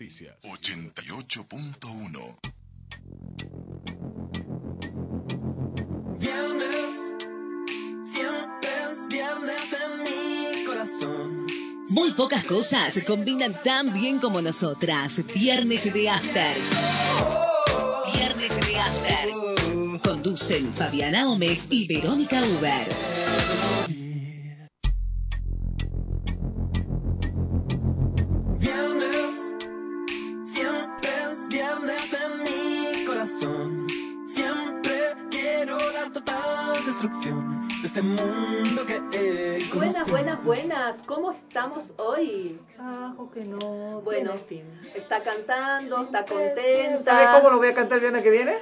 [0.00, 0.34] Noticias.
[0.44, 2.38] 88.1
[6.18, 7.14] Viernes,
[8.06, 11.46] siempre es viernes en mi corazón.
[11.90, 15.20] Muy pocas cosas combinan tan bien como nosotras.
[15.34, 16.56] Viernes de After.
[18.14, 19.28] Viernes de After.
[20.02, 23.99] Conducen Fabiana Gómez y Verónica Uber.
[41.06, 42.58] ¿Cómo estamos hoy?
[42.78, 44.64] Ajo que no Bueno, fin.
[44.94, 47.32] está cantando, está ¿Sabe contenta.
[47.36, 48.56] cómo lo voy a cantar el viernes que viene?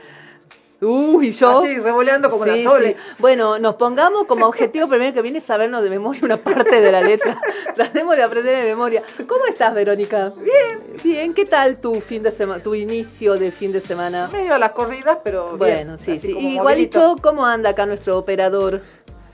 [0.80, 1.58] Uy, yo.
[1.58, 2.92] Así, revoleando como Sí, la Sole.
[2.92, 2.96] sí.
[3.18, 7.00] Bueno, nos pongamos como objetivo primero que viene sabernos de memoria una parte de la
[7.00, 7.40] letra.
[7.74, 9.02] Tratemos de aprender de memoria.
[9.26, 10.32] ¿Cómo estás, Verónica?
[10.36, 10.80] Bien.
[11.02, 14.28] Bien, ¿qué tal tu fin de semana, tu inicio de fin de semana?
[14.32, 16.32] Medio a las corridas, pero Bueno, bien, sí, sí.
[16.32, 17.22] como Igualito, movidito.
[17.28, 18.80] ¿cómo anda acá nuestro operador?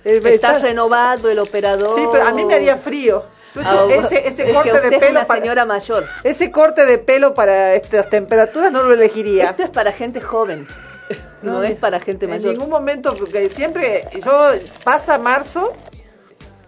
[0.04, 1.98] ¿Está está- renovado el operador?
[1.98, 3.24] Sí, pero a mí me haría frío.
[3.64, 6.08] Ah, ese ese es que corte usted de es pelo una para señora mayor.
[6.24, 9.50] ese corte de pelo para estas temperaturas no lo elegiría.
[9.50, 10.66] Esto es para gente joven.
[11.42, 12.52] No, es para gente en mayor.
[12.52, 14.50] ningún momento porque siempre yo
[14.82, 15.72] pasa marzo,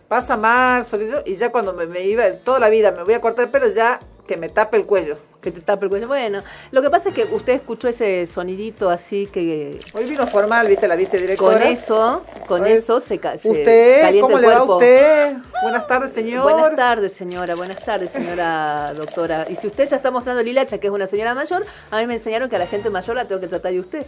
[0.06, 3.46] pasa marzo y ya cuando me, me iba toda la vida me voy a cortar
[3.46, 3.98] el pelo ya
[4.28, 5.18] que me tape el cuello.
[5.46, 6.08] Que te tape el cuello.
[6.08, 10.66] Bueno, lo que pasa es que usted escuchó ese sonidito así que Hoy vino formal,
[10.66, 11.60] viste, la vicedirectora.
[11.60, 14.00] con eso, con eso se, se ¿Usted?
[14.00, 15.36] calienta ¿Cómo el le va a usted?
[15.62, 16.42] Buenas tardes, señor.
[16.42, 17.54] Buenas tardes, señora.
[17.54, 19.46] Buenas tardes, señora doctora.
[19.48, 22.08] Y si usted ya está mostrando el hilacha, que es una señora mayor, a mí
[22.08, 24.04] me enseñaron que a la gente mayor la tengo que tratar de usted.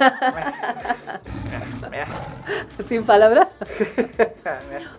[2.88, 3.46] Sin palabras.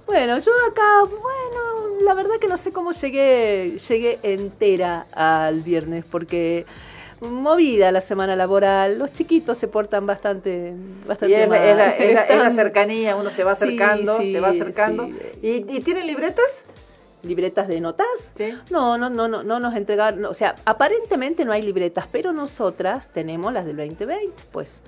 [0.05, 6.05] Bueno, yo acá, bueno, la verdad que no sé cómo llegué, llegué entera al viernes,
[6.09, 6.65] porque
[7.21, 11.65] movida la semana laboral, los chiquitos se portan bastante, Y bastante es, la- mal.
[11.67, 14.49] es la, es la- es la Están- cercanía, uno se va acercando, sí, se va
[14.49, 15.05] acercando.
[15.07, 15.15] sí.
[15.41, 16.63] ¿Y, ¿Y tienen libretas?
[17.23, 18.05] libretas de notas.
[18.69, 22.33] No, no, no, no, no nos entregaron, no, o sea, aparentemente no hay libretas, pero
[22.33, 24.81] nosotras tenemos las del 2020, pues.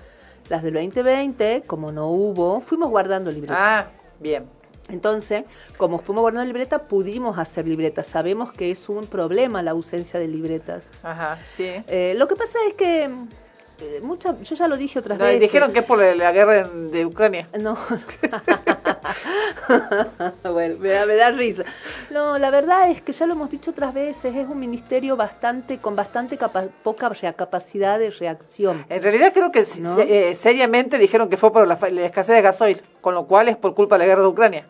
[0.50, 3.57] Las del 2020, como no hubo, fuimos guardando libretas.
[3.57, 3.88] Ah,
[4.19, 4.44] bien.
[4.90, 5.46] Entonces,
[5.78, 8.07] como fuimos guardando libreta, pudimos hacer libretas.
[8.07, 10.84] Sabemos que es un problema la ausencia de libretas.
[11.03, 11.72] Ajá, sí.
[11.88, 15.41] Eh, lo que pasa es que eh, mucha, yo ya lo dije otras No, veces.
[15.41, 17.47] dijeron que es por la, guerra de Ucrania.
[17.59, 17.78] No.
[20.52, 21.64] bueno, me da, me da risa.
[22.12, 25.78] No, la verdad es que ya lo hemos dicho otras veces, es un ministerio bastante
[25.80, 28.86] con bastante capa- poca capacidad de reacción.
[28.90, 29.96] En realidad creo que se- ¿No?
[29.96, 33.58] se- eh, seriamente dijeron que fue por la escasez de gasoil, con lo cual es
[33.58, 34.66] por culpa de la guerra de Ucrania.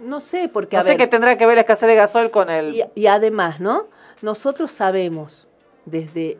[0.00, 2.30] No sé, porque No a sé ver, qué tendrá que ver la escasez de gasoil
[2.30, 2.74] con el...
[2.74, 3.86] y, y además, ¿no?
[4.20, 5.46] Nosotros sabemos
[5.84, 6.38] desde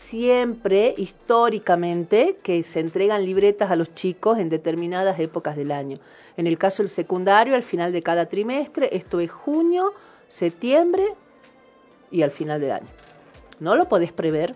[0.00, 5.98] siempre, históricamente, que se entregan libretas a los chicos en determinadas épocas del año.
[6.36, 9.92] En el caso del secundario, al final de cada trimestre, esto es junio,
[10.28, 11.04] septiembre
[12.10, 12.86] y al final del año.
[13.60, 14.54] ¿No lo podés prever?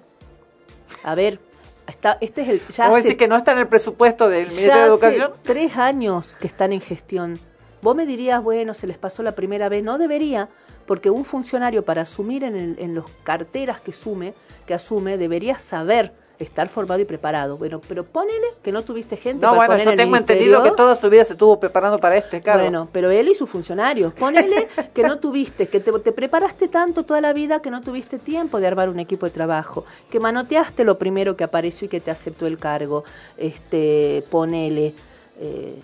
[1.04, 1.38] A ver,
[1.86, 2.60] está, este es el...
[2.72, 5.32] Ya ¿Vos hace- decís que no está en el presupuesto del Ministerio de hace Educación?
[5.42, 7.38] tres años que están en gestión.
[7.82, 9.84] Vos me dirías, bueno, se les pasó la primera vez.
[9.84, 10.48] No debería,
[10.86, 14.32] porque un funcionario para asumir en, el- en los carteras que asume,
[14.64, 17.56] que asume, debería saber estar formado y preparado.
[17.56, 20.72] Bueno, pero ponele que no tuviste gente No, para bueno, poner yo tengo entendido que
[20.72, 22.62] toda su vida se estuvo preparando para este cargo.
[22.62, 24.12] Bueno, pero él y sus funcionarios.
[24.14, 28.18] Ponele que no tuviste, que te, te preparaste tanto toda la vida que no tuviste
[28.18, 32.00] tiempo de armar un equipo de trabajo, que manoteaste lo primero que apareció y que
[32.00, 33.04] te aceptó el cargo.
[33.36, 34.94] Este, ponele,
[35.40, 35.78] eh,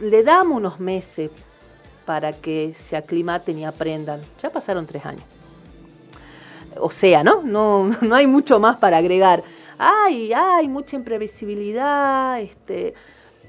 [0.00, 1.30] le damos unos meses
[2.04, 4.20] para que se aclimaten y aprendan.
[4.40, 5.37] Ya pasaron tres años.
[6.80, 7.42] O sea, ¿no?
[7.42, 9.42] No, no hay mucho más para agregar.
[9.78, 12.94] Ay, hay mucha imprevisibilidad, este,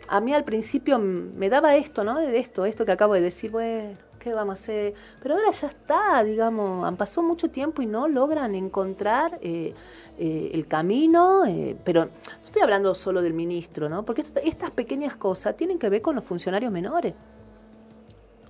[0.10, 2.20] a mí al principio me daba esto, ¿no?
[2.20, 4.94] De esto, esto que acabo de decir, bueno, ¿qué vamos a hacer?
[5.22, 9.74] Pero ahora ya está, digamos, han pasado mucho tiempo y no logran encontrar eh,
[10.18, 14.04] eh, el camino, eh, pero no estoy hablando solo del ministro, ¿no?
[14.04, 17.14] Porque estas pequeñas cosas tienen que ver con los funcionarios menores.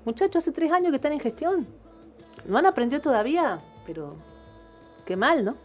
[0.05, 1.67] Muchachos, hace tres años que están en gestión.
[2.45, 4.15] No han aprendido todavía, pero
[5.09, 5.55] qué mal, ¿no?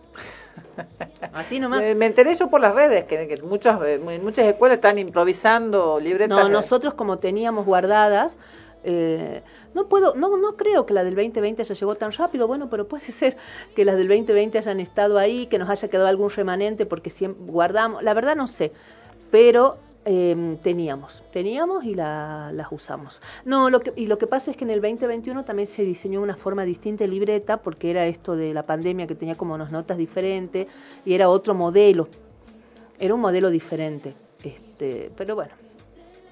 [1.34, 1.82] Así nomás.
[1.94, 6.38] Me enteré yo por las redes que, que muchas, eh, muchas escuelas están improvisando libretas.
[6.38, 8.38] No, nosotros como teníamos guardadas,
[8.84, 9.42] eh,
[9.74, 12.88] no puedo, no, no creo que la del 2020 haya llegado tan rápido, bueno, pero
[12.88, 13.36] puede ser
[13.76, 17.44] que las del 2020 hayan estado ahí, que nos haya quedado algún remanente porque siempre
[17.46, 18.72] guardamos, la verdad no sé,
[19.30, 19.76] pero
[20.06, 23.22] Em, teníamos, teníamos y la- las usamos.
[23.46, 26.20] No, lo que, y lo que pasa es que en el 2021 también se diseñó
[26.20, 29.72] una forma distinta de libreta porque era esto de la pandemia que tenía como unas
[29.72, 30.66] notas diferentes
[31.06, 32.08] y era otro modelo,
[33.00, 34.14] era un modelo diferente.
[34.44, 35.52] Este, pero bueno,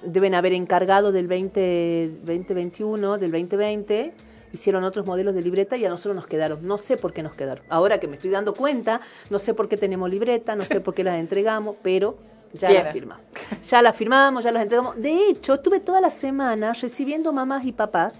[0.03, 4.13] deben haber encargado del 20, 2021, del 2020,
[4.53, 6.59] hicieron otros modelos de libreta y a nosotros nos quedaron.
[6.67, 7.65] No sé por qué nos quedaron.
[7.69, 10.93] Ahora que me estoy dando cuenta, no sé por qué tenemos libreta, no sé por
[10.93, 12.17] qué las entregamos, pero
[12.59, 13.25] ya la firmamos.
[13.69, 14.95] Ya la firmamos, ya las entregamos.
[15.01, 18.15] De hecho, estuve toda la semana recibiendo mamás y papás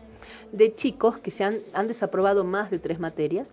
[0.52, 3.48] de chicos que se han, han desaprobado más de tres materias.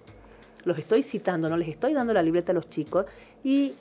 [0.65, 3.06] Los estoy citando, no les estoy dando la libreta a los chicos.
[3.43, 3.73] Y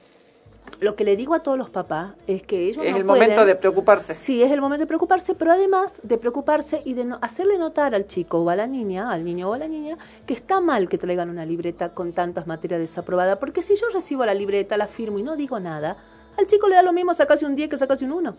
[0.79, 3.43] lo que le digo a todos los papás es que ellos Es no el momento
[3.45, 4.15] de preocuparse.
[4.15, 7.93] Sí, es el momento de preocuparse, pero además de preocuparse y de no- hacerle notar
[7.95, 10.87] al chico o a la niña, al niño o a la niña, que está mal
[10.87, 14.87] que traigan una libreta con tantas materias desaprobadas, porque si yo recibo la libreta, la
[14.87, 15.97] firmo y no digo nada,
[16.37, 18.35] al chico le da lo mismo sacarse un 10 que sacarse un 1.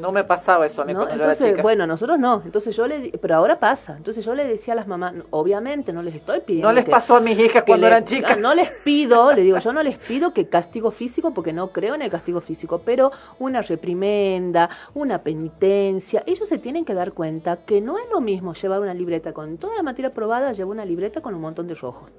[0.00, 1.04] No me pasaba eso a mí ¿no?
[1.04, 1.62] cuando yo era chica.
[1.62, 2.42] bueno, a nosotros no.
[2.44, 3.96] Entonces yo le, di- pero ahora pasa.
[3.96, 6.66] Entonces yo le decía a las mamás, obviamente no les estoy pidiendo.
[6.68, 8.36] no les que- pasó a mis hijas cuando les- eran chicas.
[8.40, 11.94] No les pido, le digo, yo no les pido que castigo físico porque no creo
[11.94, 16.24] en el castigo físico, pero una reprimenda, una penitencia.
[16.26, 19.58] Ellos se tienen que dar cuenta que no es lo mismo llevar una libreta con
[19.58, 22.10] toda la materia aprobada, llevar una libreta con un montón de rojos.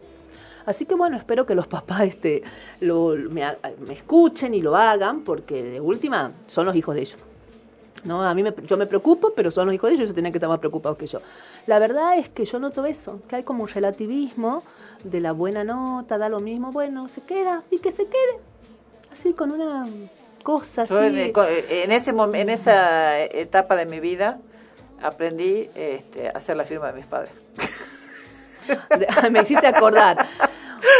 [0.65, 2.43] Así que bueno, espero que los papás este,
[2.79, 3.43] lo, me,
[3.87, 7.19] me escuchen y lo hagan, porque de última son los hijos de ellos.
[8.03, 10.31] No, a mí me, yo me preocupo, pero son los hijos de ellos, ellos tienen
[10.31, 11.19] que estar más preocupados que yo.
[11.65, 14.63] La verdad es que yo noto eso, que hay como un relativismo
[15.03, 18.39] de la buena nota, da lo mismo, bueno, se queda y que se quede.
[19.11, 19.87] Así con una
[20.43, 20.93] cosa así.
[20.93, 24.37] Yo en, ese en esa etapa de mi vida
[25.01, 27.31] aprendí este, a hacer la firma de mis padres.
[28.99, 30.27] De- me hiciste acordar.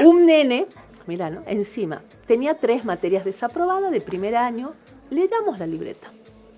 [0.03, 0.67] Un nene,
[1.07, 1.43] mira, ¿no?
[1.45, 4.73] Encima, tenía tres materias desaprobadas de primer año,
[5.09, 6.11] le damos la libreta.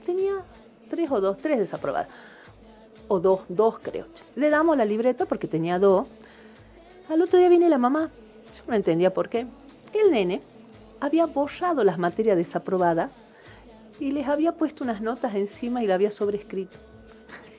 [0.05, 0.33] Tenía
[0.89, 2.07] tres o dos, tres desaprobadas.
[3.07, 4.05] O dos, dos creo.
[4.35, 6.07] Le damos la libreta porque tenía dos.
[7.09, 8.09] Al otro día viene la mamá.
[8.57, 9.45] Yo no entendía por qué.
[9.93, 10.41] El nene
[10.99, 13.11] había borrado las materias desaprobadas
[13.99, 16.77] y les había puesto unas notas encima y la había sobrescrito.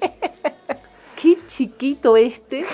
[1.20, 2.64] Qué chiquito este.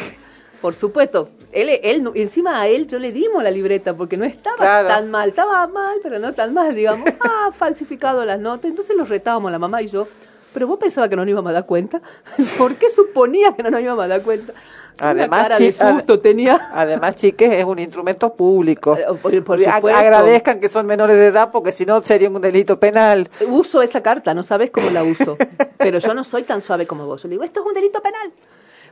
[0.65, 4.57] Por supuesto, él, él, encima a él yo le dimos la libreta porque no estaba
[4.57, 4.89] Claro.
[4.89, 7.07] tan mal, estaba mal, pero no tan mal, digamos.
[7.21, 8.71] Ah, falsificado las notas.
[8.71, 10.09] Entonces los retábamos la mamá y yo.
[10.55, 12.01] Pero vos pensabas que no nos íbamos a dar cuenta.
[12.59, 14.55] ¿Por qué suponía que no nos íbamos a dar cuenta?
[14.99, 16.71] Además, Una cara de ad- susto tenía.
[16.73, 18.97] Además, chiques, es un instrumento público.
[18.97, 19.91] Eh, por- por Ag-.
[19.93, 23.29] Agradezcan que son menores de edad porque si no sería un delito penal.
[23.51, 25.37] Uso esa carta, no sabes cómo la uso.
[25.77, 27.23] Pero yo no soy tan suave como vos.
[27.23, 28.33] Yo le digo, esto es un delito penal.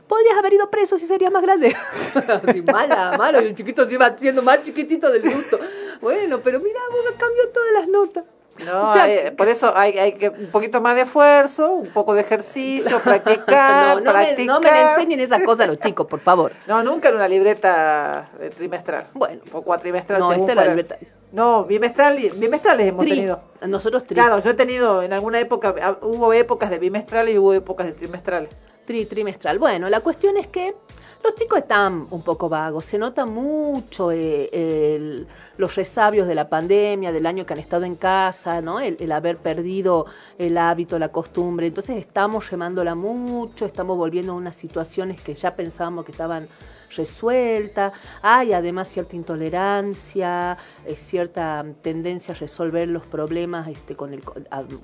[0.07, 1.75] Podrías haber ido preso si serías más grande.
[2.47, 3.41] Así, mala, malo.
[3.41, 5.57] Y el chiquito se iba siendo más chiquitito del gusto.
[6.01, 8.25] Bueno, pero mira, vos me cambió todas las notas.
[8.63, 11.87] No, O sea, hay- por eso hay, hay que un poquito más de esfuerzo, un
[11.87, 14.45] poco de ejercicio, practicar, no, no, me, practicar.
[14.45, 16.51] no me le enseñen esas cosas a los chicos, por favor.
[16.67, 19.07] No, nunca en una libreta eh, trimestral.
[19.13, 19.41] Bueno.
[19.53, 20.19] O cuatrimestral.
[20.19, 20.75] No, según esta era fuera.
[20.75, 20.97] libreta-
[21.31, 23.15] No, bimestral, y- bimestrales hemos Tri.
[23.15, 23.41] tenido.
[23.65, 27.39] Nosotros tri, Claro, yo he tenido en alguna época, ah, hubo épocas de bimestrales y
[27.39, 28.49] hubo épocas de trimestrales.
[28.87, 29.59] Tri- trimestral.
[29.59, 30.75] Bueno, la cuestión es que
[31.23, 32.83] los chicos están un poco vagos.
[32.85, 35.27] Se nota mucho eh, el-
[35.57, 38.79] los resabios de la pandemia, del año que han estado en casa, ¿no?
[38.79, 40.07] El, el haber perdido
[40.37, 41.67] el hábito, la costumbre.
[41.67, 46.47] Entonces estamos remándola mucho, estamos volviendo a unas situaciones que ya pensábamos que estaban
[46.95, 47.93] resueltas.
[48.21, 53.95] Hay además cierta intolerancia, eh, cierta tendencia a resolver los problemas este,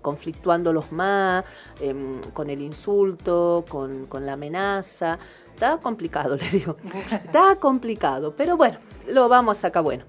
[0.01, 1.46] conflictuándolos más,
[1.80, 5.20] em, con el insulto, con, la amenaza.
[5.54, 6.75] Está complicado, le digo.
[7.12, 10.04] Está complicado, pero bueno, lo vamos a sacar bueno.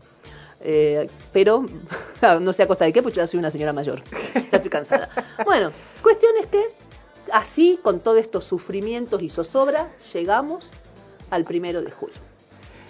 [0.62, 1.64] Eh, pero
[2.40, 4.02] no sé a costa de qué, porque yo ya soy una señora mayor.
[4.50, 5.09] Ya estoy cansada.
[5.45, 5.71] Bueno,
[6.02, 6.64] cuestión es que
[7.33, 10.71] así, con todos estos sufrimientos y zozobra, llegamos
[11.30, 12.16] al primero de julio.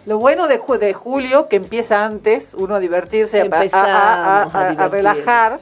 [0.07, 3.41] Lo bueno de, ju- de julio, que empieza antes, uno a divertirse,
[3.73, 5.61] a- a, relajar,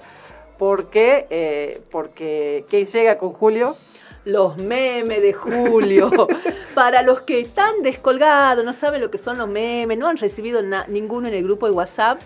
[0.58, 3.76] porque, eh, porque ¿qué llega con julio?
[4.24, 6.10] Los memes de julio.
[6.74, 10.60] Para los que están descolgados, no saben lo que son los memes, no han recibido
[10.88, 12.20] ninguno en el grupo de WhatsApp,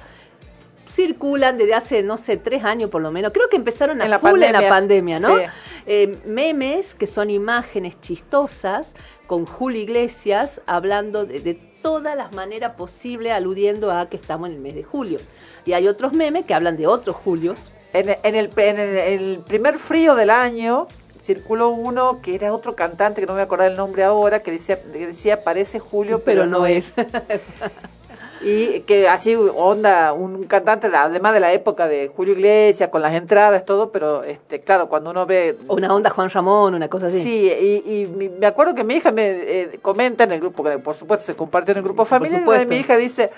[0.88, 3.32] circulan desde hace, no sé, tres años por lo menos.
[3.32, 5.38] Creo que empezaron a En la full en la pandemia, pandemia, ¿no?
[5.38, 5.44] sí.
[5.86, 8.94] Eh, memes que son imágenes chistosas
[9.26, 14.54] con Julio Iglesias hablando de, de todas las maneras posibles, aludiendo a que estamos en
[14.56, 15.18] el mes de julio.
[15.64, 17.58] Y hay otros memes que hablan de otros Julios.
[17.92, 20.86] En, en el, en el- el primer frío del año
[21.20, 24.42] circuló uno que era otro cantante, que no me voy a acordar el nombre ahora,
[24.42, 26.92] que decía, que decía parece Julio, pero, no es.
[28.44, 33.02] Y que así onda, un cantante, de- además de la época de Julio Iglesias, con
[33.02, 35.56] las entradas, todo, pero este claro, cuando uno ve...
[35.68, 37.22] Una onda Juan Ramón, una cosa así.
[37.22, 38.06] Sí, y,
[38.38, 41.34] me acuerdo que mi hija me eh, comenta en el grupo, que por supuesto se
[41.34, 43.30] compartió en el grupo familiar, y mi hija dice,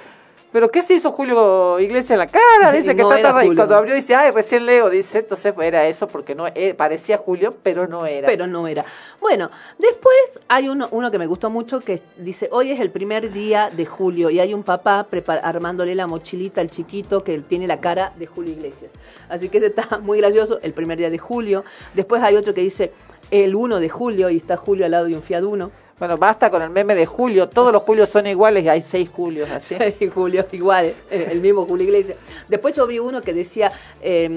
[0.54, 2.70] ¿pero qué se hizo Julio Iglesias en la cara?
[2.70, 5.52] Dice Y que no está tan- y cuando abrió dice, ay, recién leo, dice, entonces
[5.60, 8.28] era eso porque no eh, parecía Julio, pero no era.
[8.28, 8.84] Pero no era.
[9.20, 10.14] Bueno, después
[10.46, 13.84] hay uno, uno que me gustó mucho que dice, hoy es el primer día de
[13.84, 15.08] julio y hay un papá
[15.42, 18.92] armándole la mochilita al chiquito que tiene la cara de Julio Iglesias.
[19.28, 21.64] Así que ese está muy gracioso, el primer día de julio.
[21.94, 22.92] Después hay otro que dice,
[23.32, 25.72] el 1 de julio y está Julio al lado de un Fiat Uno.
[25.96, 29.08] Bueno, basta con el meme de Julio, todos los Julios son iguales y hay seis
[29.08, 29.76] Julios así.
[30.00, 32.18] Y Julio igual, eh, el mismo Julio Iglesias.
[32.48, 33.70] Después yo vi uno que decía,
[34.02, 34.28] eh,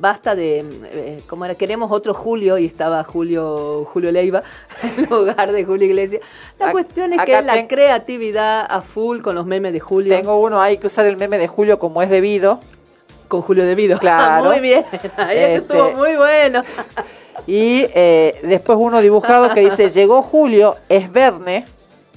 [0.00, 1.54] basta de, eh, ¿cómo era?
[1.56, 4.42] Queremos otro Julio y estaba Julio Julio Leiva
[4.96, 6.22] en lugar de Julio Iglesias.
[6.58, 10.16] La cuestión es que es la creatividad a full con los memes de Julio.
[10.16, 12.60] Tengo uno, hay que usar el meme de Julio como es debido.
[13.28, 13.98] Con Julio Devido.
[14.04, 14.44] Claro.
[14.50, 14.84] muy bien,
[15.16, 16.62] ahí Este- estuvo muy bueno.
[17.46, 21.66] Y eh, después uno dibujado que dice, llegó Julio, es Verne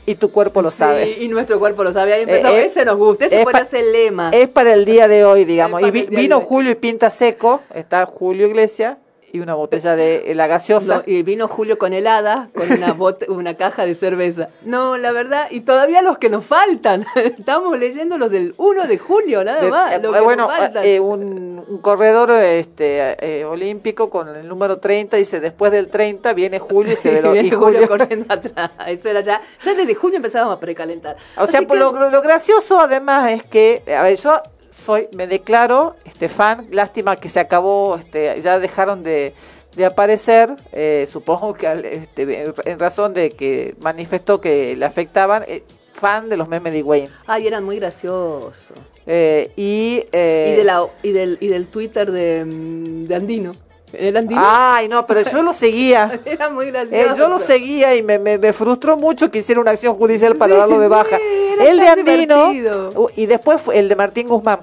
[0.06, 1.18] y tu cuerpo lo Sí, sabe.
[1.20, 2.14] y nuestro cuerpo lo sabe.
[2.14, 4.30] Ahí empezó, Eh, eh, ese nos gusta, ese es puede ser lema.
[4.32, 5.82] Es para el día de hoy, digamos.
[5.82, 6.40] Y vi- vino.
[6.40, 8.98] Julio y pinta seco, está Julio Iglesias
[9.32, 10.98] y una botella de la gaseosa.
[10.98, 14.48] No, y vino Julio con helada, con una, bot- una caja de cerveza.
[14.64, 17.06] No, la verdad, y todavía los que nos faltan.
[17.16, 19.92] Estamos leyendo los del 1 de julio, nada De- más.
[19.94, 25.18] eh, que bueno, nos eh, un, un corredor este, eh, olímpico con el número 30
[25.18, 27.88] dice, después del 30 viene Julio y se ve lo- y Julio.
[27.88, 28.72] corriendo atrás.
[28.88, 29.42] Eso era ya.
[29.60, 31.18] Ya desde julio empezábamos a precalentar.
[31.36, 34.42] O sea, Así que- lo, lo gracioso además es que, a ver, yo
[34.78, 39.34] soy, me declaro este fan, lástima que se acabó, este, ya dejaron de,
[39.76, 45.44] de aparecer, eh, supongo que al- este, en razón de que manifestó que le afectaban,
[45.48, 47.10] eh, fan de los memes de Wayne.
[47.26, 48.70] Ay, eran muy graciosos.
[49.08, 53.52] Eh, y, eh, y, de la, y, del, y del Twitter de, mm, de Andino.
[53.94, 54.42] ¿El Andino?
[54.44, 56.20] Ay, no, pero yo lo seguía.
[56.26, 57.16] Era muy Eh, gracioso.
[57.16, 60.54] yo lo seguía y me, me, me frustró mucho que hiciera una acción judicial para
[60.54, 61.18] Sí, darlo de baja.
[61.18, 63.08] sí, el de Andino divertido.
[63.16, 64.60] y después fue el de Martín Guzmán.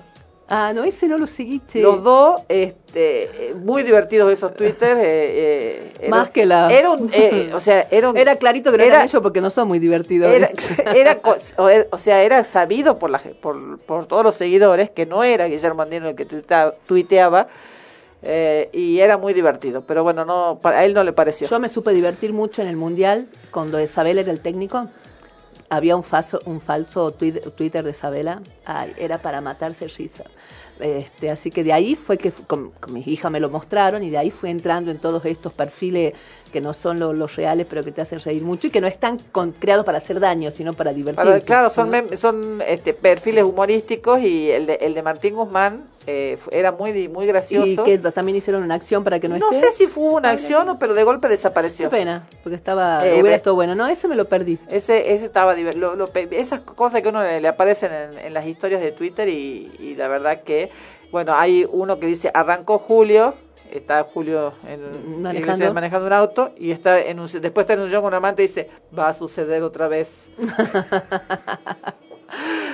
[0.47, 1.81] Ah, no, ese no lo seguí, che.
[1.81, 4.95] Los dos, este, eh, muy divertidos esos Twitter.
[4.99, 8.71] eh, eh, era- Más que la- Era un, eh, o sea, era un- Era clarito
[8.71, 10.31] que no era- eran ellos porque no son muy divertidos.
[10.31, 10.50] Era,
[10.95, 11.37] era co-
[11.90, 15.81] o sea, era sabido por, la, por, por todos los seguidores que no era Guillermo
[15.81, 16.26] Andino el que
[16.87, 17.47] tuiteaba
[18.25, 19.83] eh, y era muy divertido.
[19.83, 21.49] Pero bueno, no para a él no le pareció.
[21.49, 24.88] Yo me supe divertir mucho en el Mundial cuando Isabel era el técnico.
[25.71, 28.40] Había un falso, un falso Twitter de Isabela.
[28.64, 30.25] Ay, era para matarse risa.
[30.81, 34.11] Este, así que de ahí fue que con, con mis hijas me lo mostraron y
[34.11, 36.14] de ahí fui entrando en todos estos perfiles
[36.52, 38.88] que no son lo- los reales pero que te hacen reír mucho y que no
[38.88, 41.31] están con- creados para hacer daño sino para divertirte.
[41.31, 46.38] Para- claro, son, son este, perfiles humorísticos y el de, el de Martín Guzmán eh,
[46.52, 47.66] era muy, muy gracioso.
[47.66, 49.66] y que también hicieron una acción para que no, no esté.
[49.70, 51.88] sé si fue una acción, o- pero de golpe desapareció.
[51.90, 53.75] Qué pena, porque estaba, Eh, hubiera estado bueno.
[53.75, 54.58] No, ese me lo perdí.
[54.68, 58.46] Ese, ese estaba lo- lo esas cosas que uno le, le aparecen en, en las
[58.46, 60.70] historias de Twitter y, y la verdad que,
[61.11, 63.34] bueno, hay uno que dice arrancó Julio,
[63.73, 65.64] está Julio en, Manejando.
[65.64, 68.42] en- manejando un auto y está en un, después está en un con un amante
[68.42, 70.28] y dice va a suceder otra vez.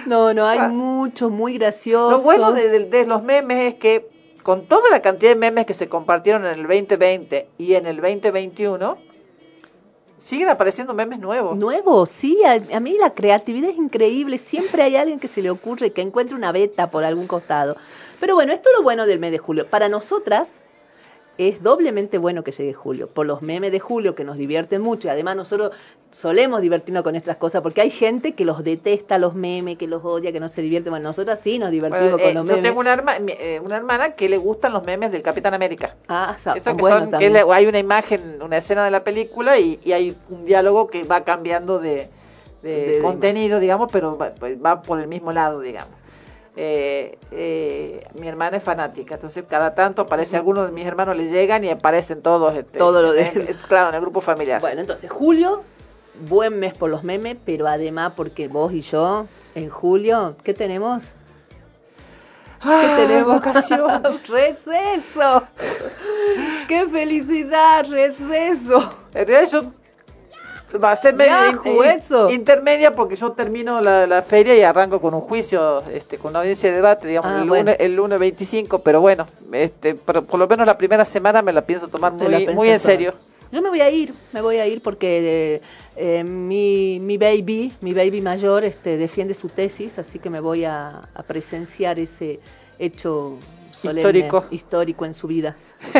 [0.06, 0.68] No, no, hay Ah.
[0.68, 2.12] muchos muy graciosos.
[2.12, 4.08] Lo bueno de, de- de los memes es que
[4.42, 7.96] con toda la cantidad de memes que se compartieron en el 2020 y en el
[8.00, 8.96] 2021,
[10.18, 11.56] siguen apareciendo memes nuevos.
[11.56, 15.50] Nuevo, sí, a, a mí la creatividad es increíble, siempre hay alguien que se le
[15.50, 17.76] ocurre que encuentre una beta por algún costado.
[18.18, 19.66] Pero bueno, esto es lo bueno del mes de julio.
[19.66, 20.52] Para nosotras
[21.48, 25.08] es doblemente bueno que llegue julio, por los memes de julio que nos divierten mucho
[25.08, 25.72] y además nosotros
[26.10, 30.04] solemos divertirnos con estas cosas porque hay gente que los detesta los memes, que los
[30.04, 30.90] odia, que no se divierte.
[30.90, 32.62] Bueno, nosotras sí nos divertimos Bueno, eh, con los yo memes.
[32.62, 35.96] tengo una, herma- eh, una hermana que le gustan los memes del Capitán América.
[36.08, 39.04] Ah, sa- Eso que bueno, son, que la- hay una imagen, una escena de la
[39.04, 42.08] película y, y hay un diálogo que va cambiando de,
[42.62, 45.94] de De- de contenido, digamos, pero va, pues, va por el mismo lado, digamos.
[46.62, 51.26] Eh, eh, mi hermana es fanática, entonces cada tanto aparece alguno de mis hermanos le
[51.28, 52.54] llegan y aparecen todos.
[52.54, 54.60] Este, Todo lo de- eh, claro, en el grupo familiar.
[54.60, 55.62] Bueno, entonces, julio,
[56.28, 61.02] buen mes por los memes, pero además porque vos y yo, en julio, ¿qué tenemos?
[62.62, 63.34] ¿Qué Ah, tenemos?
[63.36, 64.02] vocación.
[64.28, 65.42] ¡Receso!
[66.68, 67.86] ¡Qué felicidad!
[67.88, 68.92] ¡Receso!
[69.14, 69.64] En realidad yo
[70.82, 71.58] va a ser medio in-
[72.30, 76.40] intermedia porque yo termino la, la feria y arranco con un juicio, este, con una
[76.40, 77.64] audiencia de debate, digamos, Ah, el, bueno.
[77.64, 81.52] lunes, el lunes 25, pero bueno, este, por, por lo menos la primera semana me
[81.52, 82.80] la pienso tomar Te muy, muy en tomar.
[82.80, 83.14] serio.
[83.52, 85.60] Yo me voy a ir, me voy a ir porque eh,
[85.96, 90.64] eh, mi, mi baby, mi baby mayor, este, defiende su tesis, así que me voy
[90.64, 92.38] a, a presenciar ese
[92.78, 93.38] hecho
[93.80, 94.44] solemne, Histórico.
[94.50, 95.56] histórico en su vida.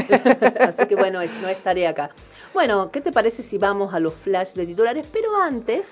[0.61, 2.11] así que bueno, es- no estaré acá.
[2.55, 5.07] Bueno, ¿qué te parece si vamos a los flash de titulares?
[5.13, 5.89] Pero antes,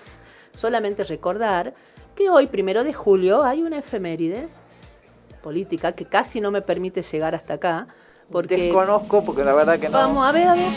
[0.53, 1.73] solamente recordar
[2.17, 4.49] que hoy, primero de julio, hay una efeméride
[5.43, 7.87] política que casi no me permite llegar hasta acá.
[8.31, 9.97] Porque Desconozco porque la verdad que no.
[9.99, 10.69] Vamos, a ver, a ver.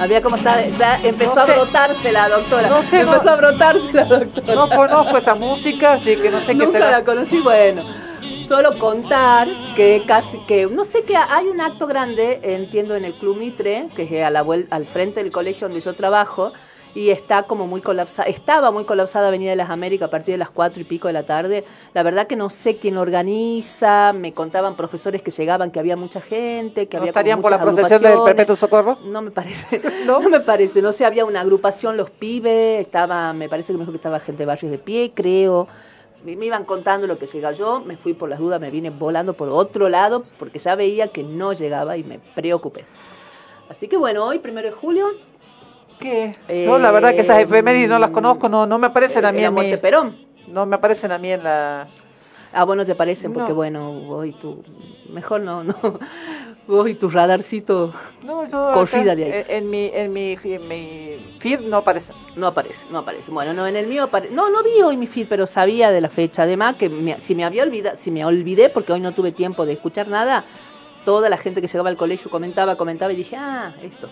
[0.00, 1.52] A ver cómo está, ya empezó No sé.
[1.52, 2.68] a brotarse la doctora.
[2.70, 4.54] No sé, empezó no- a brotarse la doctora.
[4.54, 6.90] No conozco esa música, así que no sé qué será.
[6.90, 7.82] la conocí, bueno.
[8.50, 13.14] Solo contar que casi que no sé que hay un acto grande, entiendo en el
[13.14, 16.52] Club Mitre, que es a la al frente del colegio donde yo trabajo
[16.92, 20.38] y está como muy colapsada, estaba muy colapsada Avenida de las Américas a partir de
[20.38, 21.64] las cuatro y pico de la tarde.
[21.94, 26.20] La verdad que no sé quién organiza, me contaban profesores que llegaban que había mucha
[26.20, 28.18] gente, que ¿No había estarían por la procesión del.
[28.24, 28.98] Perpetuo Socorro?
[29.04, 29.80] No me parece.
[30.04, 30.18] ¿No?
[30.18, 30.28] ¿No?
[30.28, 30.82] me parece.
[30.82, 34.18] No sé, había una agrupación, los pibes, estaba, me parece que me dijo que estaba
[34.18, 35.68] gente de barrios de pie, creo.
[36.24, 39.34] Me iban contando lo que llega yo, me fui por las dudas, me vine volando
[39.34, 42.84] por otro lado, porque ya veía que no llegaba y me preocupé.
[43.70, 45.06] Así que bueno, hoy, primero de julio.
[45.98, 46.36] ¿Qué?
[46.48, 49.32] Yo la verdad que esas eh, efemérides no las conozco, no, no me aparecen a
[49.32, 49.76] mí en mi...
[49.76, 50.16] Perón.
[50.48, 51.86] No me aparecen a mí en la...
[52.52, 53.54] Ah, bueno, te parecen, porque No.
[53.54, 54.62] bueno, hoy tú.
[55.12, 55.74] Mejor no, no.
[56.66, 57.92] Vos y tu radarcito
[58.24, 59.44] No, yo Corrida de ahí.
[59.48, 62.14] En, mi, en, mi, en mi feed no aparecen.
[62.36, 63.30] No aparece, no aparece.
[63.32, 66.00] Bueno, no, en el mío apare- No, no vi hoy mi feed, pero sabía de
[66.00, 66.42] la fecha.
[66.44, 69.66] Además, que me- si me había olvidado, si me olvidé, porque hoy no tuve tiempo
[69.66, 70.44] de escuchar nada,
[71.04, 74.08] toda la gente que llegaba al colegio comentaba, comentaba y dije, ah, esto,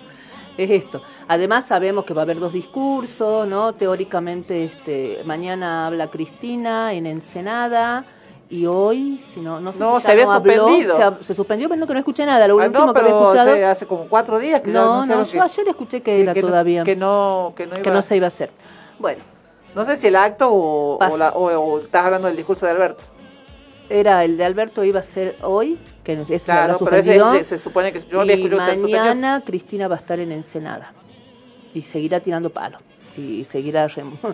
[0.56, 1.00] es esto.
[1.28, 3.74] Además, sabemos que va a haber dos discursos, ¿no?
[3.74, 8.04] Teóricamente, este, mañana habla Cristina en Ensenada.
[8.50, 10.96] Y hoy, si no, no sé No, si se ya había no habló, suspendido.
[10.96, 12.48] se, ha- se suspendió, pero no que no escuché nada.
[12.48, 13.50] Lo Ah, último no, que había pero escuchado.
[13.52, 16.22] hace, hace como cuatro días que ya No, no, anunciaron yo que, ayer escuché que
[16.22, 16.82] era que no- todavía.
[16.84, 17.82] que no, que no iba...
[17.82, 18.50] que no se iba a hacer.
[18.98, 19.22] Bueno,
[19.74, 23.04] No sé si el acto o, la- o- o estás hablando del discurso de Alberto.
[23.90, 27.20] era el de Alberto iba a ser hoy, que no sé, Claro, se pero ese,
[27.20, 30.92] se, se supone que yo había escuchado se mañana Cristina va a estar en Ensenada
[31.74, 32.80] y seguirá tirando palos
[33.16, 33.86] y seguirá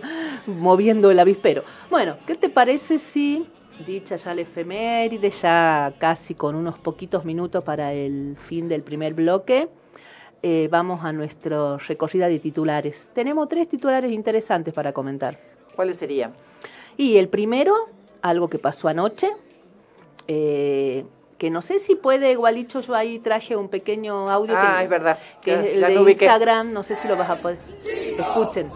[0.47, 1.63] moviendo el avispero.
[1.89, 3.45] Bueno, ¿qué te parece si,
[3.85, 9.13] dicha ya la efeméride, ya casi con unos poquitos minutos para el fin del primer
[9.13, 9.67] bloque,
[10.43, 13.07] eh, vamos a nuestra recorrida de titulares?
[13.13, 15.37] Tenemos tres titulares interesantes para comentar.
[15.75, 16.33] ¿Cuáles serían?
[16.97, 17.73] Y el primero,
[18.21, 19.31] algo que pasó anoche,
[20.27, 21.05] eh,
[21.37, 24.89] que no sé si puede, igualito yo ahí traje un pequeño audio Ah, que, es
[24.89, 25.19] verdad.
[25.41, 26.11] que Ya- es el de.
[26.11, 27.57] Instagram, no sé si lo vas a poder.
[28.17, 28.69] Escuchen.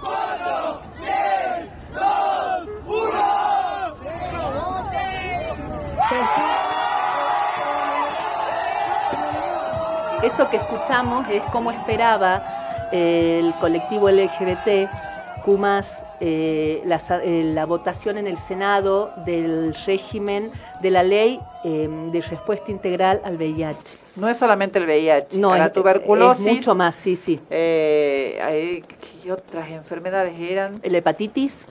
[10.24, 14.90] Eso que escuchamos es como esperaba el colectivo LGBT
[15.46, 15.58] Q+,
[16.22, 22.22] eh, la, eh, la votación en el Senado del régimen de la ley eh, de
[22.22, 23.98] respuesta integral al VIH.
[24.18, 26.46] No es solamente el VIH, No, la es, tuberculosis.
[26.46, 27.40] es mucho más, sí, sí.
[27.50, 28.84] Eh,
[29.24, 30.82] ¿Qué otras enfermedades eran?
[30.84, 31.66] La hepatitis,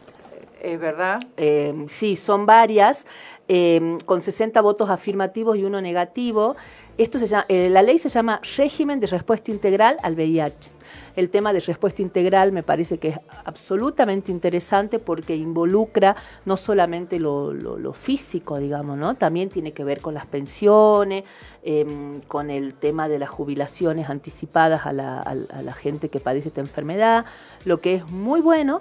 [0.61, 1.21] Es verdad.
[1.37, 3.07] Eh, sí, son varias,
[3.49, 6.57] eh, con 60 votos afirmativos y uno negativo.
[6.97, 10.71] Esto se llama, eh, la ley se llama Régimen de Respuesta Integral al VIH.
[11.15, 16.17] El tema de respuesta integral me parece que es absolutamente interesante porque involucra
[16.47, 19.15] no solamente lo, lo- físico, digamos, ¿no?
[19.17, 21.25] También tiene que ver con las pensiones,
[21.63, 27.27] em, con el tema de las jubilaciones anticipadas a la gente que padece esta enfermedad,
[27.65, 28.81] lo que es muy bueno.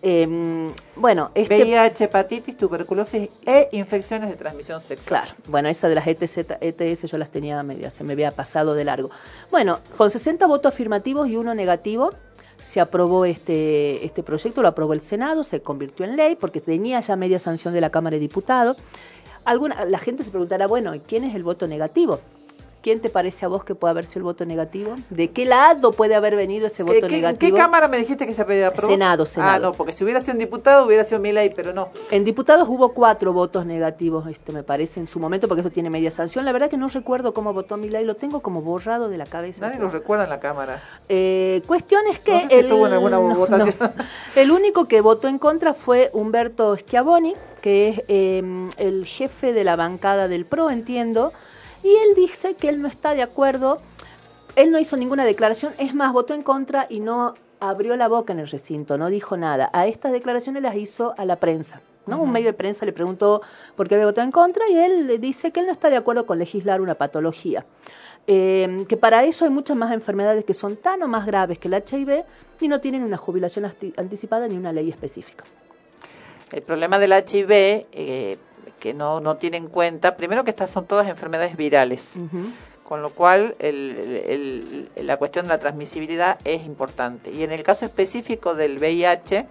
[0.00, 1.62] Em, bueno, este...
[1.62, 5.22] VIH, hepatitis, tuberculosis e infecciones de transmisión sexual.
[5.22, 8.74] Claro, bueno, esa de las ETZ, ETS yo las tenía media, se me había pasado
[8.74, 9.10] de largo.
[9.50, 12.12] Bueno, con 60 votos afirmativos y uno negativo,
[12.64, 17.00] se aprobó este, este proyecto, lo aprobó el Senado, se convirtió en ley porque tenía
[17.00, 18.76] ya media sanción de la Cámara de Diputados.
[19.44, 22.20] Alguna, la gente se preguntará, bueno, ¿y quién es el voto negativo?
[22.80, 24.94] ¿Quién te parece a vos que puede haber sido el voto negativo?
[25.10, 27.56] ¿De qué lado puede haber venido ese ¿Qué, voto qué- en negativo?
[27.56, 28.88] qué cámara me dijiste que se aprobado?
[28.88, 29.52] Senado, Senado.
[29.52, 31.88] Ah, no, porque si hubiera sido un diputado hubiera sido mi ley, pero no.
[32.12, 35.90] En diputados hubo cuatro votos negativos, este me parece, en su momento, porque eso tiene
[35.90, 36.44] media sanción.
[36.44, 39.60] La verdad que no recuerdo cómo votó Milei, lo tengo como borrado de la cabeza.
[39.60, 40.80] Nadie lo recuerda en la cámara.
[41.08, 43.74] Eh, cuestión es que No sé si estuvo en alguna votación.
[44.36, 48.42] el único que votó en contra fue Humberto Schiavoni, que es eh,
[48.78, 51.32] el jefe de la bancada del PRO, entiendo,
[51.82, 53.78] y él dice que él no está de acuerdo,
[54.56, 58.32] él no hizo ninguna declaración, es más, votó en contra y no abrió la boca
[58.32, 59.70] en el recinto, no dijo nada.
[59.72, 61.80] A estas declaraciones las hizo a la prensa.
[62.06, 62.22] ¿no?
[62.22, 63.42] Un medio de prensa le preguntó
[63.76, 65.96] por qué había votado en contra y él le dice que él no está de
[65.96, 67.64] acuerdo con legislar una patología.
[68.26, 71.68] eh, que para eso hay muchas más enfermedades que son tan o más graves que
[71.68, 72.24] el HIV
[72.60, 73.64] y no tienen una jubilación
[73.96, 75.44] anticipada ni una ley específica.
[76.52, 78.38] El problema del HIV, eh,
[78.78, 82.12] que no, no tiene en cuenta, primero que estas son todas enfermedades virales,
[82.84, 87.30] con lo cual el- el- el- la cuestión de la transmisibilidad es importante.
[87.30, 89.46] Y en el caso específico del VIH,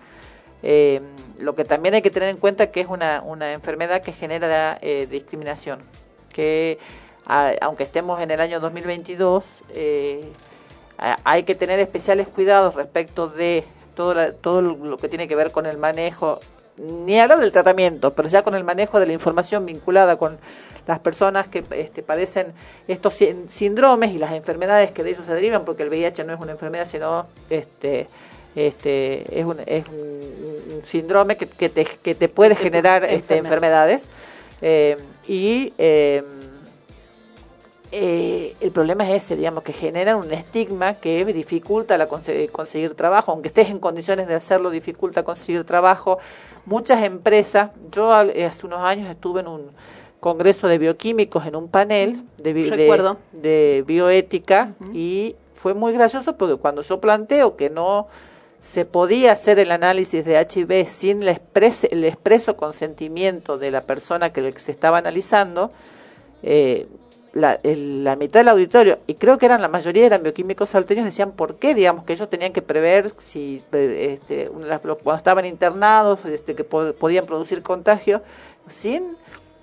[0.64, 1.02] eh,
[1.38, 4.78] lo que también hay que tener en cuenta que es una, una enfermedad que genera
[4.82, 5.82] eh, discriminación,
[6.34, 6.80] que
[7.28, 10.24] a- aunque estemos en el año 2022, eh,
[10.98, 13.64] a- hay que tener especiales cuidados respecto de
[13.96, 16.40] todo, la- todo lo que tiene que ver con el manejo,
[16.78, 20.38] ni hablar del tratamiento, pero ya con el manejo de la información vinculada con
[20.86, 22.54] las personas que este, padecen
[22.88, 26.34] estos sí- síndromes y las enfermedades que de ellos se derivan, porque el VIH no
[26.34, 28.08] es una enfermedad, sino este,
[28.56, 33.38] este, es, un, es un- un síndrome que, que te, que te puede generar este,
[33.38, 33.90] enfermedad.
[33.90, 34.06] enfermedades.
[34.62, 36.24] Eh, y eh,
[37.92, 42.96] eh, el problema es ese, digamos, que generan un estigma que dificulta la conse- conseguir
[42.96, 46.20] trabajo, aunque estés en condiciones de hacerlo, dificulta conseguir trabajo.
[46.66, 49.72] Muchas empresas, yo eh, hace unos años estuve en un
[50.20, 52.64] congreso de bioquímicos en un panel de, bi-
[53.34, 58.08] de- bioética y fue muy gracioso porque cuando yo planteo que no
[58.60, 63.82] se podía hacer el análisis de HIV sin la expres- el expreso consentimiento de la
[63.82, 65.72] persona que se estaba analizando,
[66.44, 66.88] eh,
[67.38, 71.06] la, el- la mitad del auditorio, y creo que eran la mayoría eran bioquímicos salteños,
[71.06, 76.26] decían por qué, digamos, que ellos tenían que prever si eh, este, cuando estaban internados,
[76.26, 78.22] este, que po- podían producir contagio,
[78.68, 79.16] sin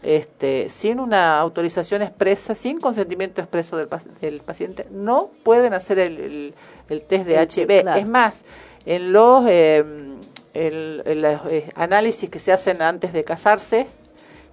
[0.02, 3.88] este, sin una autorización expresa, sin consentimiento expreso del,
[4.20, 6.54] del paciente, no pueden hacer el, el-
[6.90, 7.80] el test de El HIV.
[7.82, 7.98] claro.
[8.00, 8.44] Es más,
[8.84, 9.82] en los eh,
[10.52, 13.86] en los, eh, análisis que se hacen antes de casarse,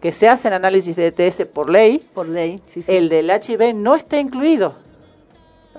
[0.01, 2.91] que se hacen análisis de ETS por ley, Por ley, sí, sí.
[2.91, 4.75] el del HIV no está incluido.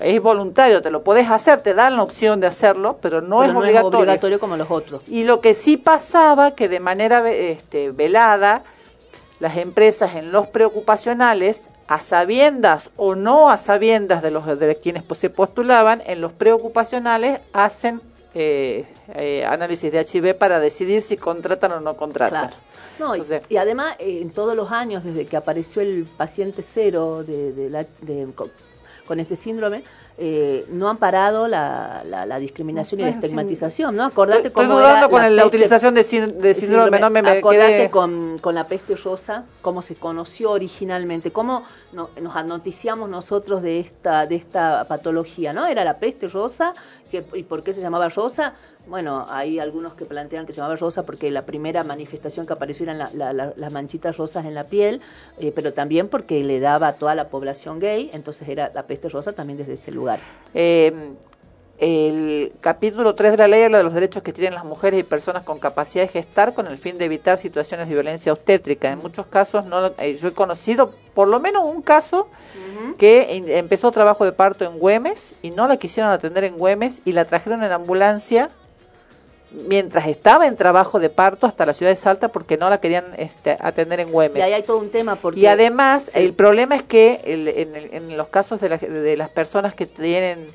[0.01, 3.53] Es voluntario, te lo puedes hacer, te dan la opción de hacerlo, pero no, Pero
[3.53, 3.99] es, obligatorio.
[4.01, 5.03] obligatorio como los otros.
[5.07, 8.63] Y lo que sí pasaba, que de manera este, velada,
[9.39, 15.05] las empresas en los preocupacionales, a sabiendas o no a sabiendas de los de quienes
[15.19, 18.01] se postulaban, en los preocupacionales hacen
[18.35, 22.49] eh, eh, análisis de HIV para decidir si contratan o no contratan.
[22.49, 22.72] Claro.
[22.99, 26.63] No, y, Entonces- y además, eh, en todos los años, desde que apareció el paciente
[26.63, 28.51] cero de, de la- de- con,
[29.07, 29.83] con este síndrome,
[30.19, 34.05] eh, no han parado la, la, la discriminación y la estigmatización, ¿no?
[34.05, 37.23] Acordate Estoy cómo dudando era con la peste- utilización de, sín- de síndrome, no me,
[37.23, 37.91] me Acordate quedé...
[37.91, 43.81] con, con la peste rosa, cómo se conoció originalmente, cómo no- nos anoticiamos nosotros de
[43.81, 45.67] esta, de esta patología, ¿no?
[45.67, 46.75] Era la peste rosa,
[47.35, 48.55] ¿y por qué se llamaba rosa?
[48.87, 52.85] Bueno, hay algunos que plantean que se llamaba rosa porque la primera manifestación que apareció
[52.85, 55.01] eran la- la- la- las manchitas rosas en la piel,
[55.39, 59.09] eh, pero también porque le daba a toda la población gay, entonces era la peste
[59.09, 60.19] rosa también desde ese lugar.
[60.55, 61.13] Eh,
[61.79, 65.03] el capítulo 3 de la ley habla de los derechos que tienen las mujeres y
[65.03, 68.91] personas con capacidad de gestar con el fin de evitar situaciones de violencia obstétrica.
[68.93, 72.29] En muchos casos, no, eh, yo he conocido por lo menos un caso
[72.99, 77.01] que in- empezó trabajo de parto en Güemes y no la quisieron atender en Güemes
[77.05, 78.51] y la trajeron en ambulancia
[79.69, 83.07] mientras estaba en trabajo de parto hasta la ciudad de Salta porque no la querían
[83.19, 84.39] este, atender en Güemes.
[84.39, 85.41] Y ahí hay todo un tema porque...
[85.41, 86.21] Y además, Sí.
[86.21, 89.75] el problema es que el- en, el- en los casos de, la- de las personas
[89.75, 90.47] que tienen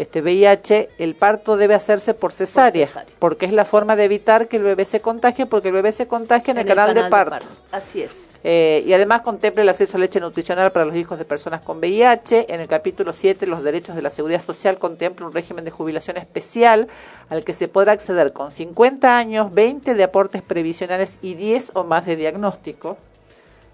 [0.00, 3.12] este VIH, el parto debe hacerse por cesárea, cesárea.
[3.18, 6.06] porque es la forma de evitar que el bebé se contagie, porque el bebé se
[6.06, 7.46] contagia en, el, canal de parto.
[7.70, 8.30] Así es.
[8.42, 11.78] Eh, y además contempla el acceso a leche nutricional para los hijos de personas con
[11.78, 12.46] VIH.
[12.48, 16.16] En el capítulo 7, los derechos de la seguridad social contempla un régimen de jubilación
[16.16, 16.88] especial
[17.28, 21.84] al que se podrá acceder con 50 años, 20 de aportes previsionales y 10 o
[21.84, 22.96] más de diagnóstico.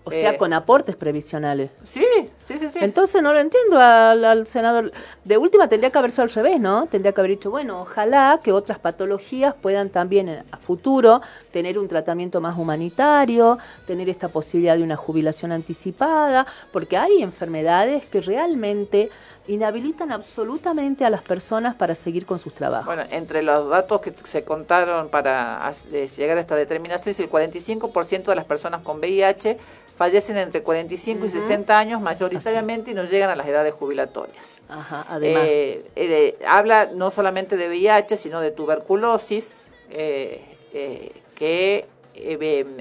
[0.08, 1.70] O sea, Eh, con aportes previsionales.
[1.82, 2.06] Sí,
[2.44, 2.78] sí, sí, sí.
[2.80, 4.92] Entonces no lo entiendo al, al senador.
[5.24, 6.86] De última tendría que haber sido al revés, ¿no?
[6.86, 11.76] Tendría que haber dicho, bueno, ojalá que otras patologías puedan también en- a futuro tener
[11.76, 18.20] un tratamiento más humanitario, tener esta posibilidad de una jubilación anticipada, porque hay enfermedades que
[18.20, 19.10] realmente
[19.48, 22.86] inhabilitan absolutamente a las personas para seguir con sus trabajos.
[22.86, 25.70] Bueno, entre los datos que se contaron para
[26.16, 29.58] llegar a esta determinación, es el 45% de las personas con VIH
[29.96, 34.60] fallecen entre 45 y 60 años mayoritariamente y no llegan a las edades jubilatorias.
[34.68, 35.42] Ajá, además.
[35.46, 41.86] Eh, eh, habla no solamente de VIH, sino de tuberculosis, eh, eh, que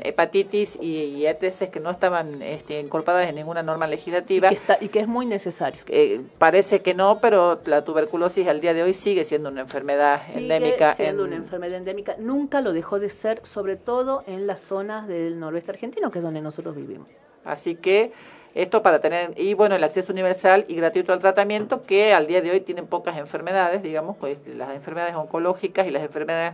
[0.04, 4.48] hepatitis y, y ETS que no estaban este, incorporadas en ninguna norma legislativa.
[4.52, 5.82] Y que, está, y que es muy necesario.
[5.88, 10.22] Eh, parece que no, pero la tuberculosis al día de hoy sigue siendo una enfermedad
[10.28, 10.96] Sigue endémica.
[10.96, 12.16] siendo en- una enfermedad endémica.
[12.18, 16.24] Nunca lo dejó de ser, sobre todo en las zonas del noroeste argentino, que es
[16.24, 17.08] donde nosotros vivimos.
[17.44, 18.12] Así que
[18.56, 22.42] esto para tener, y bueno, el acceso universal y gratuito al tratamiento, que al día
[22.42, 26.54] de hoy tienen pocas enfermedades, digamos, pues las enfermedades oncológicas y las enfermedades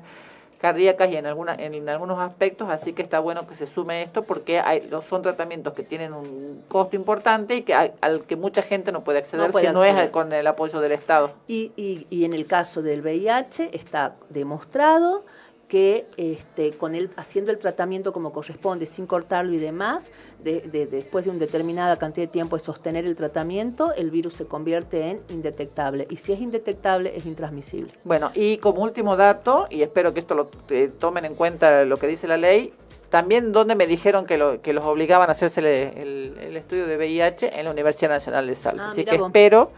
[0.61, 4.23] cardíacas y en, alguna, en, algunos aspectos, así que está bueno que se sume esto
[4.23, 8.35] porque hay, los, son tratamientos que tienen un costo importante y que hay- al que
[8.35, 11.31] mucha gente no puede acceder No puede si no es con el apoyo del Estado.
[11.47, 15.25] Y, y, y en el caso del VIH está demostrado
[15.71, 20.11] que este, con él haciendo el tratamiento como corresponde, sin cortarlo y demás,
[20.43, 24.33] de, de- después de una determinada cantidad de tiempo de sostener el tratamiento, el virus
[24.33, 26.07] se convierte en indetectable.
[26.09, 27.93] Y si es indetectable, es intransmisible.
[28.03, 31.95] Bueno, y como último dato, y espero que esto lo eh, tomen en cuenta lo
[31.95, 32.73] que dice la ley,
[33.09, 36.85] también donde me dijeron que, lo, que los obligaban a hacerse el, el- el estudio
[36.85, 38.83] de VIH en la Universidad Nacional de Salta.
[38.83, 39.27] Ah, Así que vos.
[39.27, 39.71] espero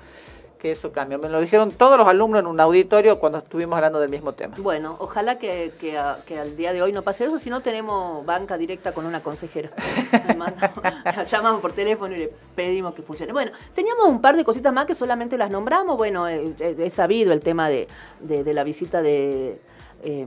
[0.63, 1.17] que eso cambie.
[1.17, 4.55] Me lo dijeron todos los alumnos en un auditorio cuando estuvimos hablando del mismo tema.
[4.57, 7.59] Bueno, ojalá que, que, a- que al día de hoy no pase eso, si no
[7.59, 9.71] tenemos banca directa con una consejera.
[11.05, 13.33] La llamamos por teléfono y le pedimos que funcione.
[13.33, 15.97] Bueno, teníamos un par de cositas más que solamente las nombramos.
[15.97, 17.87] Bueno, eh, eh, es sabido el tema de,
[18.21, 19.59] de, de la visita de,
[20.03, 20.25] eh,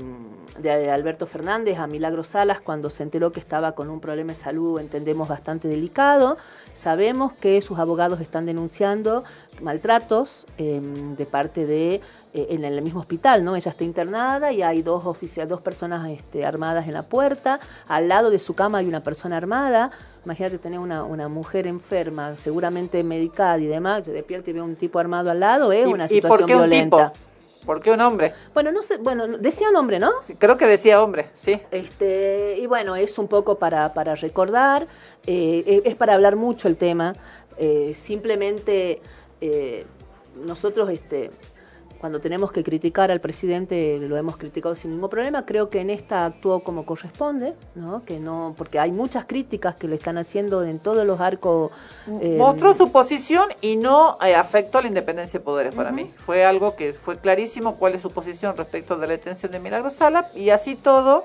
[0.59, 4.39] de Alberto Fernández a Milagro Salas cuando se enteró que estaba con un problema de
[4.39, 6.39] salud, entendemos, bastante delicado.
[6.73, 9.25] Sabemos que sus abogados están denunciando
[9.61, 10.81] maltratos eh,
[11.17, 12.01] de parte de
[12.35, 13.57] eh, en el mismo hospital, ¿no?
[13.57, 17.61] Ella está internada y hay dos oficiales, dos personas este, armadas en la puerta.
[17.89, 19.91] Al lado de su cama hay una persona armada.
[20.25, 24.77] Imagínate tener una, una mujer enferma, seguramente medicada y demás, se despierta y ve un
[24.77, 27.13] tipo armado al lado, es ¿Y, una y situación por qué un violenta.
[27.13, 27.26] tipo?
[27.67, 28.33] ¿Por qué un hombre?
[28.55, 30.13] Bueno, no sé, bueno, decía un hombre, ¿no?
[30.23, 31.61] Sí, Creo que decía hombre, sí.
[31.73, 34.87] Este, y bueno, es un poco para, para recordar,
[35.27, 37.15] eh, es- para hablar mucho el tema.
[37.59, 39.01] eh, simplemente
[39.41, 39.87] eh,
[40.45, 41.31] nosotros, este,
[42.01, 45.47] cuando tenemos que criticar al presidente, lo hemos criticado sin ningún problema.
[45.47, 48.05] Creo que en esta actuó como corresponde, ¿no?
[48.05, 51.73] Que no, porque hay muchas críticas que le están haciendo en todos los arcos.
[52.21, 56.11] eh, Mostró su posición y no eh, afectó a la independencia de poderes para mí.
[56.17, 59.91] Fue algo que fue clarísimo cuál es su posición respecto de la detención de Milagro
[59.91, 61.25] Sala y así todo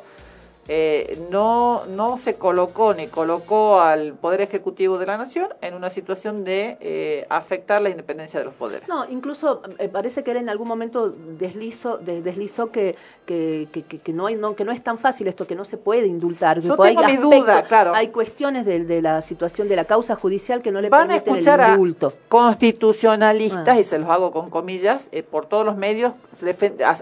[0.67, 5.89] eh, no, no se colocó ni colocó al Poder Ejecutivo de la Nación en una
[5.89, 8.88] situación de eh, afectar la independencia de los poderes.
[8.88, 12.95] No, incluso eh, parece que él en algún momento deslizó, de- deslizó que,
[13.26, 15.78] que, que, que- no hay, no, que no es tan fácil esto, que no se
[15.78, 16.60] puede indultar.
[16.60, 17.93] Yo tengo hay mi duda, claro.
[17.95, 21.15] Hay cuestiones de, de la situación de la causa judicial que no le Van a
[21.17, 23.80] escuchar el a constitucionalistas, Ah.
[23.80, 26.13] y se los hago con comillas, eh, por todos los medios,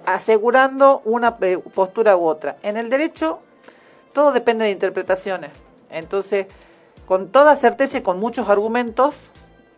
[0.05, 2.57] asegurando una postura u otra.
[2.63, 3.39] En el derecho,
[4.13, 5.51] todo depende de interpretaciones.
[5.89, 6.47] Entonces,
[7.05, 9.15] con toda certeza y con muchos argumentos,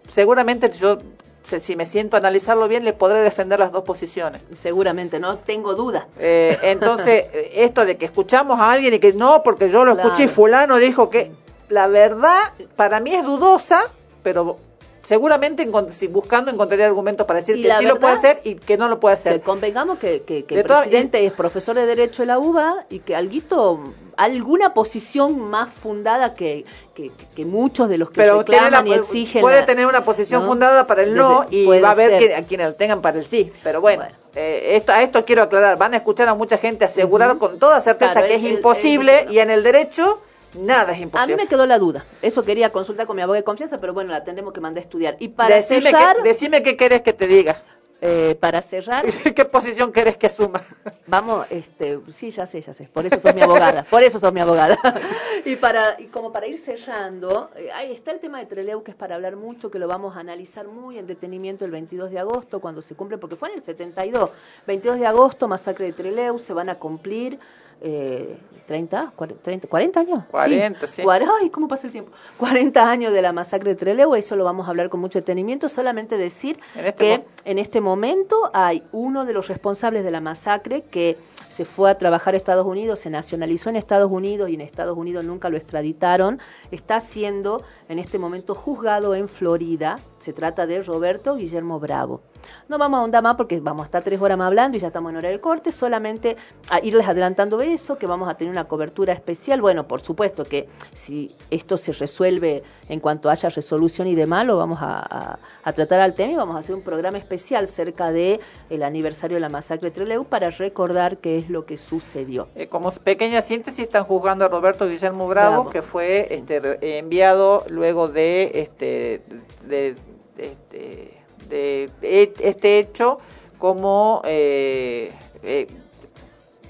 [0.07, 0.97] seguramente yo,
[1.43, 4.41] si me siento a analizarlo bien, le podré defender las dos posiciones.
[4.57, 6.07] Seguramente, no tengo duda.
[6.19, 10.23] Eh, entonces, esto de que escuchamos a alguien y que no, porque yo lo escuché
[10.23, 11.31] y fulano dijo que
[11.69, 13.83] la verdad para mí es dudosa,
[14.23, 14.57] pero
[15.03, 15.67] seguramente
[16.09, 18.99] buscando encontraría argumentos para decir Y que sí lo puede hacer y que no lo
[18.99, 19.41] puede Que hacer.
[19.41, 22.99] convengamos que, que- que De el presidente es profesor de Derecho de la UBA y
[22.99, 23.79] que alguito,
[24.17, 28.95] alguna posición más fundada que, que, que muchos de los que Pero tiene reclaman la-
[28.95, 29.41] y exigen.
[29.41, 30.47] puede la- tener una posición ¿no?
[30.47, 33.17] fundada para el no Desde- y va a haber que, a quienes lo tengan para
[33.19, 33.51] el sí.
[33.63, 34.15] Pero bueno, Bueno.
[34.35, 35.77] eh, esto, a esto quiero aclarar.
[35.77, 39.21] Van a escuchar a mucha gente asegurar con toda certeza Claro, que es el- imposible
[39.21, 40.19] el- y en el derecho
[40.55, 41.35] nada es A mí imposible.
[41.37, 42.05] me quedó la duda.
[42.21, 44.85] Eso quería consultar con mi abogada de confianza, pero bueno, la tendremos que mandar a
[44.85, 45.15] estudiar.
[45.19, 47.61] Y para decime, cerrar, que, decime qué querés que te diga.
[48.03, 50.61] eh, para cerrar, ¿Qué posición querés que asuma?
[51.05, 52.89] vamos, este, sí, ya sé, ya sé.
[52.91, 53.83] Por eso sos mi abogada.
[53.83, 54.77] Por eso sos mi abogada.
[55.45, 58.91] y para, y como para ir cerrando, eh, ahí está el tema de Treleu, que
[58.91, 62.19] es para hablar mucho, que lo vamos a analizar muy en detenimiento el 22 de
[62.19, 64.29] agosto, cuando se cumple, porque fue en el 72.
[64.65, 67.37] 22 de agosto, masacre de Treleu, se van a cumplir.
[67.81, 70.23] Eh, 30, 40, 30, 40 años.
[70.31, 71.03] 40, sí.
[71.41, 72.11] Ay, ¿cómo pasa el tiempo?
[72.37, 75.67] 40 años de la masacre de Trelew, eso lo vamos a hablar con mucho detenimiento.
[75.67, 80.21] Solamente decir En este que en este momento hay uno de los responsables de la
[80.21, 81.17] masacre que
[81.49, 84.97] se fue a trabajar a Estados Unidos, se nacionalizó en Estados Unidos y en Estados
[84.97, 86.39] Unidos nunca lo extraditaron.
[86.71, 89.99] Está siendo en este momento juzgado en Florida.
[90.19, 92.21] Se trata de Roberto Guillermo Bravo.
[92.67, 94.87] No vamos a ahondar más porque vamos a estar tres horas más hablando y ya
[94.87, 96.37] estamos en hora del corte, solamente
[96.69, 99.61] a irles adelantando eso, que vamos a tener una cobertura especial.
[99.61, 104.57] Bueno, por supuesto que si esto se resuelve en cuanto haya resolución y demás, lo
[104.57, 105.39] vamos a,
[105.75, 109.41] tratar al tema y vamos a hacer un programa especial cerca de el aniversario de
[109.41, 112.47] la masacre de Trelew para recordar qué es lo que sucedió.
[112.55, 118.07] Eh, como pequeña síntesis, están juzgando a Roberto Guillermo Bravo, que fue este, enviado luego
[118.07, 119.23] de este
[119.67, 119.95] de,
[120.37, 121.20] este
[121.51, 123.19] de, este hecho
[123.59, 125.11] como eh,
[125.43, 125.67] eh,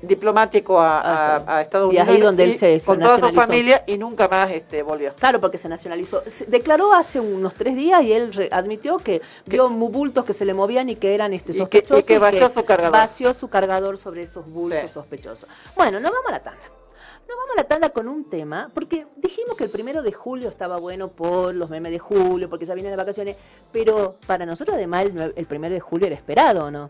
[0.01, 4.51] diplomático a, Estados Unidos y donde él se, con toda su familia y nunca más
[4.51, 5.13] este, volvió.
[5.13, 6.23] Claro, porque se nacionalizó.
[6.47, 10.89] declaró hace unos tres días y él admitió que, vio bultos que se le movían
[10.89, 11.99] y que eran este, sospechosos.
[11.99, 12.91] Y que, vació su cargador.
[12.91, 15.47] Vació su cargador sobre esos bultos sospechosos.
[15.75, 16.80] Bueno, nos vamos a la tanda.
[17.31, 20.49] Nos vamos a la tanda con un tema, porque dijimos que el primero de julio
[20.49, 23.37] estaba bueno por los memes de julio, porque ya vienen las vacaciones,
[23.71, 26.89] pero para nosotros además el, el primero de julio era esperado, ¿no?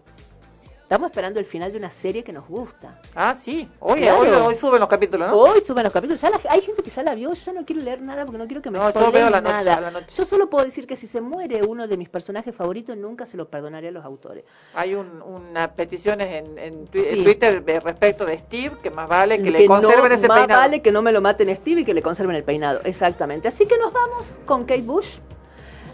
[0.91, 2.99] Estamos esperando el final de una serie que nos gusta.
[3.15, 3.65] Ah, sí.
[3.79, 5.37] Hoy, hoy, suben los capítulos, ¿no?
[5.37, 6.21] Hoy suben los capítulos.
[6.49, 7.31] hay gente que ya la vio.
[7.31, 9.63] Yo no quiero leer nada porque no quiero que me no, yo veo la noche.
[9.63, 10.05] La.
[10.05, 13.37] Yo solo puedo decir que si se muere uno de mis personajes favoritos, nunca se
[13.37, 14.43] lo perdonaré a los autores.
[14.73, 19.65] Hay un, unas peticiones en, en, Twitter respecto de Steve que más vale que, le
[19.65, 20.49] conserven ese peinado.
[20.49, 22.81] Más vale que no me lo maten Steve y que le conserven el peinado.
[22.83, 23.47] Exactamente.
[23.47, 25.19] Así que nos vamos con Kate Bush.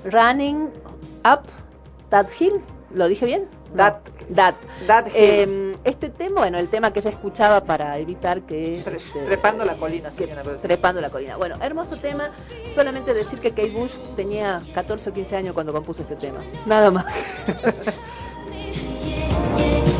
[0.05, 0.71] Running
[1.23, 1.43] Up
[2.09, 2.61] That Hill.
[2.95, 3.56] ¿Lo dije bien?
[3.75, 3.95] That.
[4.87, 5.07] That.
[5.13, 8.73] Em, este tema, bueno, el tema que ella escuchaba para evitar que...
[8.73, 10.25] Este, trepando la colina, sí,
[10.61, 11.37] Trepando la colina.
[11.37, 12.29] Bueno, hermoso tema.
[12.73, 16.39] Solamente decir que Kate Bush tenía 14 o 15 años cuando compuso este tema.
[16.65, 17.05] Nada más.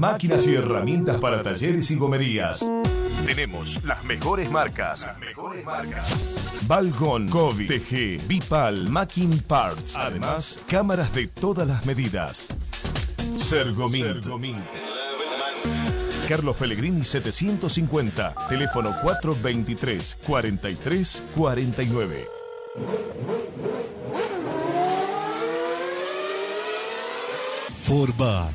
[0.00, 2.66] máquinas y herramientas para talleres y gomerías.
[3.26, 5.02] Tenemos las mejores marcas.
[5.02, 6.58] Las mejores marcas.
[6.66, 9.96] Balgon, Kobe, TG, Bipal, Macking Parts.
[9.96, 12.48] Además, cámaras de todas las medidas.
[13.36, 14.24] Sergomint.
[16.26, 22.28] Carlos Pellegrini 750, teléfono 423 43 49.
[27.90, 28.54] Forbat,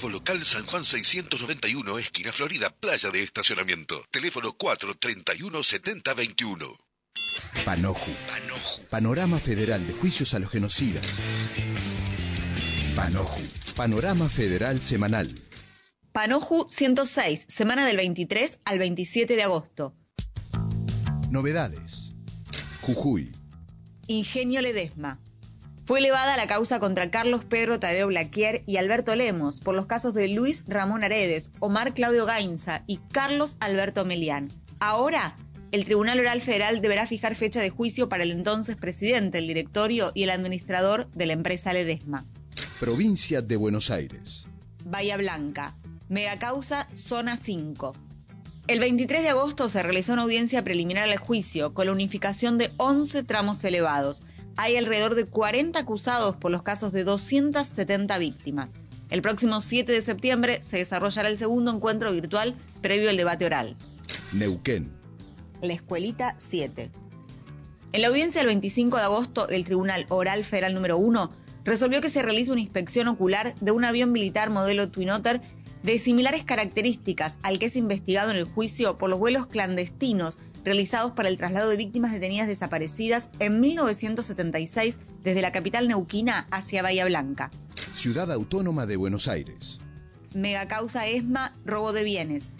[0.00, 4.00] Nuevo local San Juan 691, esquina Florida, playa de estacionamiento.
[4.12, 6.76] Teléfono 431 7021.
[7.64, 8.12] Panoju.
[8.90, 11.04] Panorama Federal de Juicios a los Genocidas.
[12.94, 13.40] Panoju.
[13.74, 15.34] Panorama Federal Semanal.
[16.12, 19.96] Panoju 106, semana del 23 al 27 de agosto.
[21.28, 22.12] Novedades.
[22.82, 23.32] Jujuy.
[24.06, 25.18] Ingenio Ledesma.
[25.88, 30.12] Fue elevada la causa contra Carlos Pedro Tadeo Blaquier y Alberto Lemos por los casos
[30.12, 34.50] de Luis Ramón Aredes, Omar Claudio Gainza y Carlos Alberto Melián.
[34.80, 35.38] Ahora,
[35.72, 40.12] el Tribunal Oral Federal deberá fijar fecha de juicio para el entonces presidente, el directorio
[40.14, 42.26] y el administrador de la empresa Ledesma.
[42.78, 44.46] Provincia de Buenos Aires.
[44.84, 45.74] Bahía Blanca.
[46.10, 47.96] Megacausa Zona 5.
[48.66, 52.72] El 23 de agosto se realizó una audiencia preliminar al juicio con la unificación de
[52.76, 54.20] 11 tramos elevados.
[54.60, 58.72] Hay alrededor de 40 acusados por los casos de 270 víctimas.
[59.08, 63.76] El próximo 7 de septiembre se desarrollará el segundo encuentro virtual previo al debate oral.
[64.32, 64.92] Neuquén.
[65.62, 66.90] La Escuelita 7.
[67.92, 71.30] En la audiencia del 25 de agosto, el Tribunal Oral Federal número 1
[71.62, 75.40] resolvió que se realice una inspección ocular de un avión militar modelo Twin Otter
[75.84, 80.36] de similares características al que es investigado en el juicio por los vuelos clandestinos
[80.68, 86.82] realizados para el traslado de víctimas detenidas desaparecidas en 1976 desde la capital neuquina hacia
[86.82, 87.50] Bahía Blanca.
[87.94, 89.80] Ciudad Autónoma de Buenos Aires.
[90.34, 92.50] Megacausa ESMA, robo de bienes.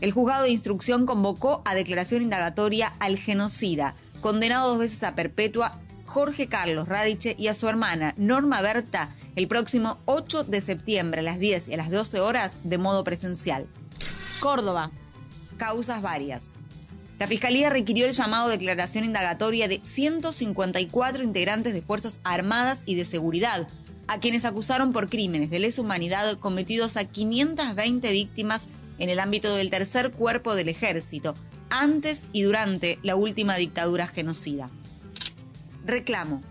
[0.00, 5.80] El juzgado de instrucción convocó a declaración indagatoria al genocida, condenado dos veces a perpetua,
[6.06, 11.24] Jorge Carlos Radiche y a su hermana Norma Berta el próximo 8 de septiembre a
[11.24, 13.66] las 10 y a las 12 horas de modo presencial.
[14.40, 14.90] Córdoba.
[15.56, 16.50] Causas varias.
[17.24, 22.96] La Fiscalía requirió el llamado de declaración indagatoria de 154 integrantes de Fuerzas Armadas y
[22.96, 23.66] de Seguridad,
[24.08, 28.68] a quienes acusaron por crímenes de lesa humanidad cometidos a 520 víctimas
[28.98, 31.34] en el ámbito del tercer cuerpo del ejército,
[31.70, 34.68] antes y durante la última dictadura genocida.
[35.86, 36.42] Reclamo.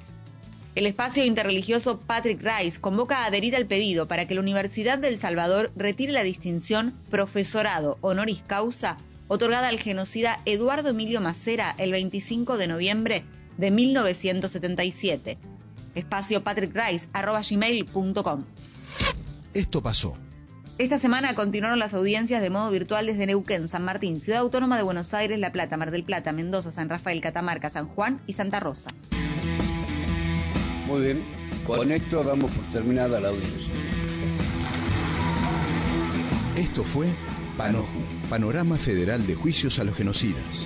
[0.74, 5.20] El espacio interreligioso Patrick Rice convoca a adherir al pedido para que la Universidad del
[5.20, 8.98] Salvador retire la distinción Profesorado Honoris Causa
[9.34, 13.26] otorgada al genocida Eduardo Emilio Macera el 25 de noviembre
[13.58, 15.40] de 1977.
[15.96, 18.46] Espacio patrickrice.gmail.com
[19.56, 20.20] Esto pasó.
[20.78, 24.84] Esta semana continuaron las audiencias de modo virtual desde Neuquén, San Martín, Ciudad Autónoma de
[24.84, 28.60] Buenos Aires, La Plata, Mar del Plata, Mendoza, San Rafael, Catamarca, San Juan y Santa
[28.60, 28.92] Rosa.
[30.86, 31.26] Muy bien,
[31.66, 33.74] con esto damos por terminada la audiencia.
[36.56, 37.16] Esto fue
[37.58, 38.03] Panoju,
[38.34, 40.66] Panorama Federal de Juicios a los Genocidas.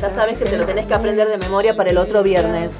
[0.00, 2.72] Ya sabes que te lo tenés que aprender de memoria para el otro viernes.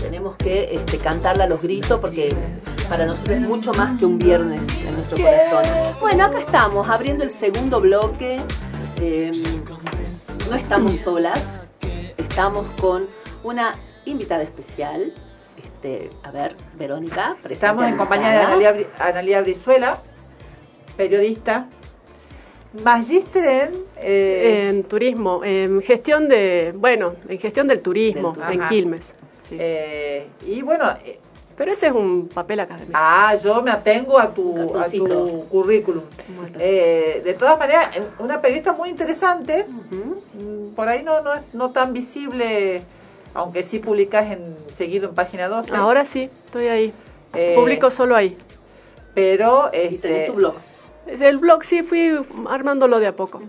[0.00, 2.32] Tenemos que este, cantarla a los gritos porque
[2.88, 5.64] para nosotros es mucho más que un viernes en nuestro corazón.
[6.00, 8.40] Bueno, acá estamos, abriendo el segundo bloque.
[9.00, 9.32] Eh,
[10.48, 11.42] no estamos solas,
[12.16, 13.08] estamos con
[13.42, 13.74] una
[14.04, 15.12] invitada especial.
[15.56, 17.36] Este, a ver, Verónica.
[17.48, 18.38] Estamos en compañía de.
[18.38, 19.98] Analia, Analia Brizuela,
[20.96, 21.68] periodista,
[22.84, 23.70] magíster en...
[23.98, 28.68] eh, En turismo, en gestión de, bueno, en gestión del turismo, Del- en Ajá.
[28.68, 29.14] Quilmes.
[29.48, 29.56] sí.
[29.58, 31.18] eh, y bueno, eh,
[31.56, 32.92] Pero ese es un papel académico.
[32.94, 36.04] ah, yo me atengo a tu, a tu currículum.
[36.58, 39.66] Eh, de todas maneras, una periodista muy interesante,
[40.76, 42.82] por ahí no, no, es- no tan visible,
[43.34, 45.74] aunque sí publicas en, seguido en página 12.
[45.76, 46.92] Ahora sí, estoy ahí.
[47.34, 48.36] Eh, Publico solo ahí.
[49.14, 50.54] Pero Y este, tenés tu blog.
[51.20, 52.12] El blog sí fui
[52.48, 53.42] armándolo de a poco.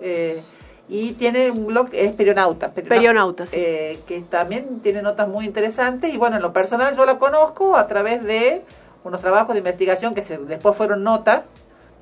[0.00, 0.42] Eh,
[0.88, 2.72] y tiene un blog, es Perionauta.
[2.72, 3.56] Perionauta, sí.
[3.58, 6.12] eh, que también tiene notas muy interesantes.
[6.12, 8.62] Y bueno, en lo personal yo la conozco a través de
[9.04, 11.42] unos trabajos de investigación que se, después fueron notas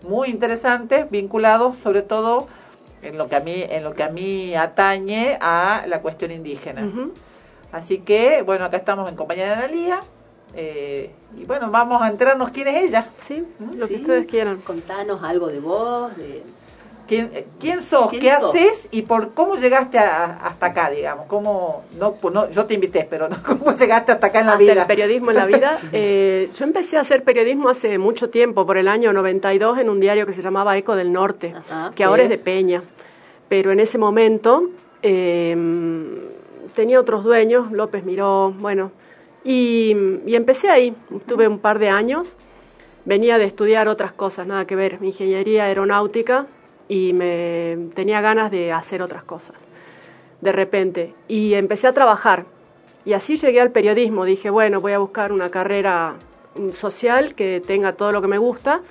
[0.03, 2.49] muy interesantes, vinculados sobre todo
[3.03, 6.85] en lo que a mí, en lo que a mí atañe a la cuestión indígena.
[6.87, 7.13] Ujú.
[7.73, 10.01] Así que, bueno, acá estamos en compañía de Analía.
[10.55, 13.09] Eh, y bueno, vamos a enterarnos quién es ella.
[13.19, 13.45] Sí,
[13.77, 14.59] lo que ustedes quieran.
[14.59, 16.43] Contanos algo de vos, de...
[17.07, 18.09] ¿Quién, eh, quién sos?
[18.11, 18.55] ¿Quién ¿Qué sos?
[18.55, 18.89] haces?
[18.93, 21.27] ¿Y por cómo llegaste a- hasta acá, digamos?
[21.27, 24.53] ¿Cómo, no, pues no, yo te invité, pero no, ¿cómo llegaste hasta acá en la
[24.53, 24.81] Hasta vida?
[24.83, 25.77] el periodismo en la vida.
[25.93, 29.99] Eh, yo empecé a hacer periodismo hace mucho tiempo, por el año 92, en un
[29.99, 32.03] diario que se llamaba Eco del Norte, Ajá, que sí.
[32.05, 32.83] ahora es de Peña.
[33.49, 34.71] Pero en ese momento
[35.03, 35.57] eh,
[36.77, 38.93] tenía otros dueños, López Miró, bueno,
[39.45, 40.95] y, y empecé ahí.
[41.26, 42.36] Tuve un par de años.
[43.05, 46.47] Venía de estudiar otras cosas, nada que ver, ingeniería aeronáutica,
[46.88, 49.70] y me tenía ganas de hacer otras cosas
[50.41, 51.14] de repente.
[51.28, 52.47] Y empecé a trabajar.
[53.05, 54.24] Y así llegué al periodismo.
[54.24, 56.16] Dije bueno voy a buscar una carrera
[56.57, 58.82] mm, social que tenga todo lo que me gusta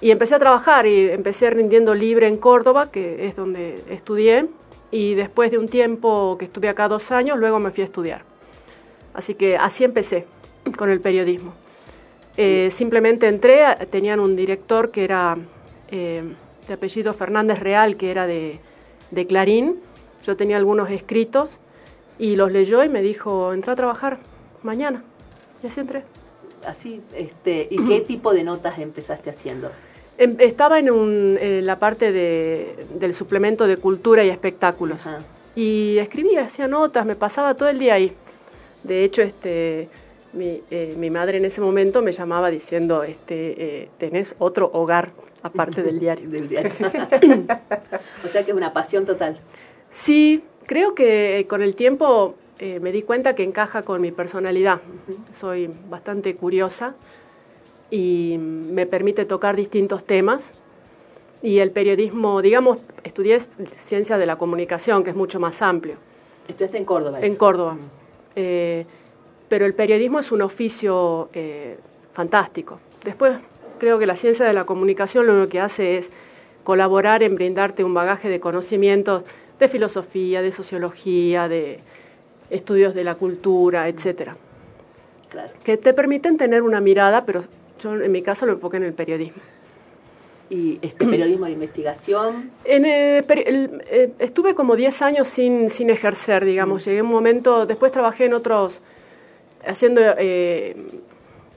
[0.00, 4.48] y empecé a trabajar y empecé rindiendo libre en Córdoba que es donde estudié.
[4.90, 8.31] Y después de un tiempo que estuve acá dos años luego me fui a estudiar
[9.14, 10.26] así que así empecé
[10.76, 11.52] con el periodismo
[12.38, 15.36] Eh, simplemente entré tenían un director que era
[15.90, 16.22] eh,
[16.66, 18.58] de apellido Fernández Real que era de,
[19.10, 19.76] de Clarín
[20.24, 21.50] yo tenía algunos escritos
[22.18, 24.18] y los leyó y me dijo, entra a trabajar
[24.62, 25.02] mañana.
[25.62, 26.04] Y así entré.
[26.66, 29.70] Así, este, ¿y qué tipo de notas empezaste haciendo?
[30.18, 35.06] Em- Estaba en, un, en la parte de, del suplemento de cultura y espectáculos.
[35.06, 35.18] Ajá.
[35.56, 38.12] Y escribía, hacía notas, me pasaba todo el día ahí.
[38.84, 39.88] De hecho, este,
[40.32, 45.12] mi, eh, mi madre en ese momento me llamaba diciendo, este, eh, tenés otro hogar
[45.42, 46.28] aparte del diario.
[46.30, 46.70] Del diario.
[48.24, 49.38] o sea que es una pasión total.
[49.90, 54.80] Sí, creo que con el tiempo eh, me di cuenta que encaja con mi personalidad.
[55.32, 56.94] Soy bastante curiosa
[57.90, 60.52] y me permite tocar distintos temas.
[61.42, 65.96] Y el periodismo, digamos, estudié ciencia de la comunicación, que es mucho más amplio,
[66.46, 67.18] Estudiaste en Córdoba.
[67.18, 67.38] en eso.
[67.38, 67.76] Córdoba.
[68.36, 68.86] Eh,
[69.48, 71.76] pero el periodismo es un oficio eh,
[72.12, 72.80] fantástico.
[73.04, 73.36] Después,
[73.78, 76.10] creo que la ciencia de la comunicación lo que hace es
[76.64, 79.24] colaborar en brindarte un bagaje de conocimientos
[79.58, 81.80] de filosofía, de sociología, de
[82.50, 84.36] estudios de la cultura, etcétera,
[85.30, 85.50] Claro.
[85.64, 87.44] que te permiten tener una mirada, pero
[87.80, 89.42] yo en mi caso lo enfoqué en el periodismo.
[90.54, 92.50] Y este periodismo de investigación.
[92.66, 96.84] En, eh, el- eh, estuve como 10 años sin, sin ejercer, digamos.
[96.84, 98.82] Llegué a un momento, después trabajé en otros,
[99.66, 100.76] haciendo eh,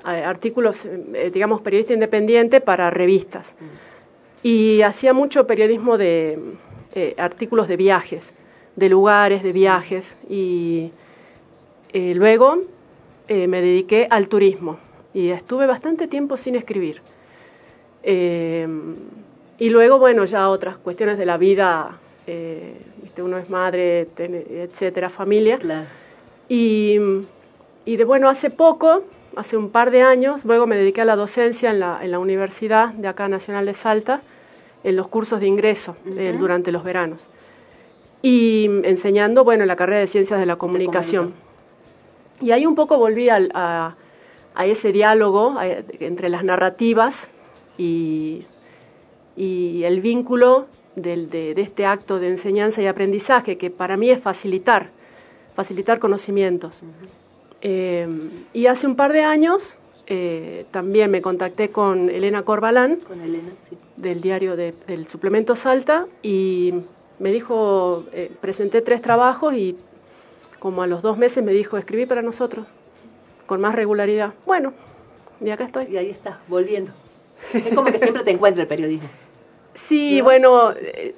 [0.05, 3.55] artículos, eh, digamos, periodista independiente para revistas.
[4.43, 6.39] Y hacía mucho periodismo de
[7.17, 8.33] artículos de viajes,
[8.77, 10.15] de lugares, de viajes.
[10.29, 10.91] Y
[11.93, 12.59] luego
[13.27, 14.77] me dediqué al turismo.
[15.13, 17.01] Y estuve bastante tiempo sin escribir.
[18.07, 18.67] Eh,
[19.57, 21.97] y luego, bueno, ya otras cuestiones de la vida,
[22.27, 23.23] eh, ¿viste?
[23.23, 25.57] uno es madre, etcétera, familia.
[25.57, 25.87] Claro.
[26.47, 26.97] Y,
[27.85, 29.03] y de bueno, hace poco,
[29.35, 32.19] hace un par de años, luego me dediqué a la docencia en la, en la
[32.19, 34.21] Universidad de acá Nacional de Salta,
[34.83, 37.27] en los cursos de ingreso eh, durante los veranos.
[38.21, 41.33] Y enseñando, bueno, en la carrera de Ciencias de la Comunicación.
[42.41, 43.95] Y ahí un poco volví al- a,
[44.53, 45.65] a ese diálogo a-
[45.99, 47.29] entre las narrativas
[47.77, 48.43] y,
[49.35, 54.09] y el vínculo del- de, de este acto de enseñanza y aprendizaje, que para mí
[54.09, 54.89] es facilitar,
[55.55, 56.81] facilitar conocimientos.
[57.61, 58.07] Eh,
[58.53, 63.49] y hace un par de años eh, también me contacté con Elena Corbalán, Con Elena,
[63.67, 63.75] sí.
[63.97, 66.73] del diario de- del suplemento Salta, y
[67.17, 69.75] me dijo, eh, presenté tres trabajos y
[70.59, 72.67] como a los dos meses me dijo, escribí para nosotros,
[73.47, 74.33] con más regularidad.
[74.45, 74.73] Bueno,
[75.41, 75.85] y acá estoy.
[75.91, 76.91] Y ahí estás, volviendo.
[77.53, 79.09] Es como que siempre te encuentra el periodismo.
[79.73, 81.15] Sí, bueno, eh,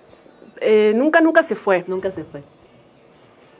[0.61, 1.83] eh, nunca, nunca se fue.
[1.87, 2.41] Nunca se fue.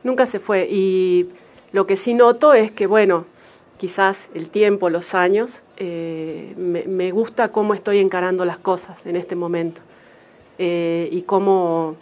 [0.03, 0.67] Nunca se fue.
[0.69, 1.29] Y
[1.71, 3.25] lo que sí noto es que, bueno,
[3.77, 9.15] quizás el tiempo, los años, eh, me, me gusta cómo estoy encarando las cosas en
[9.15, 9.81] este momento.
[10.59, 11.97] Y cómo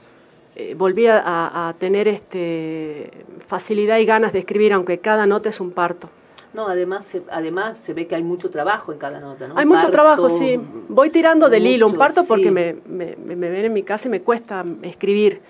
[0.77, 3.11] volví a, a tener este,
[3.45, 6.09] facilidad y ganas de escribir, aunque cada nota es un parto.
[6.55, 9.57] No, además se, además se ve que hay mucho trabajo en cada nota, ¿no?
[9.57, 10.59] Hay mucho Parto, trabajo, sí.
[10.87, 12.51] Voy tirando del hilo un parto porque sí.
[12.51, 15.41] me, me, me ven en mi casa y me cuesta escribir.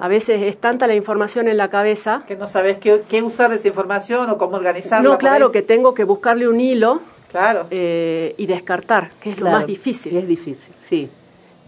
[0.00, 2.24] A veces es tanta la información en la cabeza.
[2.26, 5.06] Que no sabes qué, qué usar de esa información o cómo organizarla.
[5.10, 7.00] No, claro, que tengo que buscarle un hilo
[7.30, 7.66] Claro.
[7.70, 10.16] eh, y descartar, que es lo más difícil.
[10.16, 11.10] Es difícil, sí.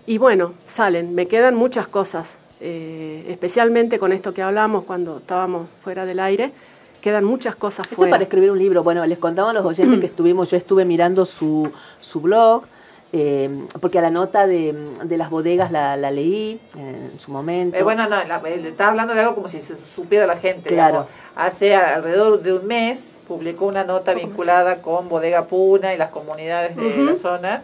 [0.07, 5.69] Y bueno, salen, me quedan muchas cosas, eh, especialmente con esto que hablamos cuando estábamos
[5.85, 6.53] fuera del aire,
[7.01, 8.11] quedan muchas cosas Eso fuera.
[8.13, 8.83] para escribir un libro.
[8.83, 11.71] Bueno, les contamos a los oyentes que estuvimos, yo estuve mirando su,
[12.01, 12.65] su blog,
[13.13, 13.49] eh,
[13.81, 14.75] porque a la nota de,
[15.05, 17.77] de las bodegas la, la leí eh, en su momento.
[17.77, 20.37] Eh, bueno, no, la- eh, le estaba hablando de algo como si se supiera la
[20.37, 20.69] gente.
[20.69, 21.07] Claro.
[21.07, 21.09] digamos.
[21.35, 26.77] Hace alrededor de un mes publicó una nota vinculada con Bodega Puna y las comunidades
[26.77, 27.63] de la zona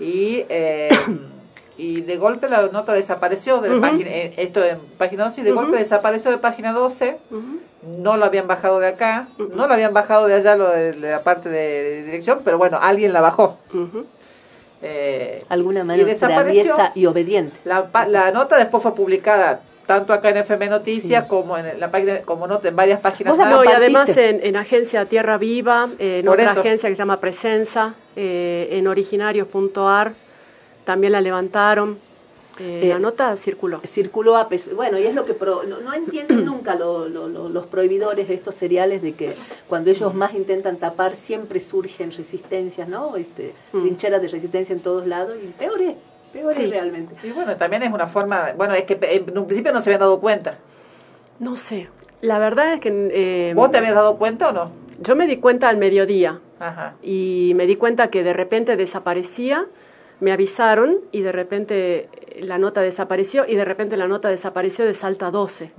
[0.00, 0.88] y eh,
[1.76, 5.44] y de golpe la nota desapareció de la página, eh, esto en página 12 y
[5.44, 7.42] de golpe desapareció de página 12 Ujú.
[8.00, 11.10] no lo habían bajado de acá, no lo habían bajado de allá lo de, de
[11.10, 13.58] la parte de, de dirección, pero bueno, alguien la bajó.
[14.82, 16.74] Eh, Alguna y manera desapareció.
[16.74, 17.56] traviesa y obediente.
[17.64, 21.90] La, pa- la nota después fue publicada tanto acá en FM Noticias como en la
[21.90, 23.52] página como nota en varias páginas la más.
[23.54, 26.60] No, y además en, en agencia Tierra Viva, en Por otra eso.
[26.60, 30.12] agencia que se llama Presenza, eh, en originarios.ar,
[30.84, 31.98] también la levantaron.
[32.60, 33.80] Eh, Eh, la nota circuló.
[33.84, 37.48] circuló a bueno y es lo que pro- no, no entienden nunca lo- lo- lo-
[37.48, 39.34] los prohibidores de estos cereales de que
[39.68, 43.80] cuando ellos más intentan tapar siempre surgen resistencias no este Mm.
[43.80, 45.96] trincheras de resistencia en todos lados y peor es
[46.32, 46.66] peor es Sí.
[46.66, 49.90] realmente Y bueno, también es una forma, bueno, es que en un principio no se
[49.90, 50.58] habían dado cuenta.
[51.40, 51.88] No sé.
[52.20, 54.70] La verdad es que eh, ¿Vos te habías dado cuenta o no?
[55.00, 56.94] yo me di cuenta al mediodía Ajá.
[57.02, 59.66] y me di cuenta que de repente desaparecía,
[60.24, 64.84] me avisaron y de repente eh, la nota desapareció y de repente la nota desapareció
[64.84, 65.70] de Salta 12.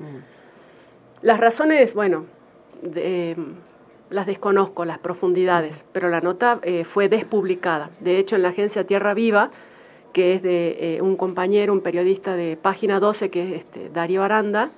[1.22, 2.26] Las razones, bueno,
[2.82, 3.36] de- eh,
[4.12, 7.89] las desconozco, las profundidades, pero la nota eh, fue despublicada.
[8.00, 9.50] De hecho, en la agencia Tierra Viva,
[10.14, 14.22] que es de eh, un compañero, un periodista de Página 12, que es este, Darío
[14.24, 14.70] Aranda,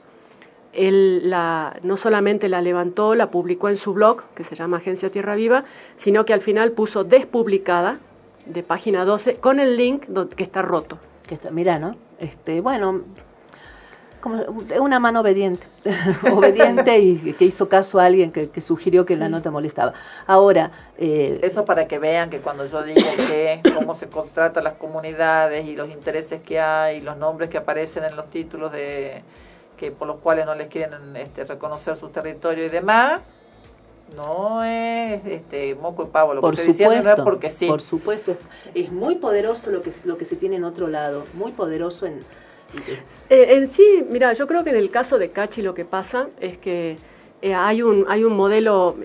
[0.74, 5.10] él la, no solamente la levantó, la publicó en su blog, que se llama Agencia
[5.12, 5.66] Tierra Viva,
[5.98, 8.00] sino que al final puso despublicada
[8.48, 11.00] de página 12 con el link que está roto.
[11.28, 13.04] que está mira no este bueno
[14.20, 14.44] como
[14.82, 15.68] una mano obediente
[16.34, 19.94] obediente y que hizo caso a alguien que, que sugirió que la nota molestaba.
[20.26, 24.74] Ahora eh, Eso para que vean que cuando yo digo que cómo se contratan las
[24.74, 29.22] comunidades y los intereses que hay, y los nombres que aparecen en los títulos de
[29.78, 33.22] que por los cuales no les quieren este, reconocer su territorio y demás,
[34.16, 36.34] no es este moco y pavo.
[36.34, 37.68] Lo por que estoy diciendo no es supuesto porque sí.
[37.68, 38.38] por supuesto es,
[38.74, 42.20] es muy poderoso lo que lo que se tiene en otro lado muy poderoso en
[43.30, 46.28] Eh, en sí, mira, yo creo que en el caso de Cachi lo que pasa
[46.40, 46.98] es que
[47.42, 48.96] eh, hay, un, hay un modelo,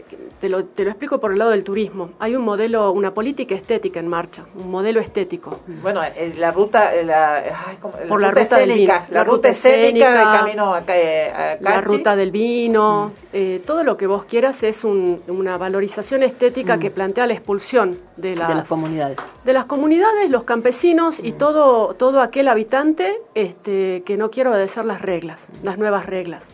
[0.40, 3.54] te lo, te lo explico por el lado del turismo, hay un modelo, una política
[3.54, 5.60] estética en marcha, un modelo estético.
[5.82, 7.94] Bueno, eh, la ruta, eh, la, ay, ¿cómo?
[8.00, 9.06] la Por la ruta ruta del escénica, vino.
[9.10, 13.60] la, La ruta ruta escénica de camino a, eh, a La ruta del vino, eh,
[13.66, 18.34] todo lo que vos quieras es un- una valorización estética que plantea la expulsión de
[18.36, 24.02] las, de las comunidades de las comunidades, los campesinos y todo, todo aquel habitante este,
[24.06, 26.46] que no quiere obedecer las reglas, las nuevas reglas.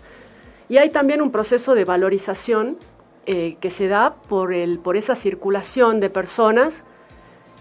[0.68, 2.76] Y hay también un proceso de valorización
[3.26, 6.82] eh, que se da por, el, por esa circulación de personas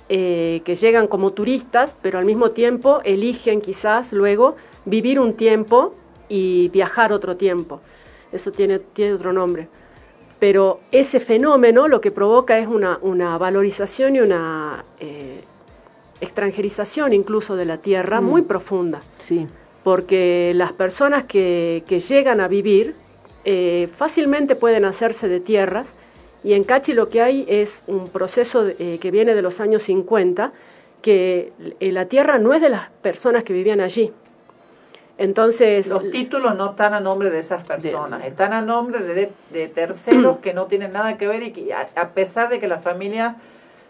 [0.09, 4.55] eh, que llegan como turistas, pero al mismo tiempo eligen quizás luego
[4.85, 5.93] vivir un tiempo
[6.29, 7.81] y viajar otro tiempo.
[8.31, 9.67] Eso tiene, tiene otro nombre.
[10.39, 15.43] Pero ese fenómeno lo que provoca es una, una valorización y una eh,
[16.21, 18.25] extranjerización incluso de la tierra Mm.
[18.25, 19.47] muy profunda sí
[19.87, 22.93] porque las personas que, que llegan a vivir
[23.45, 25.87] eh, fácilmente pueden hacerse de tierras
[26.43, 29.61] y en Cachi lo que hay es un proceso de- eh, que viene de los
[29.61, 30.51] años 50
[31.01, 34.11] que eh, la tierra no es de las personas que vivían allí,
[35.17, 39.67] Entonces, Los títulos no están a nombre de esas personas, están a nombre de, de
[39.69, 42.83] terceros que no tienen nada que ver y que a, a pesar de que las
[42.83, 43.35] familias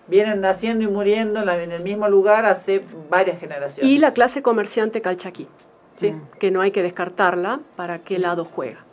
[0.08, 3.91] vienen naciendo y muriendo en, la- en el mismo lugar hace varias generaciones.
[3.91, 5.48] y la clase comerciante calchaquí,
[5.98, 6.14] Sí.
[6.39, 8.86] que no hay que descartarla para qué lado juega.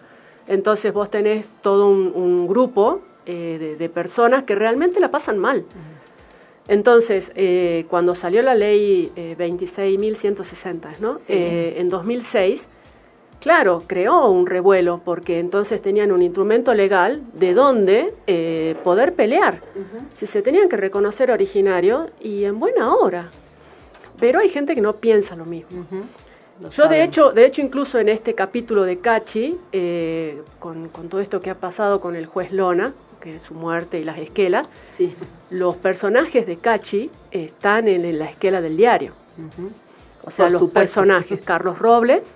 [0.49, 5.39] Entonces vos tenés todo un, un grupo eh, de, de personas que realmente la pasan
[5.39, 5.65] mal.
[6.67, 11.15] Entonces, eh, cuando salió la ley eh, 26.160, ¿no?
[11.19, 11.33] Sí.
[11.35, 12.69] Eh, en 2006,
[13.41, 18.15] claro, creó un revuelo porque entonces tenían un instrumento legal de donde
[18.83, 19.61] poder pelear.
[20.15, 23.31] Si se tenían que reconocer originario y en buena hora.
[24.19, 25.85] Pero hay gente que no piensa lo mismo.
[26.71, 31.21] Yo de hecho, de hecho incluso en este capítulo de Cachi, eh, con, con todo
[31.21, 34.69] esto que ha pasado con el juez Lona, que es su muerte y las esquelas,
[34.97, 35.15] Sí.
[35.51, 39.13] los personajes de Cachi están en, en la esquela del diario.
[40.25, 40.79] O sea, Por los supuesto.
[40.81, 42.33] personajes, Carlos Robles,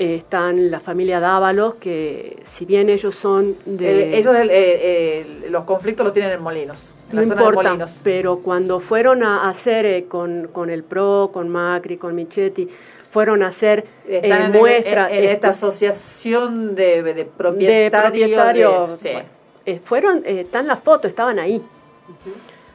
[0.00, 4.08] eh, están la familia Dávalos, que si bien ellos son de...
[4.08, 7.46] El- ellos el- eh, los conflictos los tienen en Molinos, en no la zona de
[7.48, 7.94] importa, Molinos.
[8.02, 12.68] pero cuando fueron a hacer con, con el PRO, con Macri, con Michetti,
[13.10, 15.10] fueron a hacer eh, en, muestras...
[15.10, 19.02] en- en esta asociación de, de de propietarios.
[19.02, 19.18] de- sí.
[19.66, 21.62] eh, fueron, eh, están las fotos, estaban ahí.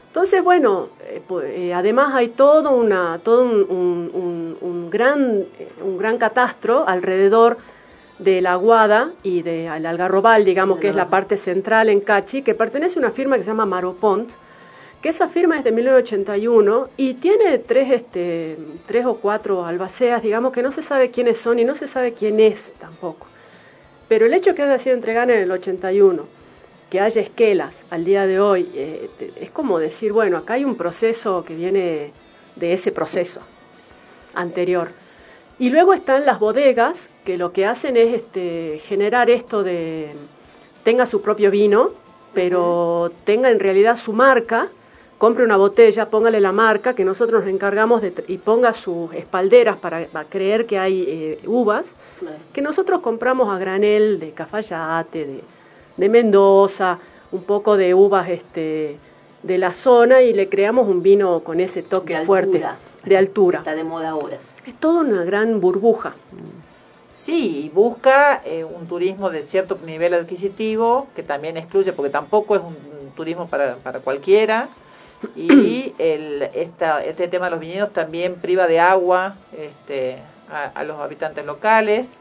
[0.07, 0.89] Entonces, bueno,
[1.27, 5.41] pu- eh, además hay todo, una, todo un, un- un- un gran,
[5.83, 7.57] un gran catastro alrededor
[8.19, 12.53] de la Guada y del Algarrobal, digamos, que es la parte central en Cachi, que
[12.55, 14.31] pertenece a una firma que se llama Maropont,
[15.05, 20.51] que esa firma es de 1981 y tiene tres, este, tres o cuatro albaceas, digamos,
[20.51, 23.27] que no se sabe quiénes son y no se sabe quién es tampoco.
[24.07, 26.25] Pero el hecho que haya sido entregada en el 81,
[26.89, 29.07] que haya esquelas al día de hoy, eh,
[29.39, 32.11] es como decir, bueno, acá hay un proceso que viene
[32.55, 33.41] de ese proceso
[34.33, 34.89] anterior.
[35.59, 40.09] Y luego están las bodegas, que lo que hacen es este, generar esto de
[40.83, 41.91] tenga su propio vino,
[42.33, 44.71] pero tenga en realidad su marca,
[45.17, 49.13] compre una botella, póngale la marca, que nosotros nos encargamos de, tr- y ponga sus
[49.13, 52.37] espalderas para, para creer que hay eh, uvas, Claro.
[52.53, 55.43] que nosotros compramos a granel de Cafayate, de,
[55.97, 56.97] de Mendoza,
[57.31, 58.97] un poco de uvas este,
[59.43, 62.77] de la zona y le creamos un vino con ese toque De fuerte, altura.
[63.03, 63.59] de altura.
[63.59, 64.37] Está de moda ahora.
[64.65, 66.13] Es toda una gran burbuja.
[67.11, 72.55] Sí, y busca eh, un turismo de cierto nivel adquisitivo, que también excluye, porque tampoco
[72.55, 72.67] es un,
[73.07, 74.69] un turismo para, para cualquiera.
[75.35, 80.17] Y el, esta, este tema de los viñedos también priva de agua este,
[80.49, 82.17] a, los habitantes locales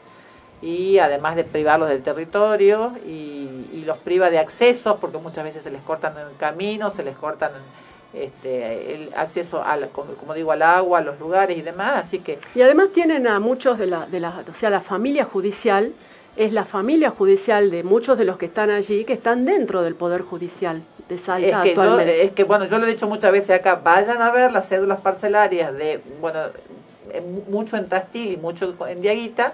[0.61, 5.63] y además de privarlos del territorio y, y los priva de accesos porque muchas veces
[5.63, 7.51] se les cortan el camino, se les cortan
[8.15, 12.19] este, el acceso al, como, como digo al agua, a los lugares y demás, así
[12.19, 15.93] que Y además tienen a muchos de la, de la, o sea, la familia judicial
[16.35, 19.95] es la familia judicial de muchos de los que están allí que están dentro del
[19.95, 22.23] poder judicial de Salta Es que, yo, actualmente.
[22.23, 24.99] es que, bueno, yo lo he dicho muchas veces acá, vayan a ver las cédulas
[25.01, 26.39] parcelarias de, bueno,
[27.13, 29.53] en- mucho en Tastil y mucho en Diaguita,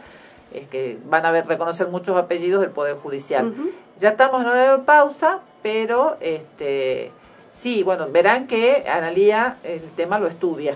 [0.54, 3.54] es que van a ver, reconocer muchos apellidos del Poder Judicial.
[4.00, 7.12] Ya estamos en hora de pausa, pero este
[7.52, 10.74] sí, bueno, verán que Analía el tema lo estudia.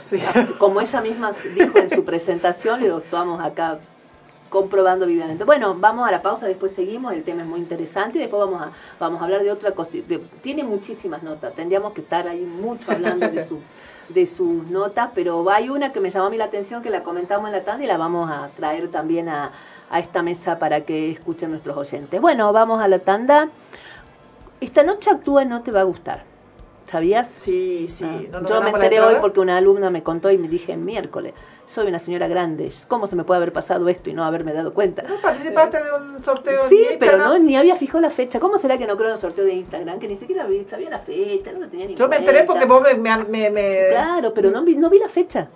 [0.60, 3.80] Como ella misma dijo en su presentación, y lo estamos acá
[4.56, 5.44] comprobando vivamente.
[5.44, 8.62] Bueno, vamos a la pausa, después seguimos, el tema es muy interesante y después vamos
[8.62, 9.92] a, vamos a hablar de otra cosa.
[9.98, 13.60] de- tiene muchísimas notas, tendríamos que estar ahí mucho hablando de, su,
[14.10, 17.04] de sus notas, pero hay una que me llamó a mí la atención, que la
[17.04, 19.52] comentamos en la tanda y la vamos a traer también a,
[19.90, 22.22] a esta mesa para que escuchen nuestros oyentes.
[22.22, 23.50] Bueno, vamos a la tanda.
[24.62, 26.24] Esta noche actúa No Te Va a Gustar.
[26.90, 27.28] ¿Sabías?
[27.28, 28.06] Sí, sí.
[28.08, 30.78] Ah, ¿No nos Yo me enteré hoy porque una alumna me contó y me dije
[30.78, 31.34] miércoles,
[31.66, 34.72] soy una señora grande, ¿cómo se me puede haber pasado esto y no haberme dado
[34.74, 35.02] cuenta?
[35.02, 37.40] ¿No participaste de un sorteo Sí, pero Instagram?
[37.40, 38.40] no, ni había fijado la fecha.
[38.40, 39.98] ¿Cómo será que no creo en el sorteo de Instagram?
[40.00, 42.82] Que ni siquiera sabía la fecha, no lo tenía ni Yo me enteré porque vos
[42.82, 45.50] me, me- me- Claro, pero no vi, no vi la fecha.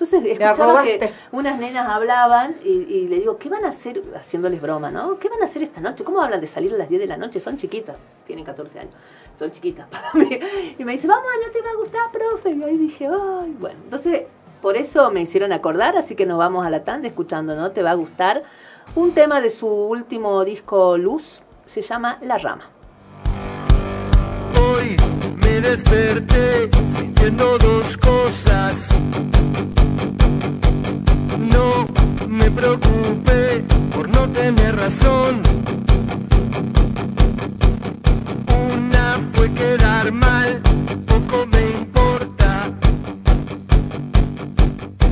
[0.00, 4.02] Entonces escuchaba que unas nenas hablaban y, y le digo, ¿qué van a hacer?
[4.14, 5.18] Haciéndoles broma, ¿no?
[5.18, 6.04] ¿Qué van a hacer esta noche?
[6.04, 7.38] ¿Cómo hablan de salir a las 10 de la noche?
[7.38, 7.96] Son chiquitas,
[8.26, 8.94] tienen 14 años,
[9.38, 10.40] son chiquitas para mí.
[10.78, 12.50] Y me dice, vamos, no te va a gustar, profe.
[12.52, 13.78] Y ahí dije, ay, bueno.
[13.84, 14.22] Entonces,
[14.62, 17.72] por eso me hicieron acordar, así que nos vamos a la tanda escuchando, ¿no?
[17.72, 18.42] Te va a gustar.
[18.94, 22.70] Un tema de su último disco Luz se llama La Rama
[25.60, 28.88] desperté sintiendo dos cosas.
[31.38, 31.86] No
[32.26, 35.42] me preocupé por no tener razón.
[38.72, 40.62] Una fue quedar mal,
[41.06, 42.70] poco me importa.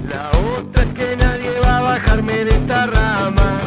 [0.08, 3.60] La otra es que nadie va a bajarme de esta rama.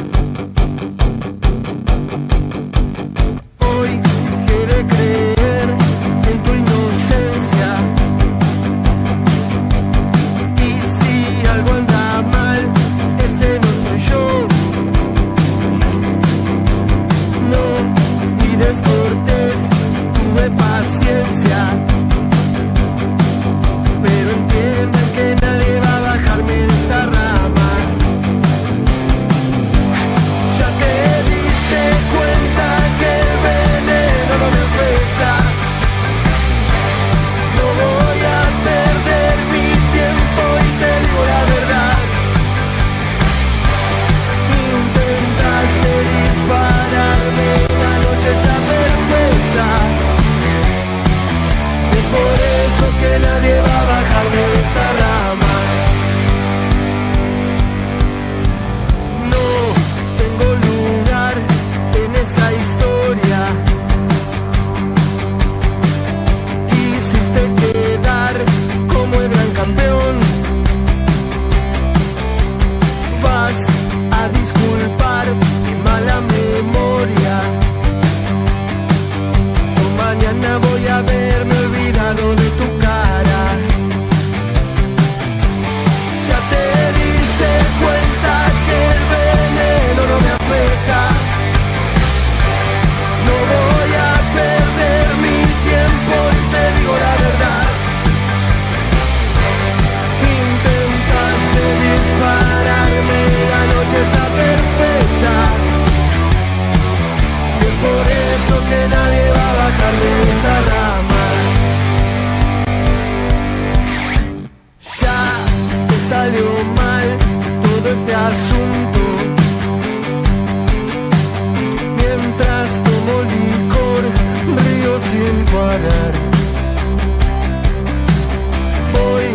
[128.92, 129.28] Voy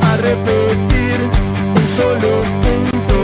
[0.00, 1.20] a repetir
[1.76, 3.16] un solo punto.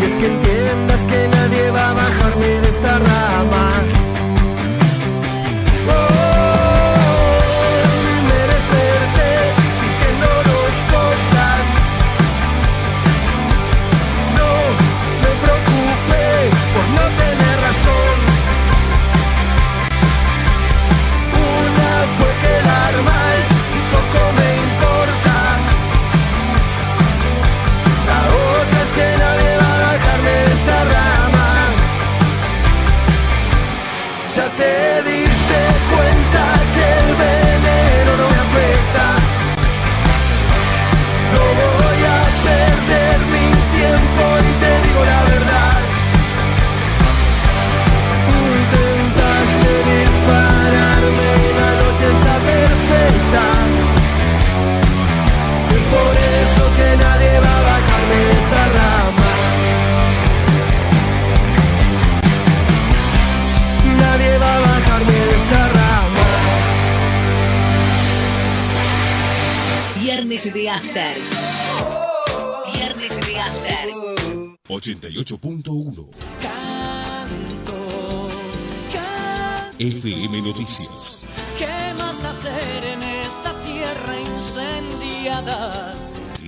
[0.00, 4.03] Y es que entiendas que nadie va a bajarme de esta rama.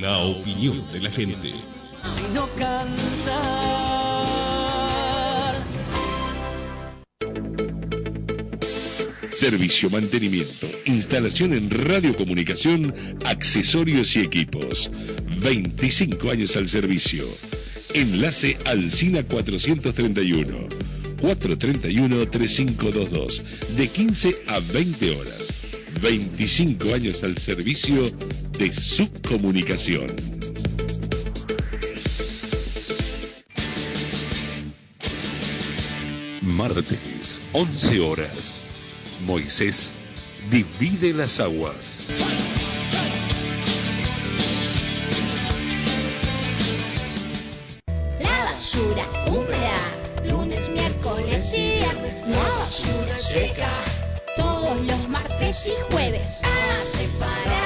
[0.07, 1.51] La opinión de la gente.
[2.05, 2.87] Sino cantar.
[9.33, 12.95] Servicio, mantenimiento, instalación en radiocomunicación,
[13.25, 14.93] accesorios y equipos.
[15.43, 17.27] 25 años al servicio.
[17.93, 20.69] Enlace al Cina 431.
[21.17, 23.43] 431-3522.
[23.77, 25.49] De 15 a 20 horas.
[26.01, 28.09] 25 años al servicio
[28.59, 30.15] de su comunicación.
[36.41, 38.63] Martes, 11 horas.
[39.27, 39.97] Moisés
[40.51, 42.11] divide las aguas.
[48.21, 52.25] La basura húmeda, lunes, miércoles y viernes.
[52.27, 53.71] La basura seca,
[54.37, 57.66] todos los martes y jueves a separar.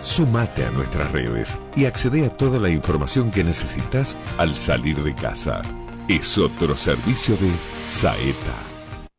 [0.00, 5.14] Sumate a nuestras redes y accede a toda la información que necesitas al salir de
[5.14, 5.62] casa.
[6.08, 7.50] Es otro servicio de
[7.82, 8.54] Saeta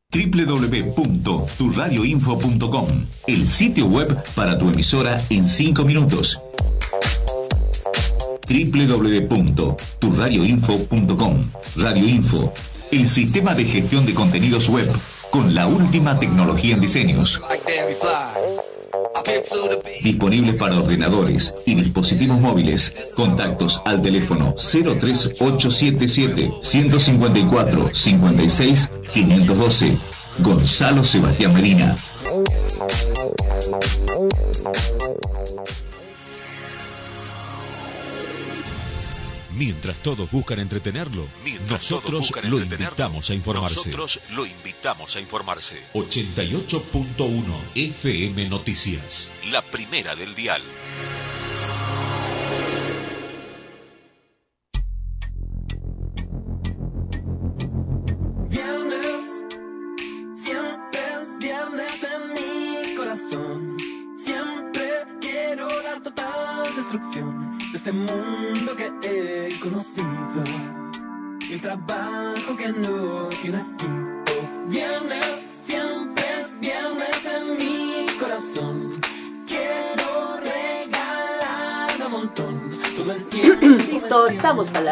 [0.09, 2.87] www.turradioinfo.com,
[3.27, 6.41] el sitio web para tu emisora en 5 minutos.
[8.47, 11.41] www.turradioinfo.com,
[11.75, 12.53] Radio Info,
[12.91, 14.89] el sistema de gestión de contenidos web
[15.29, 17.41] con la última tecnología en diseños.
[20.03, 22.93] Disponible para ordenadores y dispositivos móviles.
[23.15, 29.97] Contactos al teléfono 03877 154 56 512.
[30.39, 31.95] Gonzalo Sebastián Medina.
[39.57, 41.27] Mientras todos buscan entretenerlo,
[41.69, 43.89] nosotros lo invitamos a informarse.
[43.89, 45.83] Nosotros lo invitamos a informarse.
[45.93, 47.43] 88.1
[47.75, 49.31] FM Noticias.
[49.51, 50.61] La primera del dial.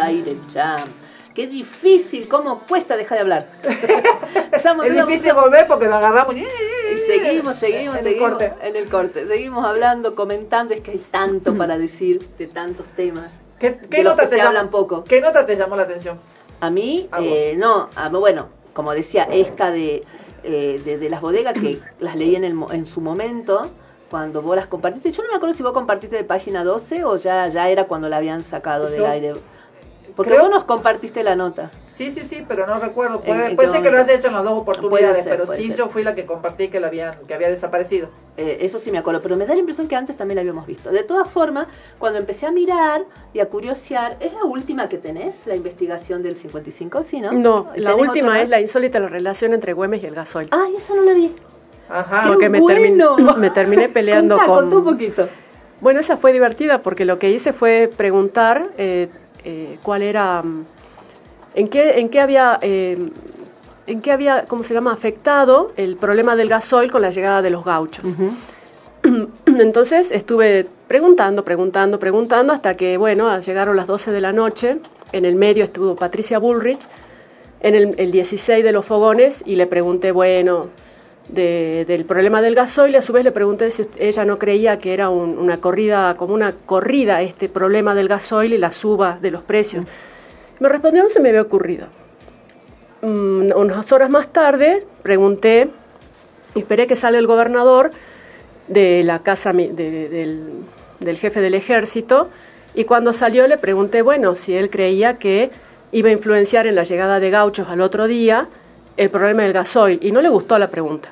[0.06, 0.76] Aire ya.
[1.34, 3.48] Qué difícil, cómo cuesta dejar de hablar.
[4.54, 6.36] Estamos Es difícil volver porque lo agarramos.
[6.36, 6.46] Y
[7.08, 8.54] seguimos, seguimos, En el seguimos corte.
[8.62, 9.28] en el corte.
[9.28, 10.74] Seguimos hablando, comentando.
[10.74, 13.38] Es que hay tanto para decir de tantos temas.
[13.60, 15.04] ¿Qué, de qué los nota que te se llamó- hablan poco.
[15.04, 16.20] ¿Qué nota te llamó la atención?
[16.62, 20.04] A mí, A eh, no, a- bueno, como decía, esta de,
[20.44, 23.70] eh, de, de las bodegas que las leí en, el, en su momento,
[24.10, 25.12] cuando vos las compartiste.
[25.12, 28.08] Yo no me acuerdo si vos compartiste de página 12 o ya, ya era cuando
[28.08, 29.34] la habían sacado del aire.
[30.16, 31.72] Porque creo- vos nos compartiste la nota.
[31.88, 33.18] Sí, sí, sí, pero no recuerdo.
[33.18, 35.30] ¿En- Puede, en puede qué ser que lo hayas hecho en las dos oportunidades, ser,
[35.30, 35.78] pero sí ser.
[35.78, 38.10] yo fui la que compartí que, la habían, que había desaparecido.
[38.38, 40.66] Eh, eso sí me acuerdo, pero me da la impresión que antes también la habíamos
[40.68, 40.90] visto.
[40.92, 41.68] De todas formas,
[42.00, 43.04] cuando empecé a mirar
[43.34, 47.04] y a curiosear, ¿es la última que tenés, la investigación del 55?
[47.04, 47.32] Sí, ¿no?
[47.32, 50.48] No, la ¿Tenés última es la insólita relación entre Güemes y el gasoil.
[50.52, 51.34] Ay, esa no la vi.
[51.90, 52.24] Ajá.
[52.28, 53.16] Porque me, bueno!
[53.18, 54.60] termin- me terminé peleando Contá, con...
[54.70, 55.30] contá un poquito.
[55.82, 59.10] Bueno, esa fue divertida porque lo que hice fue preguntar eh,
[59.46, 60.66] eh, cuál era, mm,
[61.54, 62.98] en qué, en qué había, eh,
[63.88, 67.52] en qué había, ¿cómo se llama?, afectado el problema del gasoil con la llegada de
[67.52, 68.06] los gauchos.
[69.46, 74.80] Entonces estuve preguntando, preguntando, preguntando hasta que, bueno, llegaron las 12 de la noche.
[75.12, 76.82] En el medio estuvo Patricia Bullrich,
[77.62, 80.70] en el, el 16 de los fogones, y le pregunté, bueno,
[81.28, 82.94] de- del problema del gasoil.
[82.94, 85.58] Y a su vez le pregunté si usted- ella no creía que era un- una
[85.60, 89.86] corrida, como una corrida este problema del gasoil y la suba de los precios.
[90.60, 91.88] Me respondió, no se me había ocurrido.
[93.02, 95.70] Mm, unas horas más tarde pregunté,
[96.56, 97.92] y esperé que salga el gobernador
[98.68, 100.50] de la casa de- del,
[101.00, 102.30] del jefe del ejército,
[102.74, 105.52] y cuando salió le pregunté, bueno, si él creía que
[105.92, 108.48] iba a influenciar en la llegada de gauchos al otro día
[108.98, 111.10] el problema del gasoil, y no le gustó la pregunta.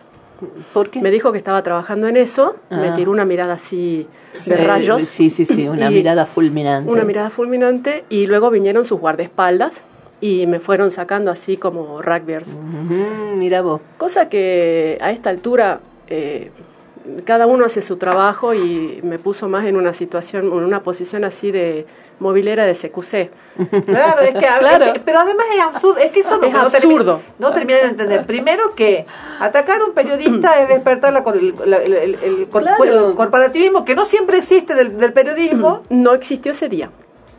[0.74, 1.02] ¿Por qué?
[1.02, 2.94] Me dijo que estaba trabajando en eso, me Ah.
[2.96, 4.08] tiró una mirada así
[4.46, 5.04] de Eh, rayos.
[5.04, 6.90] Sí, sí, sí, una mirada fulminante.
[6.92, 9.84] Una mirada fulminante y luego vinieron sus guardaespaldas
[10.20, 12.54] y me fueron sacando así como rugbyers.
[12.56, 13.82] Ujú, mira vos.
[13.98, 16.52] Cosa que a esta altura eh,
[17.26, 21.24] cada uno hace su trabajo y me puso más en una situación, en una posición
[21.26, 21.86] así de
[22.20, 23.30] movilera de CQC.
[23.86, 24.86] Claro, es que, Claro.
[24.86, 27.22] es que- pero además es absurdo, es que eso no, Es no termi- absurdo.
[27.40, 28.26] no terminé de entender.
[28.26, 29.06] Primero que
[29.40, 33.10] atacar a un periodista es despertar la el, la- el- el- el cor- Claro.
[33.10, 35.84] el corporativismo que no siempre existe del, del periodismo.
[35.90, 36.90] No existió ese día.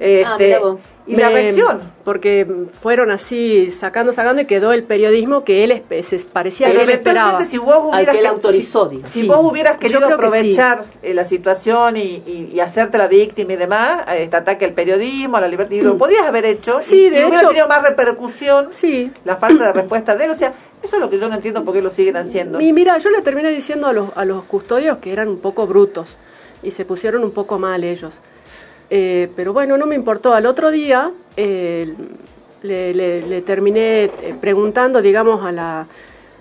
[0.01, 0.81] Este, Ah, vos.
[1.07, 1.81] y la reacción.
[2.05, 2.47] Porque
[2.83, 7.45] fueron así sacando, sacando y quedó el periodismo que él se parecía que él esperaba.
[7.45, 9.11] Si vos hubieras, que él autorizó, si, digamos.
[9.11, 9.27] si Sí.
[9.29, 13.57] vos hubieras querido que aprovechar eh, la situación y, y- y hacerte la víctima y
[13.57, 16.83] demás, a este ataque al periodismo, a la libertad, y lo podías haber hecho, Mm.
[16.83, 19.13] Sí, y, y de hubiera hecho- tenido más repercusión Sí.
[19.25, 20.31] la falta de respuesta de él.
[20.33, 22.61] O sea, eso es lo que yo no entiendo por qué lo siguen haciendo.
[22.61, 25.67] Y mira, yo le terminé diciendo a los, a los custodios que eran un poco
[25.69, 26.17] brutos
[26.65, 28.19] y se pusieron un poco mal ellos.
[28.91, 30.35] Eh, pero bueno, no me importó.
[30.35, 31.95] Al otro día eh,
[32.63, 35.87] le, le- le terminé eh, preguntando, digamos, a la,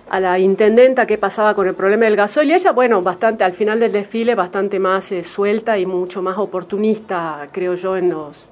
[0.10, 3.54] a la intendenta qué pasaba con el problema del gasoil y ella, bueno, bastante al
[3.54, 8.48] final del desfile, bastante más eh, suelta y mucho más oportunista, creo yo, en los...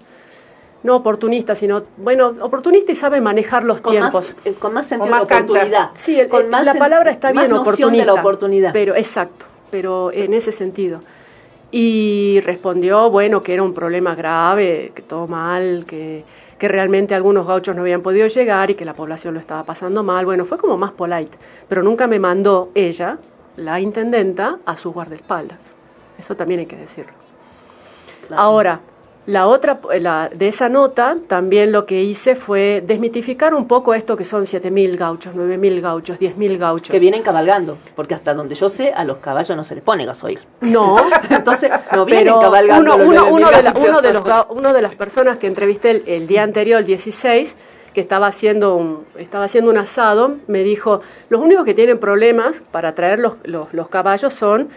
[0.83, 4.33] No oportunista, sino, bueno, oportunista y sabe manejar los Con tiempos.
[4.33, 5.43] más, eh, con más sentido más de cancha.
[5.51, 5.89] oportunidad.
[5.93, 8.01] Sí, el- Con el- más la palabra está más bien, oportunista.
[8.01, 8.73] de la oportunidad.
[8.73, 11.01] Pero exacto, pero en ese sentido.
[11.71, 16.25] Y respondió, bueno, que era un problema grave, que todo mal, que,
[16.59, 20.03] que realmente algunos gauchos no habían podido llegar y que la población lo estaba pasando
[20.03, 20.25] mal.
[20.25, 21.37] Bueno, fue como más polite,
[21.69, 23.17] pero nunca me mandó ella,
[23.55, 25.75] la intendenta, a sus guardaespaldas.
[26.19, 27.13] Eso también hay que decirlo.
[28.35, 28.81] Ahora,
[29.27, 34.17] la otra, la, de esa nota, también lo que hice fue desmitificar un poco esto
[34.17, 36.89] que son 7.000 gauchos, 9.000 gauchos, 10.000 gauchos.
[36.89, 40.05] que vienen cabalgando, porque hasta donde yo sé, a los caballos no se les pone
[40.05, 40.39] gasoil.
[40.61, 40.97] No,
[41.29, 42.95] Entonces, no vienen pero cabalgando.
[42.95, 45.47] uno, los uno, 9.000 uno de la- uno de los uno de las personas que
[45.47, 47.55] entrevisté el, el día anterior, el 16,
[47.93, 52.63] que estaba haciendo un, estaba haciendo un asado, me dijo, los únicos que tienen problemas
[52.71, 54.69] para traer los, los, los caballos son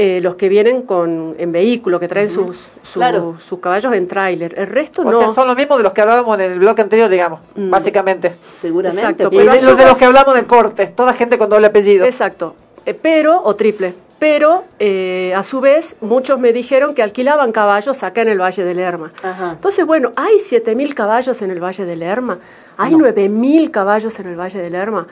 [0.00, 3.34] eh, los que vienen con en vehículo, que traen sus, sus, Claro.
[3.44, 4.54] sus caballos en tráiler.
[4.56, 5.18] El resto O no.
[5.18, 8.36] sea, son los mismos de los que hablábamos en el bloque anterior, digamos, básicamente.
[8.52, 9.00] Seguramente.
[9.02, 11.66] Exacto, Y de los de los que hablamos en el corte, toda gente con doble
[11.66, 12.06] apellido.
[12.06, 12.54] Exacto.
[12.86, 13.92] Eh, pero, o triple.
[14.20, 18.64] Pero, eh, a su vez, muchos me dijeron que alquilaban caballos acá en el Valle
[18.64, 19.12] del Lerma.
[19.52, 22.38] Entonces, bueno, hay 7.000 caballos en el Valle del Lerma,
[22.76, 25.06] hay 9.000 caballos en el Valle del Lerma.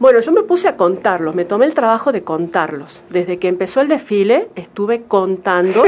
[0.00, 3.00] Bueno, yo me puse a contarlos, me tomé el trabajo de contarlos.
[3.10, 5.82] Desde que empezó el desfile, estuve contando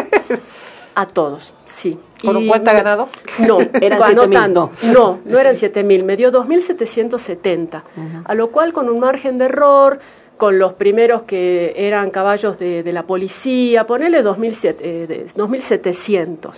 [0.94, 1.98] a todos, sí.
[2.22, 3.08] ¿Con un Y cuenta me- ganado?
[3.46, 4.70] No, Eran anotando.
[4.70, 7.82] 7.000, No, no eran 7.000, me dio 2.770.
[8.24, 9.98] A lo cual, con un margen de error,
[10.36, 16.50] con los primeros que eran caballos de, de la policía, ponele 2.700, eh, de- 2.700,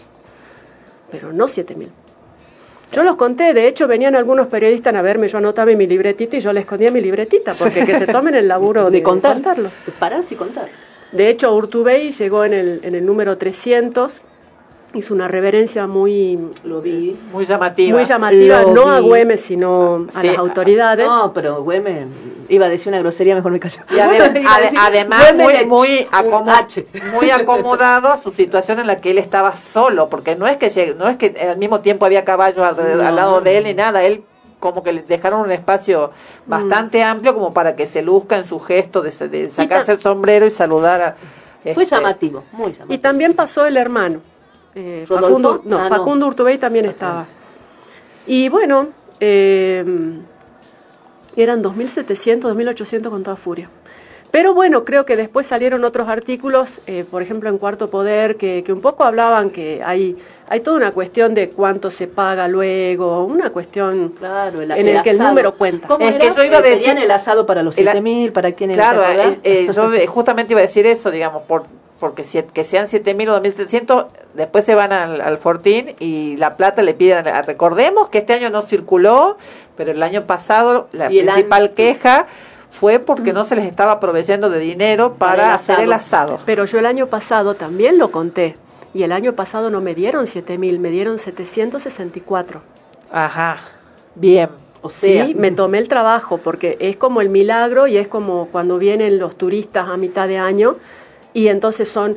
[1.11, 1.89] pero no 7.000.
[2.93, 6.41] Yo los conté, de hecho venían algunos periodistas a verme, yo anotaba mi libretita y
[6.41, 9.35] yo les escondía mi libretita, porque que se tomen el laburo de, De contar.
[9.35, 9.73] contarlos.
[9.85, 10.69] De pararse y contar.
[11.13, 14.23] De hecho, Urtubey llegó en el, en el número 300,
[14.95, 17.17] hizo una reverencia muy, Lo vi.
[17.33, 17.97] Muy llamativa.
[17.97, 19.01] muy llamativa, Lo no a.
[19.01, 21.07] Güemes, sino a Sí, las autoridades.
[21.07, 22.07] No, pero Güemes
[22.49, 23.81] iba a decir una grosería, mejor me callo.
[23.91, 26.87] Y ade- además, Güemes muy, muy, un acomo- H.
[27.13, 30.69] muy acomodado a su situación en la que él estaba solo, porque no es que
[30.69, 33.09] lleg- no es que al mismo tiempo había caballos alrededor- No.
[33.09, 34.23] al lado de él ni nada, él
[34.59, 36.11] como que le dejaron un espacio
[36.47, 40.01] bastante amplio como para que se luzca en su gesto de, se- de sacarse el
[40.01, 41.17] sombrero y saludar a...
[41.75, 42.93] Fue este, llamativo, muy llamativo.
[42.95, 44.21] Y también pasó el hermano.
[44.79, 45.05] Eh.
[45.07, 45.89] Facundo, no, Ah, no.
[45.89, 47.27] Facundo Urtubey también estaba.
[48.27, 48.89] Y bueno,
[49.21, 49.85] eh,
[51.37, 53.69] eran 2.700, 2.800 con toda furia.
[54.31, 58.63] Pero bueno, creo que después salieron otros artículos, eh, por ejemplo en Cuarto Poder, que,
[58.63, 60.17] que un poco hablaban que hay,
[60.51, 64.97] hay toda una cuestión de cuánto se paga luego, una cuestión Claro, el- en el
[64.97, 65.89] el que el número cuenta.
[65.89, 66.25] ¿Cómo Es era?
[66.29, 69.03] que yo iba a decir- el asado para los el a- 7000, para quienes Claro,
[69.03, 71.65] eh, eh, yo justamente iba a decir eso, digamos, por,
[71.99, 76.57] porque si, que sean 7.000 o 2.700, después se van al, al Fortín y la
[76.59, 77.27] plata le piden.
[77.29, 79.39] a- Recordemos que este año no circuló,
[79.75, 82.27] pero el año pasado la principal queja
[82.71, 86.39] fue porque no se les estaba proveyendo de dinero para, Para el hacer el asado.
[86.45, 88.57] Pero yo el año pasado también lo conté.
[88.95, 92.61] Y el año pasado no me dieron 7.000, me dieron 764.
[93.13, 93.59] Ajá,
[94.15, 94.49] bien.
[94.81, 98.47] O sea, Sí, me tomé el trabajo porque es como el milagro y es como
[98.53, 100.77] cuando vienen los turistas a mitad de año
[101.35, 102.17] y entonces son,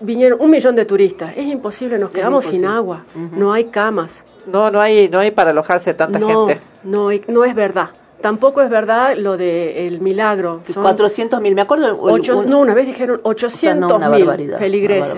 [0.00, 1.32] vinieron un millón de turistas.
[1.36, 4.24] Es imposible, nos quedamos sin agua, no hay camas.
[4.46, 6.62] No, no hay, no hay para alojarse tanta no, gente.
[6.84, 7.90] No, hay- no es verdad.
[8.20, 10.60] Tampoco es verdad lo de el milagro.
[10.72, 11.96] Son 400 mil, me acuerdo.
[12.00, 15.14] ocho- un- no, una vez dijeron o sea, 800 no, una mil feligreses.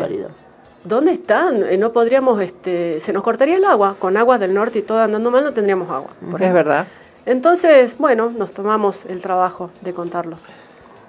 [0.85, 1.63] ¿Dónde están?
[1.65, 3.97] Eh, No podríamos, este, se nos cortaría el agua.
[3.99, 6.09] Con aguas del norte y todo andando mal no tendríamos agua.
[6.21, 6.55] por Es ejemplo.
[6.55, 6.87] verdad.
[7.27, 10.45] Entonces, bueno, nos tomamos el trabajo de contarlos.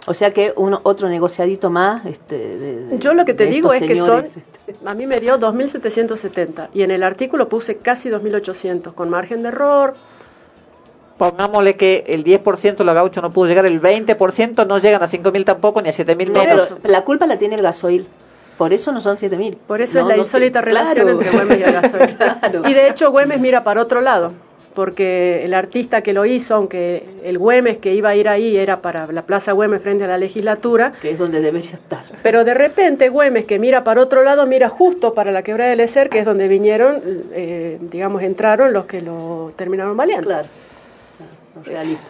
[0.08, 2.06] O sea que uno, otro negociadito más.
[2.06, 4.42] Este, de- de- Yo lo que te de digo es que son, este.
[4.86, 9.50] a mí me dio 2.770 y en el artículo puse casi 2.800 con margen de
[9.50, 9.94] error.
[11.20, 15.06] Pongámosle que el 10% de los gauchos no pudo llegar, el 20% no llegan a
[15.08, 16.74] 5.000 tampoco ni a 7.000 No, menos.
[16.82, 18.08] pero la culpa la tiene el gasoil.
[18.58, 19.56] Por eso no son 7000.
[19.56, 22.18] Por eso es la insólita relación entre Güemes y el gasoil.
[22.70, 24.32] Y de hecho Güemes mira para otro lado,
[24.74, 28.82] porque el artista que lo hizo, aunque el Güemes que iba a ir ahí era
[28.82, 32.04] para la Plaza Güemes frente a la legislatura, Que es donde debería estar.
[32.24, 35.82] pero de repente Güemes que mira para otro lado, mira justo para la quebrada del
[35.82, 37.02] Ecer, que es donde vinieron,
[37.34, 40.28] eh, digamos, entraron los que lo terminaron valiendo.
[40.28, 40.48] Claro,
[41.64, 42.04] realista.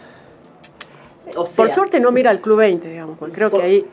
[1.36, 3.86] O Por suerte no mira al Club 20, digamos, porque creo que ahí...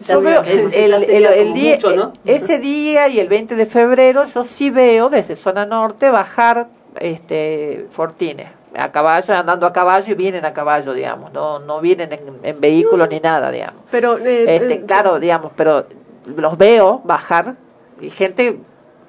[0.00, 2.12] Yo veo el, día, mucho, ¿no?
[2.24, 6.66] ese día y el 20 de febrero yo sí veo desde zona norte bajar
[6.98, 8.48] este Fortines.
[8.74, 12.60] a caballo, andando a caballo y vienen a caballo, digamos, no, no vienen en, en
[12.60, 13.80] vehículos ni nada, digamos.
[13.92, 15.86] Pero, eh, Este, eh, claro, digamos, pero
[16.34, 17.54] los veo bajar
[18.00, 18.58] y gente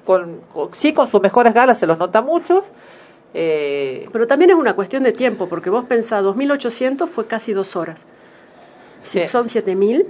[0.04, 2.62] con, con- sí con sus mejores galas se los nota muchos.
[3.34, 7.74] Eh, Pero también es una cuestión de tiempo, porque vos pensás, 2.800 fue casi dos
[7.76, 8.06] horas.
[9.02, 9.28] Si Sí.
[9.28, 10.06] son 7.000,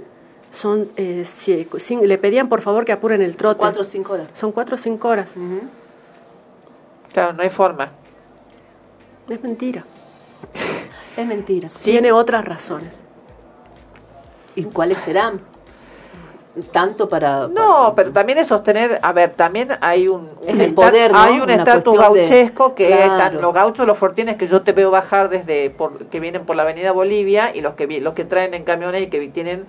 [0.51, 1.67] son, eh, si-
[2.01, 3.59] le pedían por favor que apuren el trote.
[3.59, 4.29] Cuatro o cinco horas.
[4.33, 5.33] Son cuatro o cinco horas.
[7.11, 7.91] claro, no hay forma.
[9.27, 9.83] Es mentira.
[11.17, 11.67] Es mentira.
[11.83, 13.03] Tiene otras razones.
[14.55, 15.41] ¿Y cuáles serán?
[16.71, 17.47] Tanto para...
[17.47, 21.11] No, pero también es sostener, a ver, también hay un, Es un el esta- poder,
[21.11, 21.19] ¿no?
[21.19, 23.13] hay un estatus de- gauchesco que Claro.
[23.15, 26.55] están los gauchos, los fortines que yo te veo bajar desde por, que vienen por
[26.55, 29.65] la Avenida Bolivia y los que los que traen en camiones y que tienen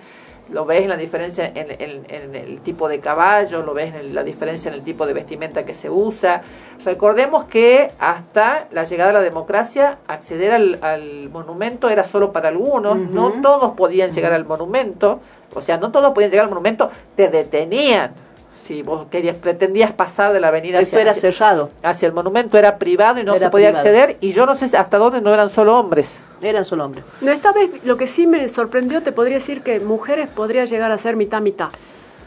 [0.49, 4.15] lo ves en la diferencia en, en- en el tipo de caballo, lo ves en
[4.15, 6.41] la diferencia en el tipo de vestimenta que se usa.
[6.85, 12.47] Recordemos que hasta la llegada de la democracia, acceder al, al monumento era solo para
[12.47, 15.19] algunos, no todos podían llegar al monumento,
[15.53, 18.11] o sea, no todos podían llegar al monumento, te detenían.
[18.55, 21.69] Si vos querías, pretendías pasar de la avenida Eso era cerrado.
[21.83, 23.87] hacia el monumento, era privado y no Era se podía privado.
[23.87, 26.17] acceder, y yo no sé hasta dónde no eran solo hombres.
[26.41, 27.05] Eran solo hombres.
[27.21, 30.91] No, esta vez lo que sí me sorprendió, te podría decir que mujeres podría llegar
[30.91, 31.69] a ser mitad mitad.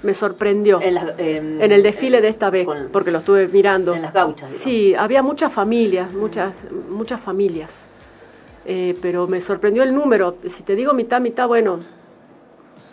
[0.03, 0.81] Me sorprendió.
[0.81, 3.93] En, la- en- En el desfile de esta vez, con- porque lo estuve mirando.
[3.95, 4.63] En las gauchas, digamos.
[4.65, 6.55] Sí, había muchas familias, muchas,
[6.89, 7.83] muchas familias.
[8.65, 10.37] Eh, pero me sorprendió el número.
[10.49, 11.81] Si te digo mitad, mitad, bueno,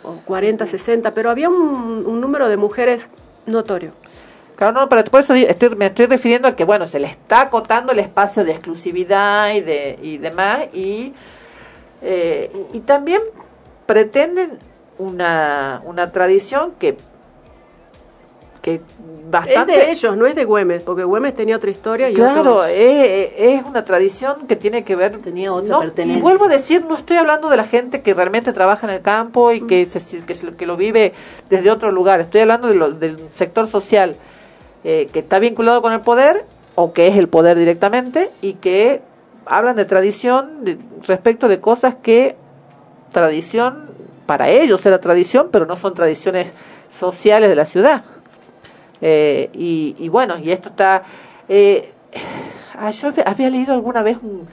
[0.08, 3.08] o 40, 60, pero había un, número de mujeres
[3.46, 3.92] notorio.
[4.56, 5.34] Claro, no, pero por eso
[5.76, 9.60] me estoy refiriendo a que, bueno, se le está acotando el espacio de exclusividad y,
[9.60, 11.12] de, y demás, y,
[12.02, 13.20] eh, y también
[13.86, 14.58] pretenden
[14.98, 16.96] una, una tradición que,
[18.62, 18.80] que
[19.30, 19.72] bastante...
[19.78, 22.66] Es de ellos, no es de Güemes, porque Güemes tenía otra historia y Claro, otro-
[22.66, 25.18] eh, es una tradición que tiene que ver.
[25.18, 26.22] Tenía otra no, y pertenencia.
[26.22, 29.52] vuelvo a decir, no estoy hablando de la gente que realmente trabaja en el campo
[29.52, 31.12] y que, se, que, se- que lo vive
[31.50, 32.20] desde otro lugar.
[32.20, 34.16] Estoy hablando de lo- del sector social
[34.84, 36.44] eh, que está vinculado con el poder
[36.74, 39.02] o que es el poder directamente y que
[39.46, 42.36] hablan de tradición de- respecto de cosas que
[43.12, 43.88] tradición
[44.26, 46.52] para ellos era tradición, pero no son tradiciones
[46.90, 48.04] sociales de la ciudad.
[49.00, 51.02] Eh, y, y bueno, y esto está...
[51.48, 51.90] eh,
[52.74, 54.46] ah, yo había- leído alguna vez un-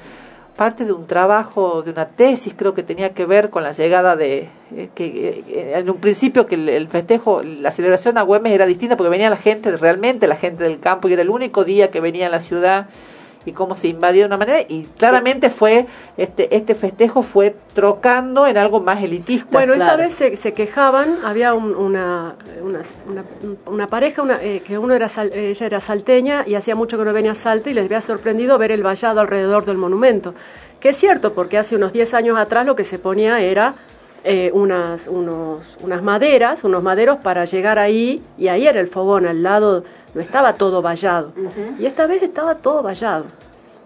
[0.56, 4.16] parte de un trabajo, de una tesis, creo que tenía que ver con la llegada
[4.16, 4.48] de...
[4.74, 8.66] eh, que eh, en un principio que el, el festejo, la celebración a Güemes era
[8.66, 11.92] distinta porque venía la gente, realmente la gente del campo, y era el único día
[11.92, 12.88] que venía a la ciudad
[13.46, 15.86] y cómo se invadía de una manera y claramente fue
[16.18, 21.16] este este festejo fue trocando en algo más elitista Bueno, esta vez se, se quejaban,
[21.24, 23.24] había un- una, una, una,
[23.68, 27.06] una pareja, una, eh, que uno era sal- ella era salteña y hacía mucho que
[27.06, 30.34] no venía a Salta y les había sorprendido ver el vallado alrededor del monumento.
[30.80, 33.76] Que es cierto, porque hace unos 10 años atrás lo que se ponía era
[34.28, 39.26] eh, unas, unos, unas maderas, unos maderos para llegar ahí y ahí era el fogón,
[39.28, 39.84] al lado
[40.14, 41.32] no estaba todo vallado.
[41.80, 43.26] Y esta vez estaba todo vallado.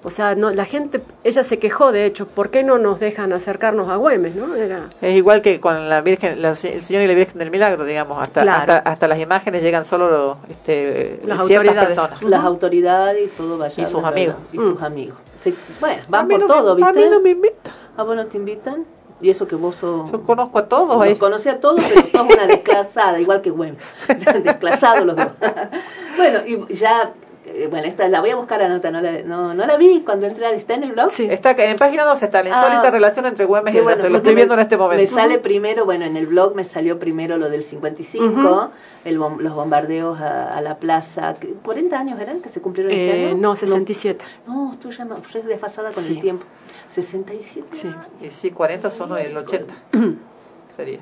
[0.01, 3.33] O sea, no, la gente, ella se quejó de hecho, ¿por qué no nos dejan
[3.33, 4.33] acercarnos a Güemes?
[4.33, 4.55] ¿no?
[4.55, 7.83] Era, Es igual que con la Virgen, la- el Señor y la Virgen del Milagro,
[7.83, 8.59] digamos, hasta, Claro.
[8.75, 11.95] hasta, hasta las imágenes llegan solo este, Las ciertas autoridades.
[11.99, 12.23] personas.
[12.23, 13.83] Las autoridades y todo vaya.
[13.83, 14.35] Y sus amigos.
[14.53, 15.17] Y sus amigos.
[15.41, 17.03] Sí, bueno, van A por no todo, me- a ¿viste?
[17.09, 17.73] mí no me invitan.
[17.97, 18.85] ¿A vos no te invitan?
[19.21, 20.09] Y eso que vos sos...
[20.11, 21.15] Yo conozco a todos Los ahí.
[21.17, 23.83] conocí a todos, pero sos una desclasada, igual que Güemes.
[24.43, 25.27] Desclasados los dos.
[26.17, 26.39] bueno,
[26.69, 27.11] y ya...
[27.45, 30.01] eh, Bueno, esta la voy a buscar a nota, no la, no, no la vi
[30.05, 31.11] cuando entré, ¿está en el blog?
[31.11, 31.27] Sí.
[31.29, 32.91] Está en página 2 está la insólita Ah.
[32.91, 34.07] relación entre Güemes y bueno.
[34.09, 35.01] Lo estoy me- viendo en este momento.
[35.01, 38.71] Me sale primero, bueno, en el blog me salió primero lo del 55,
[39.05, 41.35] el bom- los bombardeos a, a la plaza.
[41.39, 43.37] ¿Qué- ¿40 años eran que se cumplieron este Eh, año?
[43.37, 44.23] no, 67.
[44.47, 46.13] No, estoy ya re desfasada con Sí.
[46.13, 46.45] el tiempo.
[46.89, 47.67] 67.
[47.71, 47.87] Sí.
[48.21, 49.73] Y sí, 40 son el 80.
[50.75, 50.99] Sería.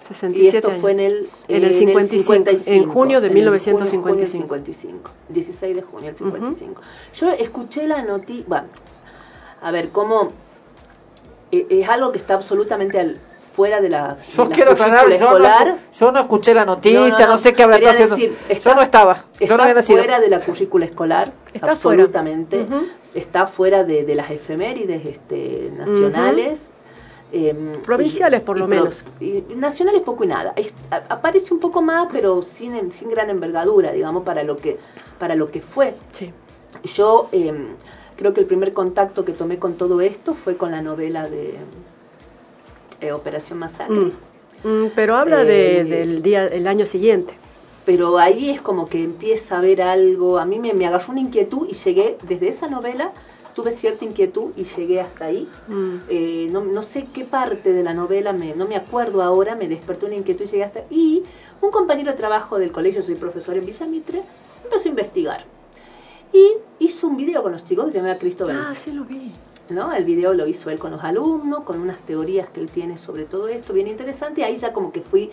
[0.00, 0.80] 67 Y esto años.
[0.80, 2.34] fue en el, En el 55,
[2.66, 4.02] en junio de en el junio- 1955.
[4.02, 6.82] junio del 55, 16 de junio del 55.
[7.14, 8.66] Yo escuché la noticia, bueno,
[9.62, 10.32] a ver, cómo
[11.50, 13.18] eh, es algo que está absolutamente al-
[13.56, 15.68] fuera de la, Yo de la quiero aclarar, currícula yo no, escolar.
[15.68, 17.38] escu- yo no escuché la noticia, no, No, no, no.
[17.38, 18.36] sé qué habrá estado haciendo.
[18.48, 19.98] está- yo no estaba, yo Está no había nacido.
[19.98, 22.02] fuera de la currícula escolar, Está fuera.
[22.02, 22.60] absolutamente.
[22.62, 22.86] Ujú.
[23.14, 26.70] Está fuera de, de las efemérides este, nacionales.
[27.32, 29.04] em, Provinciales, por y lo menos.
[29.20, 30.52] y nacionales poco y nada.
[30.54, 34.78] Es- a- aparece un poco más, pero sin, sin gran envergadura, digamos, para lo que,
[35.18, 35.94] para lo que fue.
[36.12, 36.32] Sí.
[36.94, 37.68] Yo em,
[38.16, 41.54] creo que el primer contacto que tomé con todo esto fue con la novela de
[43.12, 43.94] Operación Masacre.
[43.96, 44.12] Mm.
[44.64, 47.34] Mm, pero habla de- Eh, del día, el año siguiente.
[47.84, 51.20] pero ahí es como que empieza a ver algo, a mí me, me agarró una
[51.20, 53.12] inquietud y llegué desde esa novela
[53.54, 55.48] tuve cierta inquietud y llegué hasta ahí.
[55.68, 55.94] Mm.
[56.10, 59.66] Eh, no, no sé qué parte de la novela, me, no me acuerdo ahora, me
[59.66, 60.86] despertó una inquietud y llegué hasta ahí.
[60.90, 61.22] Y
[61.64, 64.20] un compañero de trabajo del colegio, soy profesor en Villa Mitre,
[64.62, 65.44] empezó a investigar.
[66.34, 66.50] Y
[66.80, 68.62] hizo un video con los chicos que se llama Cristo Vence.
[68.66, 69.30] Ah, sí lo vi.
[69.70, 69.92] ¿No?
[69.92, 73.24] El video lo hizo él con los alumnos, con unas teorías que él tiene sobre
[73.24, 75.30] todo esto, bien interesante, y ahí ya como que fui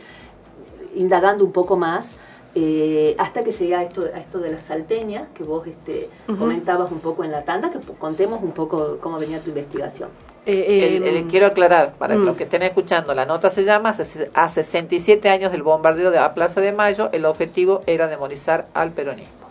[0.96, 2.16] indagando un poco más,
[2.56, 6.92] eh, hasta que llegué a esto, a esto de la salteña, que vos este, comentabas
[6.92, 10.10] un poco en la tanda, que contemos un poco cómo venía tu investigación.
[10.46, 12.26] Eh, El- el- quiero aclarar, para mm.
[12.26, 16.18] los que estén escuchando, la nota se llama "Hace- A 67 años del bombardeo de
[16.18, 19.43] la Plaza de Mayo, el objetivo era demonizar al peronismo.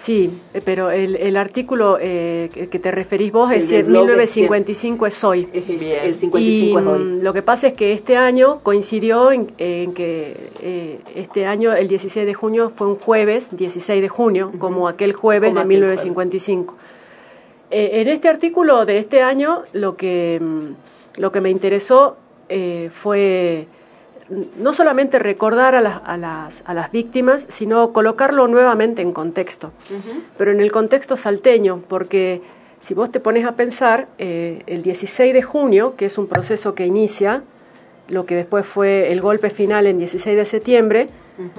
[0.00, 4.04] Sí, eh, pero el, el artículo eh, que, te referís vos El es el blog
[4.06, 5.48] 1955 es hoy.
[5.52, 6.98] Es- es- el 55 y, es hoy.
[7.00, 11.72] mm, Lo que pasa es que este año coincidió en, en que eh, este año,
[11.74, 15.64] el 16 de junio, fue un jueves, 16 de junio, como aquel jueves Como de
[15.66, 16.76] aquel 1955.
[17.72, 22.16] Eh, en este artículo de este año, lo que, mm, lo que me interesó
[22.48, 23.66] eh, fue
[24.58, 29.72] no solamente recordar a las, a, las, a las víctimas, sino colocarlo nuevamente en contexto.
[30.36, 32.42] Pero en el contexto salteño, porque
[32.80, 36.74] si vos te pones a pensar, eh, el 16 de junio, que es un proceso
[36.74, 37.42] que inicia,
[38.08, 41.08] lo que después fue el golpe final en 16 de septiembre,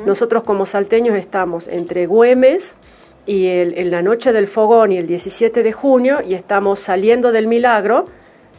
[0.05, 2.75] nosotros como salteños estamos entre Güemes
[3.25, 7.31] y el- en la noche del fogón y el 17 de junio y estamos saliendo
[7.31, 8.07] del milagro,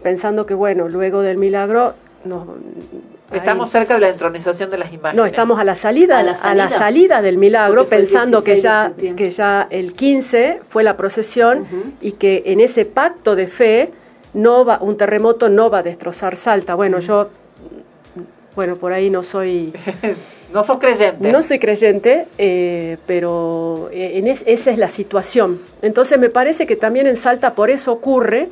[0.03, 2.47] pensando que bueno, luego del milagro nos...
[3.33, 5.17] Estamos ahí- cerca de la entronización de las imágenes.
[5.17, 7.23] no, estamos a la salida, A la a la salida.
[7.23, 11.67] del milagro, pensando que 16 de ya, que ya el 15 fue la procesión
[12.01, 13.91] y que en ese pacto de fe
[14.35, 16.75] no va, un terremoto no va a destrozar Salta.
[16.75, 17.29] Bueno, yo,
[18.57, 19.73] bueno, por ahí no soy,
[20.53, 21.31] No sos creyente.
[21.31, 25.59] no soy creyente, eh, pero eh, en es- esa es la situación.
[25.83, 28.49] Entonces me parece que también en Salta por eso ocurre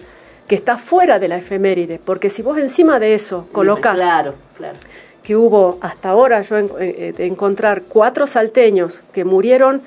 [0.49, 4.79] que está fuera de la efeméride, porque si vos encima de eso colocas Claro, claro.
[5.23, 9.83] que hubo hasta ahora yo en- eh, de encontrar cuatro salteños que murieron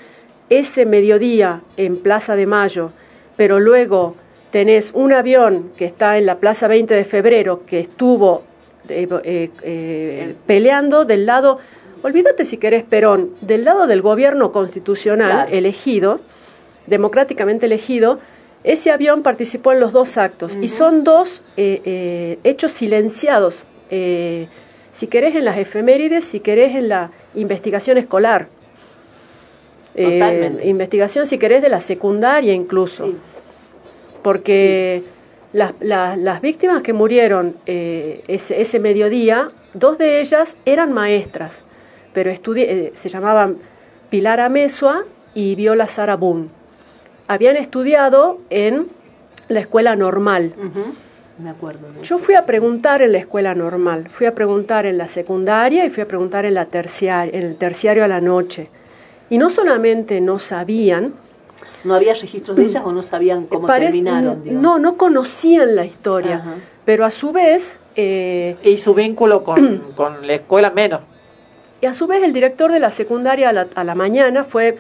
[0.50, 2.92] ese mediodía en Plaza de Mayo,
[3.38, 4.16] pero luego
[4.52, 8.44] tenés un avión que está en la Plaza 20 de Febrero que estuvo
[8.90, 11.60] eh, eh, eh, peleando del lado,
[12.04, 15.52] olvídate si querés Perón, del lado del gobierno constitucional Claro.
[15.52, 16.20] elegido,
[16.88, 18.20] democráticamente elegido,
[18.64, 24.48] ese avión participó en los dos actos y son dos eh, eh, hechos silenciados, eh,
[24.92, 28.48] si querés en las efemérides, si querés en la investigación escolar.
[29.96, 30.68] Eh, Totalmente.
[30.68, 33.12] investigación, si querés, de la secundaria incluso.
[34.22, 35.04] Porque
[35.54, 37.56] las, las- las víctimas que murieron
[38.28, 41.64] ese, ese mediodía, dos de ellas eran maestras,
[42.14, 42.32] pero
[42.94, 43.58] se llamaban
[44.10, 46.52] Pilar Amesua y Viola Sarabún.
[47.32, 48.88] Habían estudiado en
[49.48, 50.52] la escuela normal.
[51.42, 51.88] Me acuerdo.
[52.04, 55.90] Yo fui a preguntar en la escuela normal, fui a preguntar en la secundaria y
[55.90, 58.68] fui a preguntar en, la terciaria, en el terciario a la noche.
[59.30, 61.14] Y no solamente no sabían,
[61.86, 64.44] ¿No había registros de ellas o no sabían cómo parece- terminaron?
[64.44, 64.62] digamos?
[64.62, 66.56] no, no conocían la historia, Ajá.
[66.84, 67.80] pero a su vez...
[67.96, 71.00] eh, Y su vínculo con, con la escuela menos.
[71.80, 74.78] Y a su vez el director de la secundaria a la, a la mañana fue,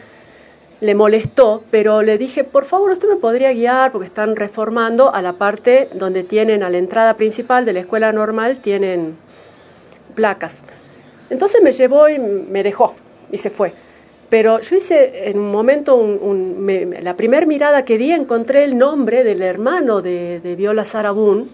[0.81, 5.21] le molestó, pero le dije, por favor, usted me podría guiar porque están reformando a
[5.21, 9.15] la parte donde tienen, a la entrada principal de la escuela normal, tienen
[10.15, 10.61] placas.
[11.29, 12.95] Entonces me llevó y me dejó
[13.31, 13.71] y se fue.
[14.29, 18.63] Pero yo hice en un momento, un- un- me- la primera mirada que di, encontré
[18.63, 21.51] el nombre del hermano de, de Viola Sarabún,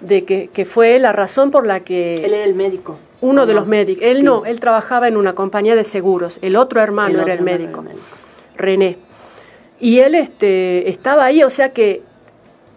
[0.00, 2.14] de que fue la razón por la que...
[2.14, 2.96] Él era el médico.
[3.24, 4.02] Uno ¿o de los médicos.
[4.04, 4.22] Él Sí.
[4.22, 6.38] no, él trabajaba en una compañía de seguros.
[6.42, 8.06] El otro hermano El era otro el médico, era el médico.
[8.56, 8.98] René.
[9.80, 12.02] Y él este, estaba ahí, o sea que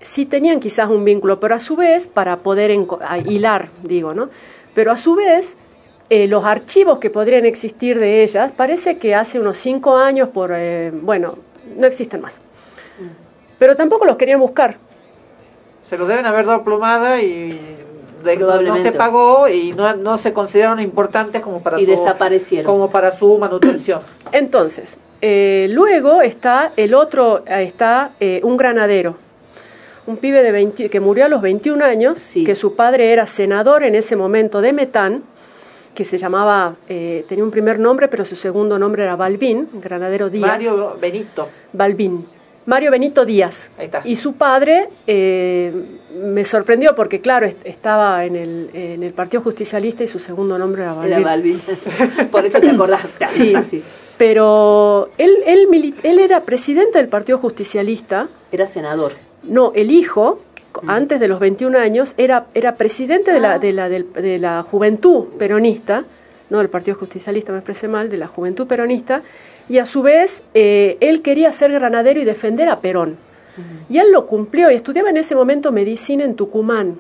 [0.02, 4.14] sí tenían quizás un vínculo, pero a su vez, para poder enco- a- hilar, digo,
[4.14, 4.30] ¿no?
[4.74, 5.56] Pero a su vez,
[6.10, 10.52] eh, los archivos que podrían existir de ellas, parece que hace unos cinco años, por,
[10.54, 11.36] eh, bueno,
[11.76, 12.40] no existen más.
[13.60, 14.78] Pero tampoco los querían buscar.
[15.90, 17.60] Se los deben haber dado plumada y
[18.24, 22.66] de- no se pagó y no, no se consideraron importantes como para Y su desaparecieron.
[22.66, 24.02] como para su manutención.
[24.32, 29.16] Entonces, eh, luego está el otro, está eh, un granadero,
[30.06, 33.84] un pibe de 20 que murió a los 21 años, que su padre era senador
[33.84, 35.24] en ese momento de Metán,
[35.96, 40.30] que se llamaba, eh, tenía un primer nombre, pero su segundo nombre era Balbín, Granadero
[40.30, 40.48] Díaz.
[40.48, 41.50] Mario Benito.
[41.74, 42.24] Balbín.
[42.68, 43.70] Mario Benito Díaz.
[43.80, 44.02] Ahí está.
[44.04, 45.74] Y su padre eh,
[46.22, 50.58] me sorprendió porque, claro, est- estaba en el, en el Partido Justicialista y su segundo
[50.60, 51.14] nombre era Balbín.
[51.14, 51.62] Era Balvin.
[52.32, 53.02] Por eso te acordás.
[53.28, 53.54] Sí.
[53.70, 53.84] Sí.
[54.18, 58.28] Pero él, él, él era presidente del Partido Justicialista.
[58.52, 59.14] Era senador.
[59.44, 60.40] No, el hijo,
[60.88, 64.64] antes de los 21 años, era, era presidente de, la, de, la, del- de la
[64.64, 66.04] juventud peronista,
[66.50, 69.22] no del Partido Justicialista, me expresé mal, de la juventud peronista,
[69.70, 73.18] y a su vez eh, él quería ser granadero y defender a Perón.
[73.90, 76.96] Y él lo cumplió y estudiaba en ese momento medicina en Tucumán.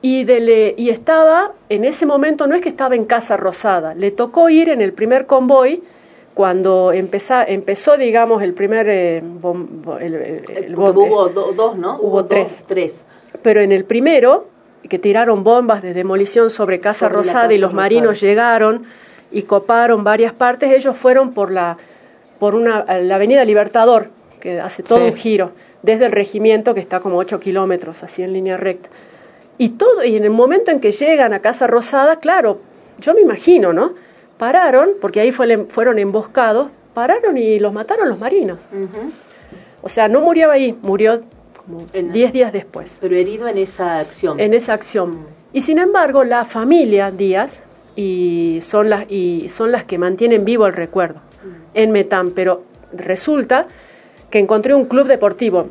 [0.00, 3.94] Y, de le- y estaba, en ese momento, no es que estaba en Casa Rosada,
[3.94, 5.82] le tocó ir en el primer convoy
[6.34, 8.86] cuando empezó, empezó digamos, el primer...
[8.88, 11.98] eh, bom- bo- el- el- bom- hubo do- dos, ¿no?
[12.00, 12.64] Hubo tres.
[12.66, 12.94] Tres.
[13.42, 14.48] pero en el primero,
[14.88, 18.82] que tiraron bombas de demolición sobre Casa Sobre Rosada Casa y los marinos llegaron
[19.32, 21.76] y coparon varias partes, ellos fueron por la
[22.38, 24.08] por una la Avenida Libertador,
[24.40, 25.04] que hace todo Sí.
[25.04, 25.52] un giro,
[25.82, 28.88] desde el regimiento que está como 8 kilómetros, así en línea recta.
[29.58, 32.58] Y todo, y en el momento en que llegan a Casa Rosada, claro,
[32.98, 33.94] yo me imagino, ¿no?
[34.38, 38.60] Pararon, porque ahí fue- fueron emboscados, pararon y los mataron los marinos.
[39.82, 41.22] O sea, no murió ahí, murió
[41.64, 42.98] como 10 días después.
[43.00, 44.40] Pero herido en esa acción.
[44.40, 45.26] En esa acción.
[45.52, 47.62] Y sin embargo, la familia Díaz
[47.96, 51.20] y son las y son las que mantienen vivo el recuerdo
[51.74, 52.62] en Metán, pero
[52.92, 53.66] resulta
[54.30, 55.68] que encontré un club deportivo,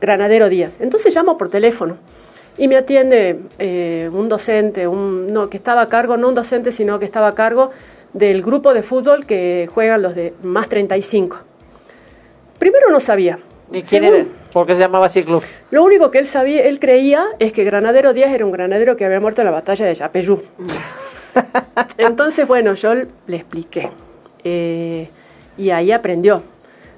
[0.00, 0.80] Granadero Díaz.
[0.80, 1.96] Entonces llamo por teléfono
[2.56, 6.72] y me atiende eh, un docente, un, no, que estaba a cargo, no un docente,
[6.72, 7.70] sino que estaba a cargo
[8.12, 11.38] del grupo de fútbol que juegan los de más 35.
[12.58, 13.38] Primero no sabía.
[13.70, 14.26] ¿Y quién Segundo, era?
[14.52, 15.42] ¿Por qué se llamaba así club?
[15.70, 19.04] lo único que él sabía, él creía, es que Granadero Díaz era un granadero que
[19.04, 20.42] había muerto en la batalla de Yapeyú.
[21.98, 23.90] Entonces, bueno, yo le expliqué.
[24.44, 25.08] eh,
[25.56, 26.42] y ahí aprendió.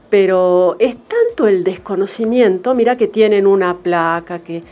[0.08, 4.62] Pero es tanto el desconocimiento, mira que tienen una placa, que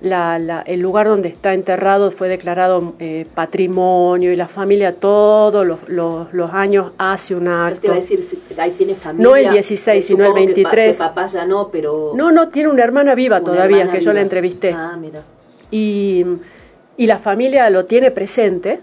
[0.00, 5.66] la, la- el lugar donde está enterrado fue declarado eh, patrimonio y la familia todos
[5.66, 7.80] los, los- los años hace un acto.
[7.82, 8.24] te a decir,
[8.56, 9.28] ahí tiene familia.
[9.28, 10.96] No el 16, Eh, sino el supongo que pa- 23.
[10.96, 12.12] Que, papá ya no, pero.
[12.14, 14.72] No, no, tiene una hermana viva Una todavía, hermana que yo la entrevisté.
[14.72, 15.22] Ah, mira.
[15.70, 16.24] Y,
[16.96, 18.80] y la familia lo tiene presente,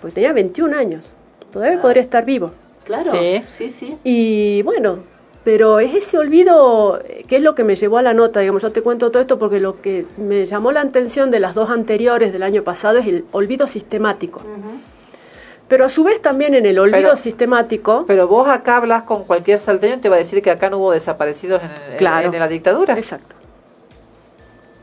[0.00, 1.12] porque tenía 21 años,
[1.52, 2.50] todavía podría estar vivo.
[2.84, 3.10] Claro.
[3.10, 3.42] Sí.
[3.48, 3.98] Sí, sí.
[4.04, 4.98] Y bueno,
[5.44, 8.62] pero es ese olvido eh, que es lo que me llevó a la nota, digamos,
[8.62, 11.70] yo te cuento todo esto porque lo que me llamó la atención de las dos
[11.70, 14.40] anteriores del año pasado es el olvido sistemático.
[15.68, 18.04] Pero a su vez también en el olvido Pero- sistemático...
[18.06, 20.78] Pero vos acá hablas con cualquier salteño y te va a decir que acá no
[20.78, 22.32] hubo desaparecidos en, en- Claro.
[22.32, 22.94] en la dictadura.
[22.96, 23.34] Exacto.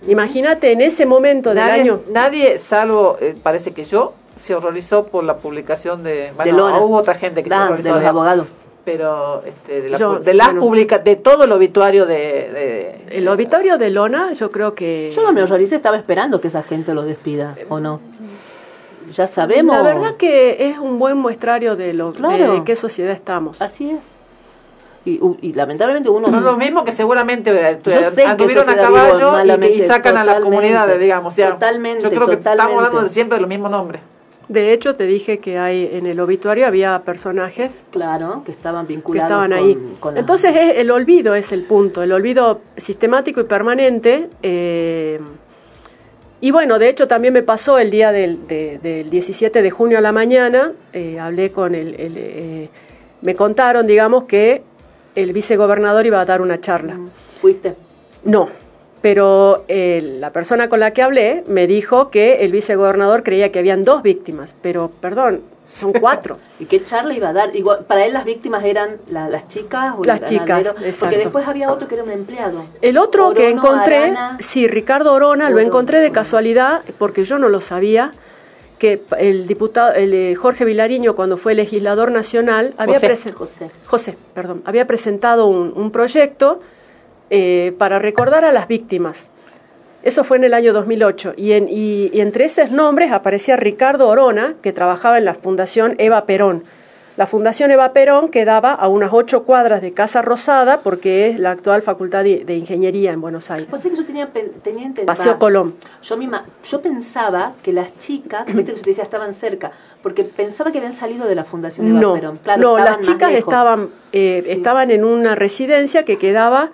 [0.07, 2.01] Imagínate en ese momento del Nadie, año...
[2.11, 6.31] nadie salvo, eh, parece que yo, se horrorizó por la publicación de...
[6.35, 7.87] Bueno, hubo otra gente que se horrorizó.
[7.89, 8.47] de los de- abogados.
[8.85, 10.59] Pero este, de, la Yo, de las bueno.
[10.61, 12.15] publica de todo el obituario de...
[12.17, 15.09] de- El obituario de Lona, yo creo que...
[15.15, 18.01] Yo no me horroricé, estaba esperando que esa gente lo despida, ¿o no?
[19.13, 19.75] Ya sabemos.
[19.75, 22.55] La verdad que es un buen muestrario de lo Claro.
[22.55, 23.61] de qué sociedad estamos.
[23.61, 23.99] Así es.
[25.05, 26.29] Y, y lamentablemente uno.
[26.29, 27.79] Son los mismos que seguramente eh,
[28.25, 31.33] anduvieron a caballo y, sacan a las comunidades, digamos.
[31.33, 34.01] o sea, totalmente, yo creo que estamos hablando de siempre de los mismos nombres.
[34.49, 38.93] De hecho, te dije que hay en el obituario había personajes Claro, que estaban que
[38.93, 39.29] vinculados.
[39.31, 39.97] estaban con- ahí.
[39.99, 44.29] con la- Entonces, es- el olvido es el punto, el olvido sistemático y permanente.
[44.41, 45.19] eh,
[46.41, 49.97] y bueno, de hecho, también me pasó el día del, de- del 17 de junio
[49.97, 50.73] a la mañana.
[50.91, 51.95] eh, hablé con el.
[51.99, 52.69] el, eh,
[53.21, 54.61] me contaron, digamos, que
[55.15, 56.97] el vicegobernador iba a dar una charla.
[57.39, 57.75] ¿Fuiste?
[58.25, 58.49] No,
[59.03, 63.59] pero eh, la persona con la que hablé me dijo que el vicegobernador creía que
[63.59, 66.37] habían dos víctimas, pero perdón, son cuatro.
[66.57, 67.53] ¿Y qué charla iba a dar?
[67.53, 70.95] Igual, para él las víctimas eran la- las chicas o el Las chicas, exacto.
[71.01, 72.63] Porque después había otro que era un empleado.
[72.81, 74.37] El otro que encontré, Arana.
[74.39, 78.13] sí, Ricardo Orona, lo encontré de casualidad, porque yo no lo sabía,
[78.79, 83.33] que el diputado, el, eh, Jorge Vilariño, cuando fue legislador nacional, había José.
[83.33, 83.67] José.
[83.85, 86.61] José, perdón, había presentado un, un proyecto
[87.35, 89.29] eh, para recordar a las víctimas.
[90.03, 91.33] Eso fue en el año 2008.
[91.35, 95.95] Y, en- y- y entre esos nombres aparecía Ricardo Orona, que trabajaba en la Fundación
[95.97, 96.63] Eva Perón.
[97.15, 101.51] La Fundación Eva Perón quedaba a unas ocho cuadras de Casa Rosada, porque es la
[101.51, 103.67] actual Facultad de, de Ingeniería en Buenos Aires.
[103.69, 105.05] Pues es que yo tenía, pen- tenía entendido.
[105.05, 105.75] Paseo Colón.
[106.03, 110.23] Yo, misma, yo pensaba que las chicas, viste que yo te decía, estaban cerca, porque
[110.23, 112.39] pensaba que habían salido de la Fundación Eva No, Perón.
[112.43, 116.71] Claro, no las chicas estaban, eh, estaban en una residencia que quedaba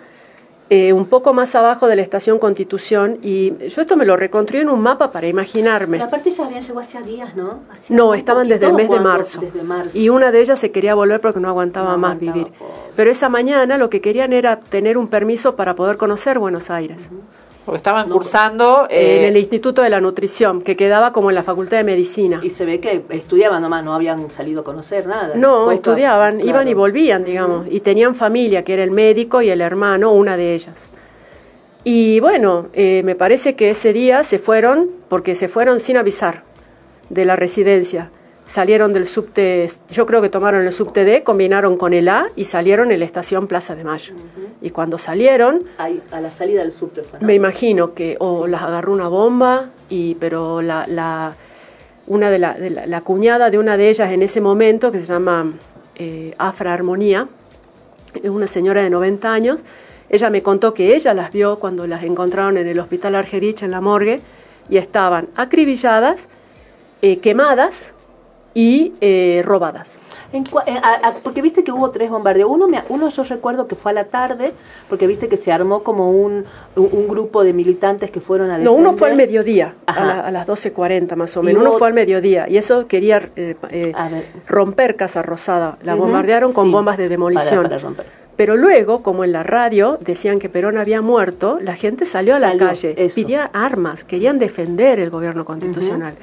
[0.70, 4.62] eh, un poco más abajo de la estación Constitución y yo esto me lo reconstruí
[4.62, 5.98] en un mapa para imaginarme.
[5.98, 7.60] Pero aparte ya habían llegado días, ¿no?
[7.90, 9.42] No, estaban desde el mes de marzo.
[9.42, 9.98] Desde marzo.
[9.98, 12.54] Y una de ellas se quería volver porque no aguantaba No más aguantaba, vivir.
[12.96, 17.10] Pero esa mañana lo que querían era tener un permiso para poder conocer Buenos Aires.
[17.70, 18.88] Porque estaban cursando...
[18.90, 22.40] en eh, el Instituto de la Nutrición, que quedaba como en la Facultad de Medicina.
[22.42, 25.36] Y se ve que estudiaban nomás, no habían salido a conocer nada.
[25.36, 26.50] No, estudiaban, claro.
[26.50, 30.36] iban y volvían, digamos, y tenían familia, que era el médico y el hermano, una
[30.36, 30.84] de ellas.
[31.84, 36.42] Y bueno, eh, me parece que ese día se fueron, porque se fueron sin avisar
[37.10, 38.10] de la residencia.
[38.50, 42.46] Salieron del subte, yo creo que tomaron el subte D, combinaron con el A y
[42.46, 44.16] salieron en la estación Plaza de Mayo.
[44.60, 47.28] Y cuando salieron, Ahí, a la salida del subte ¿no?
[47.28, 51.36] me imagino que o las agarró una bomba, y, pero la, la-
[52.08, 54.98] una de la, de la, la cuñada de una de ellas en ese momento, que
[54.98, 55.54] se llama
[55.96, 57.28] eh, Afra Armonía,
[58.16, 59.64] es una señora de 90 años,
[60.10, 63.70] ella me contó que ella las vio cuando las encontraron en el hospital Argerich, en
[63.70, 64.22] la morgue,
[64.72, 66.28] y estaban acribilladas,
[67.04, 67.94] eh, quemadas
[68.60, 69.98] y eh, robadas.
[70.34, 72.50] En eh, a- a- porque viste que hubo tres bombardeos.
[72.52, 74.52] Uno, me- uno yo recuerdo que fue a la tarde,
[74.90, 76.44] porque viste que se armó como un,
[76.76, 79.28] un, un grupo de militantes que fueron a No, uno fue al defender.
[79.46, 81.62] mediodía, a, la- a las 12.40 más o menos.
[81.62, 83.94] Uno fue al mediodía y eso quería eh, eh,
[84.46, 85.78] romper Casa Rosada.
[85.84, 87.64] La bombardearon con sí, bombas de demolición.
[87.64, 88.06] para- para romper.
[88.40, 92.40] Pero luego, como en la radio decían que Perón había muerto, la gente salió a
[92.40, 93.16] la Salió, calle, eso.
[93.16, 96.14] pedía armas, querían defender el gobierno constitucional.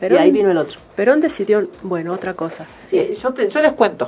[0.00, 0.78] Y ahí vino el otro.
[0.94, 2.66] Perón decidió, bueno, otra cosa.
[2.92, 4.06] eh, yo, te- yo les cuento.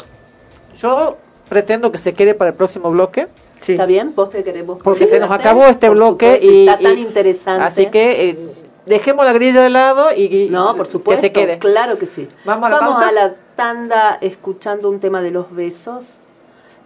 [0.76, 1.16] Yo
[1.48, 3.26] pretendo que se quede para el próximo bloque.
[3.66, 4.12] ¿Está bien?
[4.14, 4.78] ¿Vos te queremos?
[4.80, 7.64] Porque se nos acabó este bloque supuesto, y, está tan y- interesante.
[7.64, 8.38] Así que eh,
[8.86, 11.20] dejemos la grilla de lado y, y- No, por supuesto.
[11.22, 11.58] que se quede.
[11.58, 12.28] Claro que sí.
[12.44, 13.10] Vamos a la pausa.
[13.10, 16.18] la tanda escuchando un tema de los besos.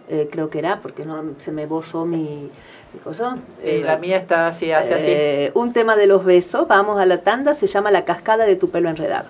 [0.09, 2.49] Eh, creo que era, porque no se me borró mi,
[2.93, 3.37] mi cosa.
[3.61, 5.11] Eh, la mía está así, hace así.
[5.11, 6.67] Eh, un tema de los besos.
[6.67, 7.53] Vamos a la tanda.
[7.53, 9.29] Se llama La cascada de tu pelo enredado.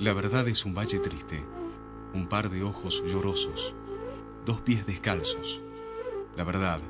[0.00, 1.44] La verdad es un valle triste,
[2.14, 3.76] un par de ojos llorosos,
[4.46, 5.60] dos pies descalzos.
[6.38, 6.80] La verdad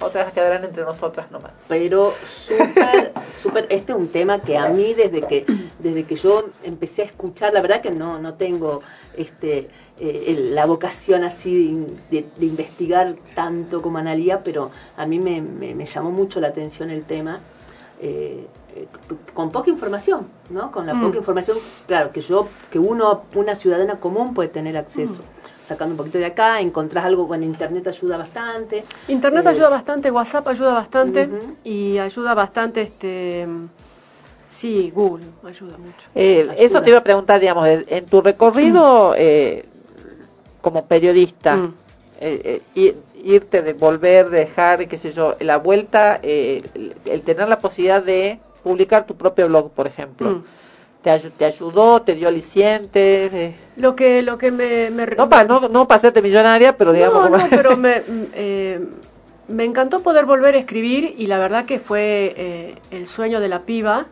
[0.00, 1.56] Otras quedarán entre nosotras nomás.
[1.68, 2.12] Pero
[2.46, 3.12] súper,
[3.42, 5.44] súper, este es un tema que a mí desde que
[5.78, 8.80] desde que yo empecé a escuchar, la verdad que no no tengo
[9.16, 9.68] este
[9.98, 11.74] eh, el- la vocación así
[12.10, 16.38] de, de- de investigar tanto como Analía, pero a mí me, me- me llamó mucho
[16.40, 17.40] la atención el tema.
[18.00, 18.46] eh,
[18.76, 18.86] eh,
[19.34, 20.70] con poca información, ¿no?
[20.70, 21.02] Con la Mm.
[21.06, 21.58] poca información,
[21.88, 25.22] claro, que yo, que uno, una ciudadana común puede tener acceso.
[25.68, 28.84] Sacando un poquito de acá, encontrás algo, bueno, internet ayuda bastante.
[29.06, 31.28] Internet Eh, ayuda bastante, WhatsApp ayuda bastante
[31.62, 33.46] y ayuda bastante, este,
[34.48, 36.08] sí, Google ayuda mucho.
[36.14, 39.66] Eh, eso te iba a preguntar, digamos, de- en tu recorrido eh,
[40.62, 41.74] como periodista, Mm.
[42.20, 47.20] eh, eh, ir- irte, de volver, dejar, qué sé yo, la vuelta, eh, el, el
[47.20, 50.44] tener la posibilidad de publicar tu propio blog, por ejemplo, Mm.
[51.16, 55.44] Te, te ayudó, te dio alicientes, eh, Lo que, lo que me, me- no para
[55.44, 55.88] no, no
[56.22, 58.80] millonaria, pero digamos, No, no, pero me, mm, eh,
[59.48, 63.48] me encantó poder volver a escribir y la verdad que fue eh, el sueño de
[63.48, 64.06] la piba.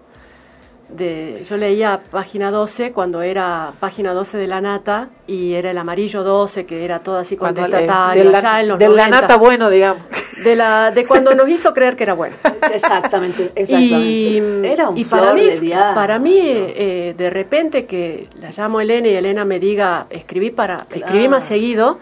[0.89, 5.79] De, yo leía página 12 cuando era página 12 de la nata y era el
[5.79, 8.85] amarillo 12 que era todo así Cuando, eh, contestatario de la- allá en los de
[8.89, 9.21] la 90.
[9.21, 10.05] nata bueno, digamos.
[10.45, 12.37] de la de cuando nos hizo creer que era bueno
[12.73, 14.73] Exactamente, y, exactamente.
[14.73, 15.95] Era un y para mí de diablo.
[15.95, 20.87] para mí eh, de repente que la llamo Elena y Elena me diga escribí para
[20.95, 21.99] escribí más seguido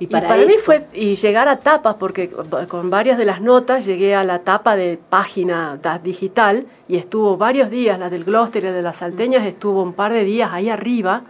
[0.00, 2.28] Y y para para, mí fue y llegar a tapas porque
[2.68, 7.70] con varias de las notas llegué a la tapa de página digital y estuvo varios
[7.70, 10.68] días la del Gloucester y la de las Salteñas estuvo un par de días ahí
[10.68, 11.22] arriba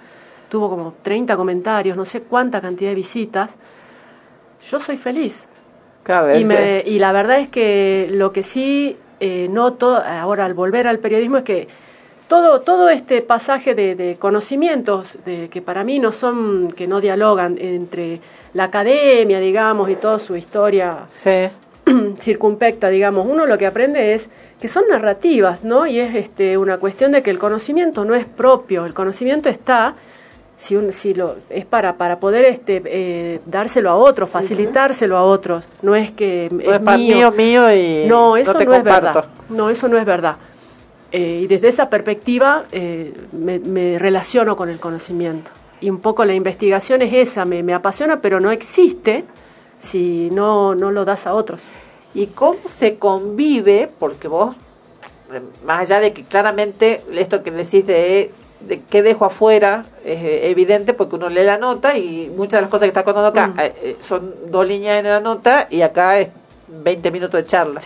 [0.49, 3.57] tuvo como 30 comentarios, no sé cuánta cantidad de visitas,
[4.71, 5.47] yo soy feliz.
[6.39, 10.87] Y, me- y la verdad es que lo que sí eh, noto ahora al volver
[10.87, 11.69] al periodismo es que
[12.29, 17.01] todo, todo este pasaje de, de conocimientos de, que para mí no son, que no
[17.01, 18.21] dialogan entre
[18.55, 21.01] la academia, digamos, y toda su historia
[22.21, 25.87] circunpecta, digamos, uno lo que aprende es que son narrativas, ¿no?
[25.87, 29.95] Y es este, una cuestión de que el conocimiento no es propio, el conocimiento está
[30.57, 35.25] si, un, si lo es para para poder este eh, dárselo a otros, facilitárselo a
[35.25, 39.27] otros, no es que No es para mío, mío y no eso no es verdad,
[39.49, 40.37] no eso no es verdad.
[41.11, 45.51] Eh, y desde esa perspectiva eh, me, me relaciono con el conocimiento
[45.81, 49.25] y un poco la investigación es esa, me, me apasiona, pero no existe
[49.79, 51.65] si no no lo das a otros.
[52.15, 53.91] ¿Y cómo se convive?
[53.99, 54.57] Porque vos,
[55.67, 58.31] más allá de que claramente esto que decís de,
[58.61, 62.71] de qué dejo afuera es evidente porque uno lee la nota y muchas de las
[62.71, 63.61] cosas que está contando acá Mm.
[63.61, 66.29] eh, eh, son dos líneas en la nota y acá es
[66.69, 67.81] 20 minutos de charla.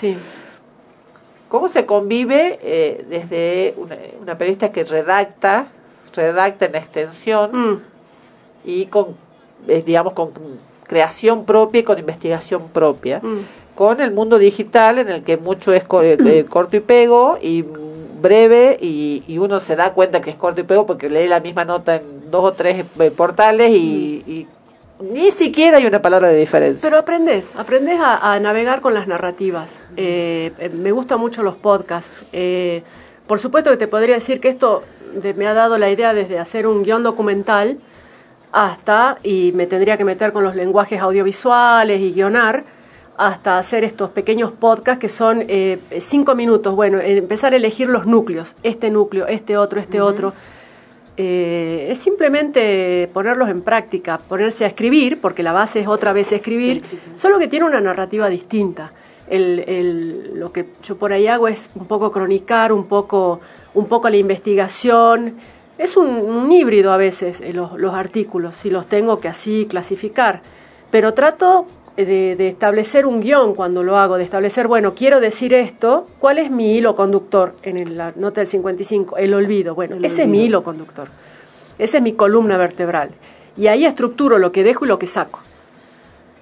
[1.48, 5.69] ¿Cómo se convive eh, desde una, una periodista que redacta,
[6.14, 7.80] redacta en extensión Mm.
[8.64, 9.09] y con,
[9.66, 10.30] eh, digamos, con
[10.86, 13.20] creación propia y con investigación propia?
[13.22, 13.39] Mm.
[13.74, 17.39] con el mundo digital en el que mucho es co- eh, eh, corto y pego
[17.40, 21.09] y mm, breve y, y uno se da cuenta que es corto y pego porque
[21.09, 24.47] lee la misma nota en dos o tres eh, portales y, y
[25.01, 26.85] ni siquiera hay una palabra de diferencia.
[26.90, 29.78] Pero aprendes, aprendes a, a navegar con las narrativas.
[29.97, 32.24] Eh, me gustan mucho los podcasts.
[32.32, 32.82] Eh,
[33.28, 36.39] por supuesto que te podría decir que esto de- me ha dado la idea desde
[36.39, 37.78] hacer un guion documental
[38.52, 42.64] hasta, y me tendría que meter con los lenguajes audiovisuales y guionar,
[43.16, 46.74] hasta hacer estos pequeños podcasts que son eh, cinco minutos.
[46.76, 50.32] Bueno, eh, empezar a elegir los núcleos, este núcleo, este otro, este otro.
[51.16, 56.30] Eh, es simplemente ponerlos en práctica, ponerse a escribir, porque la base es otra vez
[56.32, 56.82] escribir,
[57.16, 58.93] solo que tiene una narrativa distinta.
[59.28, 63.40] El, el- lo que yo por ahí hago es un poco cronicar, un poco,
[63.74, 65.36] un poco la investigación.
[65.78, 69.66] Es un, un híbrido a veces eh, los, los artículos, si los tengo que así
[69.70, 70.40] clasificar.
[70.90, 71.66] Pero trato
[71.96, 76.38] de, de establecer un guion cuando lo hago, de establecer, bueno, quiero decir esto, ¿cuál
[76.38, 79.16] es mi hilo conductor en el- la nota del 55?
[79.16, 79.74] El olvido.
[79.74, 81.08] Bueno, ese es mi hilo conductor.
[81.78, 83.10] Esa es mi columna vertebral.
[83.56, 85.40] Y ahí estructuro lo que dejo y lo que saco.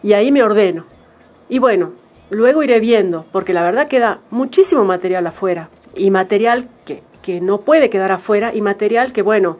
[0.02, 0.84] Y ahí me ordeno.
[1.48, 1.92] Y bueno,
[2.30, 5.68] luego iré viendo, porque la verdad queda muchísimo material afuera.
[5.94, 9.58] Y material que, que no puede quedar afuera y material que, bueno,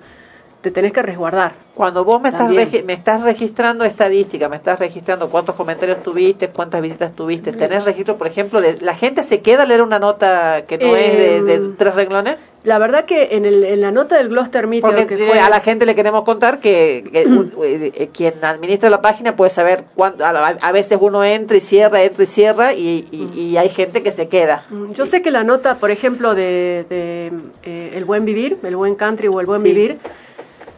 [0.67, 1.53] te tenés que resguardar.
[1.77, 6.83] Cuando vos me estás, me estás registrando estadística, me estás registrando cuántos comentarios tuviste, cuántas
[6.83, 10.65] visitas tuviste, ¿tenés registro, por ejemplo, de la gente se queda a leer una nota
[10.67, 12.37] que no es de, de Em, tres renglones?
[12.65, 15.39] La verdad que en, el, en la nota del Gloucester Meteor Porque que eh, fue...
[15.39, 19.37] a la gente le queremos contar que, que, un- eh, eh, quien administra la página
[19.37, 23.41] puede saber cuánto, a, a veces uno entra y cierra, entra y cierra y, y-
[23.41, 24.65] y hay gente que se queda.
[24.71, 27.31] Mm, Yo sé que la nota, por ejemplo, de, de,
[27.63, 29.69] eh, El Buen Vivir, El Buen Country o El Buen Sí.
[29.69, 29.99] Vivir,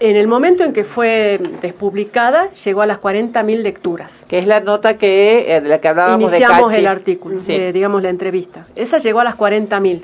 [0.00, 4.24] en el momento en que fue despublicada, llegó a las 40.000 lecturas.
[4.28, 6.80] Que es la nota que eh, de la que hablábamos Iniciamos de Cachi.
[6.80, 7.54] el artículo, Sí.
[7.54, 8.64] eh, digamos la entrevista.
[8.76, 10.02] Esa llegó a las 40.000.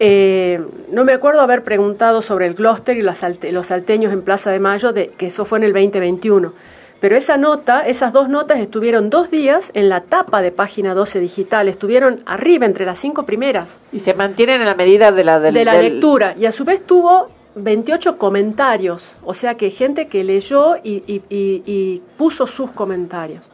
[0.00, 0.60] Eh,
[0.90, 4.50] no me acuerdo haber preguntado sobre el Gloucester y las salte- los salteños en Plaza
[4.50, 6.52] de Mayo, de, que eso fue en el 2021.
[7.00, 11.20] Pero esa nota, esas dos notas estuvieron dos días en la tapa de página 12
[11.20, 13.76] digital, estuvieron arriba entre las cinco primeras.
[13.92, 16.34] Y se mantienen en la medida de la, del- de la del- lectura.
[16.38, 21.22] Y a su vez tuvo 28 comentarios, o sea que gente que leyó y, y-
[21.28, 23.48] y- y puso sus comentarios.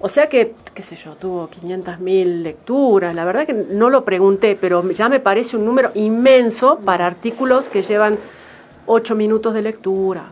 [0.00, 3.14] O sea que, qué sé yo, tuvo 500.000 lecturas.
[3.14, 7.68] La verdad que no lo pregunté, pero ya me parece un número inmenso para artículos
[7.70, 8.18] que llevan
[8.86, 10.26] 8 minutos de lectura,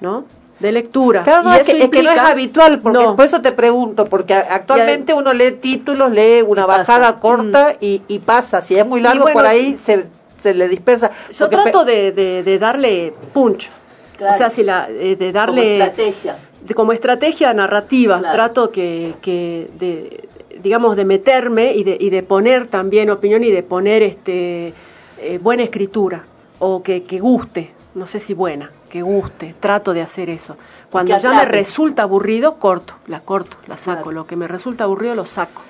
[0.00, 0.24] ¿no?
[0.58, 1.22] De lectura.
[1.22, 3.14] Claro, no, Y es, que, eso es que no es habitual, porque No.
[3.16, 8.18] por eso te pregunto, porque actualmente uno lee títulos, lee una bajada corta y, y
[8.18, 8.62] pasa.
[8.62, 9.22] Si es muy largo, Mm.
[9.24, 10.06] bueno, por ahí se,
[10.44, 11.10] se le dispersa.
[11.32, 13.70] Yo trato de, de- de darle punch.
[14.18, 14.34] Claro.
[14.34, 15.62] O sea, si la, eh, de darle...
[15.78, 16.36] Como estrategia.
[16.60, 18.34] de- como estrategia narrativa, Claro.
[18.34, 20.28] trato que, que de,
[20.62, 24.72] digamos, de meterme y de, y de poner también opinión y de poner este
[25.20, 26.24] eh, buena escritura
[26.58, 30.56] o que, que guste, no sé si buena, que guste, trato de hacer eso.
[30.90, 35.14] Cuando ya me resulta aburrido, corto, la corto, la saco, lo que me resulta aburrido
[35.16, 35.62] lo saco.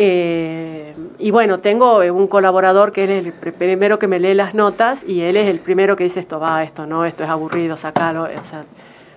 [0.00, 4.20] Eh, y bueno, tengo eh, un colaborador que él es el pr- primero que me
[4.20, 7.24] lee las notas y él es el primero que dice esto va, esto no, esto
[7.24, 8.22] es aburrido, sacalo.
[8.22, 8.64] O sea,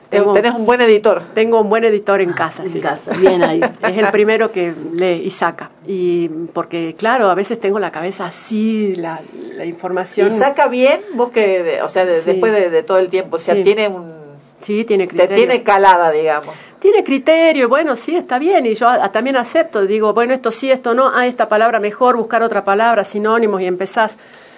[0.10, 1.22] tengo, Tenés un buen editor.
[1.36, 2.80] tengo un buen editor en casa, sí.
[2.80, 3.62] casa, bien ahí.
[3.88, 5.70] Es el primero que lee y saca.
[5.86, 9.22] Y porque, claro, a veces tengo la cabeza así, la,
[9.56, 10.28] la información.
[10.28, 12.26] Y saca bien, vos que, de- o sea, de- Sí.
[12.32, 13.62] después de, de todo el tiempo, o sea, Sí.
[13.64, 14.20] tiene un...
[14.60, 15.36] Sí, tiene Te criterio.
[15.38, 16.54] tiene calada, digamos.
[16.82, 20.72] Tiene criterio, bueno, sí, está bien, y yo a- también acepto, digo, bueno, esto sí,
[20.72, 24.18] esto no, ah, esta palabra mejor, buscar otra palabra, sinónimos, y empezás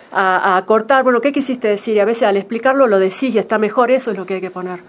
[0.10, 1.98] a, a cortar, bueno, ¿qué quisiste decir?
[1.98, 4.42] Y a veces al explicarlo lo decís y está mejor, eso es lo que hay
[4.42, 4.80] que poner.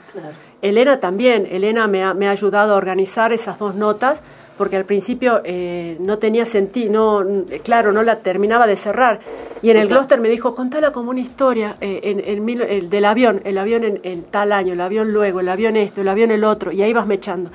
[0.62, 4.20] Elena también, Elena me ha, me ha ayudado a organizar esas dos notas,
[4.56, 9.20] porque al principio eh, no tenía sentido, no, n- claro, no la terminaba de cerrar.
[9.62, 9.88] Y en el.
[9.88, 13.58] Gloucester me dijo, contala como una historia eh, en, en mil- el del avión, el
[13.58, 16.70] avión en, en tal año, el avión luego, el avión esto, el avión el otro,
[16.72, 17.50] y ahí vas mechando.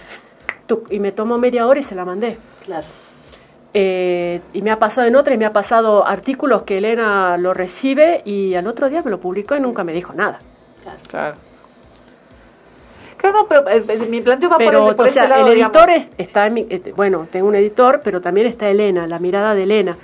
[0.67, 2.37] Tuc, y me tomó media hora y se la mandé.
[2.65, 2.87] Claro.
[3.73, 7.53] Eh, y me ha pasado en otra y me ha pasado artículos que Elena lo
[7.53, 10.39] recibe y al otro día me lo publicó y nunca me dijo nada.
[10.81, 10.97] Claro.
[11.07, 11.35] Claro,
[13.23, 15.59] no, pero eh, eh, mi planteo va por, Pero, el, por o ese lado, el
[15.59, 19.19] editor es- está en mi- eh, bueno, tengo un editor, pero también está Elena, la
[19.19, 19.97] mirada de Elena.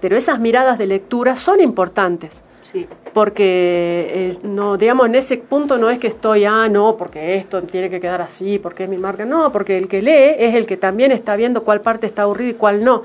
[0.00, 2.42] Pero esas miradas de lectura son importantes.
[2.62, 2.86] Sí.
[3.12, 7.62] Porque, eh, no, digamos, en ese punto no es que estoy, ah, no, porque esto
[7.62, 9.24] tiene que quedar así, porque es mi marca.
[9.26, 12.50] No, porque el que lee es el que también está viendo cuál parte está aburrida
[12.50, 13.02] y cuál no.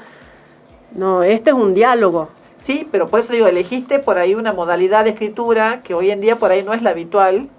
[0.95, 2.30] No, este es un diálogo.
[2.56, 6.22] Sí, pero por eso digo, elegiste por ahí una modalidad de escritura que hoy en
[6.22, 7.49] día por ahí no es la habitual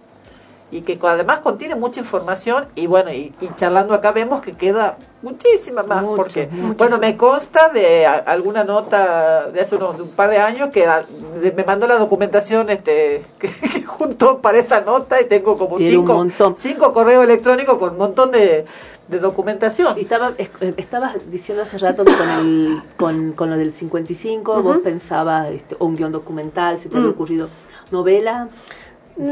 [0.71, 4.99] y que además contiene mucha información y bueno, y, y charlando acá vemos que queda
[5.23, 10.11] muchísima más, porque bueno, me consta de a- alguna nota de hace unos- de un
[10.11, 11.07] par de años que a-
[11.41, 15.77] de- me mandó la documentación este que, que juntó para esa nota y tengo como
[15.77, 16.27] Tiene cinco,
[16.57, 18.67] cinco correos electrónicos con un montón de,
[19.09, 19.97] de documentación.
[19.99, 23.73] Y estaba, es- eh, estabas diciendo hace rato que con, el, con, con lo del
[23.73, 24.85] 55 vos Ujú.
[24.85, 27.13] pensabas este, un guion documental, si te había Mm.
[27.13, 27.49] ocurrido
[27.91, 28.49] novela,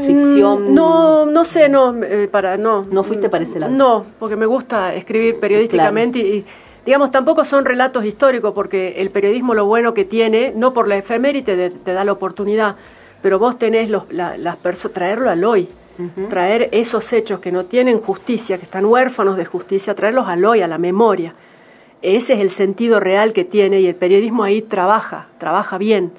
[0.05, 0.65] ficción.
[0.71, 2.85] Mm, No, no sé, no, eh, para, no.
[2.91, 3.71] No fuiste para ese lado.
[3.73, 6.45] No, porque me gusta escribir periodísticamente y, y,
[6.85, 10.97] digamos, tampoco son relatos históricos, porque el periodismo lo bueno que tiene, no por la
[10.97, 12.75] efeméride te, te da la oportunidad,
[13.21, 15.67] pero vos tenés los, la- las personas, traerlo al hoy,
[16.29, 20.61] traer esos hechos que no tienen justicia, que están huérfanos de justicia, traerlos al hoy,
[20.61, 21.33] a la memoria.
[22.03, 26.11] Ese es el sentido real que tiene y el periodismo ahí trabaja, trabaja bien.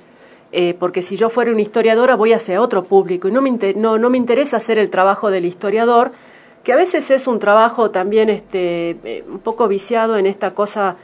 [0.51, 3.77] Eh, porque si yo fuera una historiadora voy hacia otro público y no me, inter-
[3.77, 6.13] no, no me interesa hacer el trabajo del historiador,
[6.65, 10.97] que a veces es un trabajo también este, eh, un poco viciado en esta cosa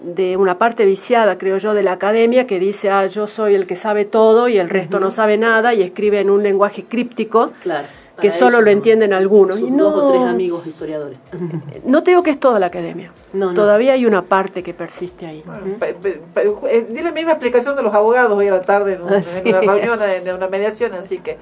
[0.00, 3.66] de una parte viciada, creo yo, de la academia que dice, ah, yo soy el
[3.66, 7.52] que sabe todo y el resto no sabe nada y escribe en un lenguaje críptico
[7.62, 7.86] Claro.
[8.20, 9.58] Que solo ellos, lo entienden algunos.
[9.58, 11.18] sus Y no, dos o tres amigos historiadores.
[11.84, 13.12] no te digo que es toda la academia.
[13.32, 13.54] No, no.
[13.54, 15.42] Todavía hay una parte que persiste ahí.
[15.78, 15.96] Pe-
[16.70, 19.22] eh, di la misma explicación de los abogados hoy a la tarde en, un- Ah,
[19.44, 19.98] en una reunión,
[20.28, 21.38] en una mediación, así que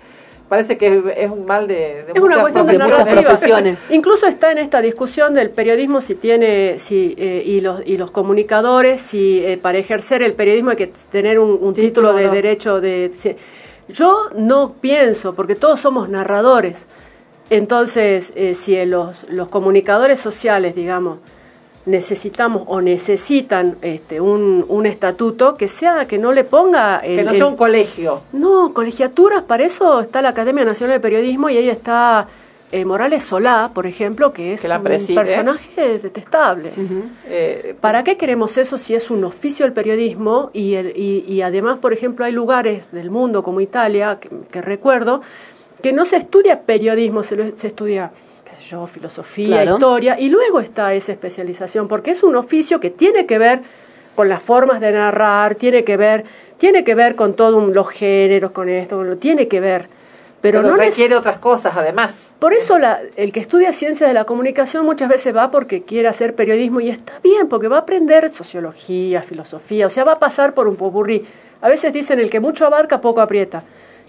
[0.48, 3.38] parece que es un mal de, de Es una muchas cuestión de profesiones.
[3.74, 3.76] narrativa.
[3.96, 8.10] Incluso está en esta discusión del periodismo si tiene si eh, y los y los
[8.10, 12.32] comunicadores si eh, para ejercer el periodismo hay que tener un, un título, de no.
[12.32, 13.36] derecho de si-
[13.88, 16.86] yo no pienso porque todos somos narradores
[17.50, 21.18] entonces eh, si los los comunicadores sociales digamos
[21.86, 27.24] necesitamos o necesitan este un, un estatuto que sea que no le ponga el, Que
[27.24, 28.20] no el- sea un colegio.
[28.32, 32.28] no, colegiaturas, para eso está la Academia Nacional de Periodismo y ahí está
[32.70, 36.70] eh, Morales Solá, por ejemplo, que es Que la un personaje detestable.
[37.28, 41.42] Eh, ¿Para qué queremos eso si es un oficio el periodismo y, el, y, y
[41.42, 45.22] además, por ejemplo, hay lugares del mundo como Italia, que, que recuerdo,
[45.82, 48.10] que no se estudia periodismo, se, lo- se estudia
[48.44, 49.76] qué sé yo, filosofía, Claro.
[49.76, 53.60] historia, y luego está esa especialización, porque es un oficio que tiene que ver
[54.14, 56.24] con las formas de narrar, tiene que ver,
[56.56, 59.88] tiene que ver con todos los géneros, con esto, con lo, tiene que ver.
[60.40, 62.34] Pero, pero no requiere otras cosas además.
[62.38, 66.06] por eso la- el que estudia ciencias de la comunicación muchas veces va porque quiere
[66.08, 70.18] hacer periodismo y está bien, porque va a aprender sociología, filosofía, o sea, va a
[70.18, 71.26] pasar por un popurrí.
[71.60, 73.64] A veces dicen el que mucho abarca, poco aprieta.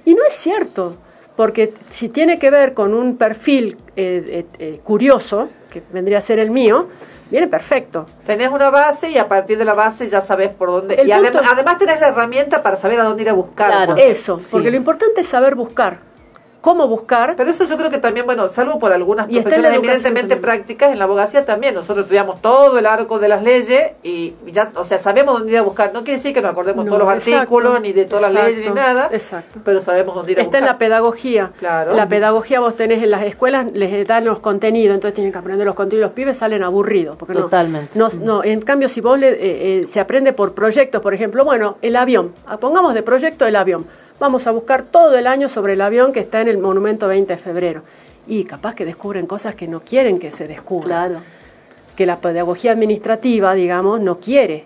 [0.06, 0.96] Y no es cierto,
[1.36, 6.22] porque si tiene que ver con un perfil eh, eh, eh, curioso, que vendría a
[6.22, 6.88] ser el mío,
[7.32, 8.06] viene perfecto.
[8.26, 10.94] Tenés una base y a partir de la base ya sabes por dónde.
[10.96, 13.72] El y adem- además tenés la herramienta para saber a dónde ir a buscar.
[13.72, 16.08] Claro, eso, porque lo importante es saber buscar.
[16.62, 17.36] ¿Cómo buscar?
[17.38, 20.42] Pero eso yo creo que también, bueno, salvo por algunas Y profesiones evidentemente también.
[20.42, 21.74] prácticas, en la abogacía también.
[21.74, 25.58] Nosotros estudiamos todo el arco de las leyes y ya, o sea, sabemos dónde ir
[25.60, 25.94] a buscar.
[25.94, 28.46] No quiere decir que nos acordemos No, todos los exacto, artículos, ni de todas las
[28.46, 29.10] leyes, ni nada.
[29.12, 29.60] Exacto.
[29.64, 30.74] Pero sabemos dónde ir a Está en buscar.
[30.74, 31.52] la pedagogía.
[31.60, 31.94] Claro.
[31.96, 35.66] La pedagogía vos tenés en las escuelas, les dan los contenidos, entonces tienen que aprender
[35.66, 36.10] los contenidos.
[36.10, 37.16] Los pibes salen aburridos.
[37.18, 37.98] Porque no- Totalmente.
[37.98, 39.38] No, no, en cambio, si vos le, eh,
[39.82, 42.34] eh, se aprende por proyectos, por ejemplo, bueno, el avión.
[42.46, 43.86] Ah, Pongamos de proyecto el avión.
[44.20, 47.34] Vamos a buscar todo el año sobre el avión que está en el Monumento 20
[47.34, 47.82] de Febrero.
[48.28, 51.10] y capaz que descubren cosas que no quieren que se descubran.
[51.14, 51.24] Claro.
[51.96, 54.66] Que la pedagogía administrativa, digamos, no quiere.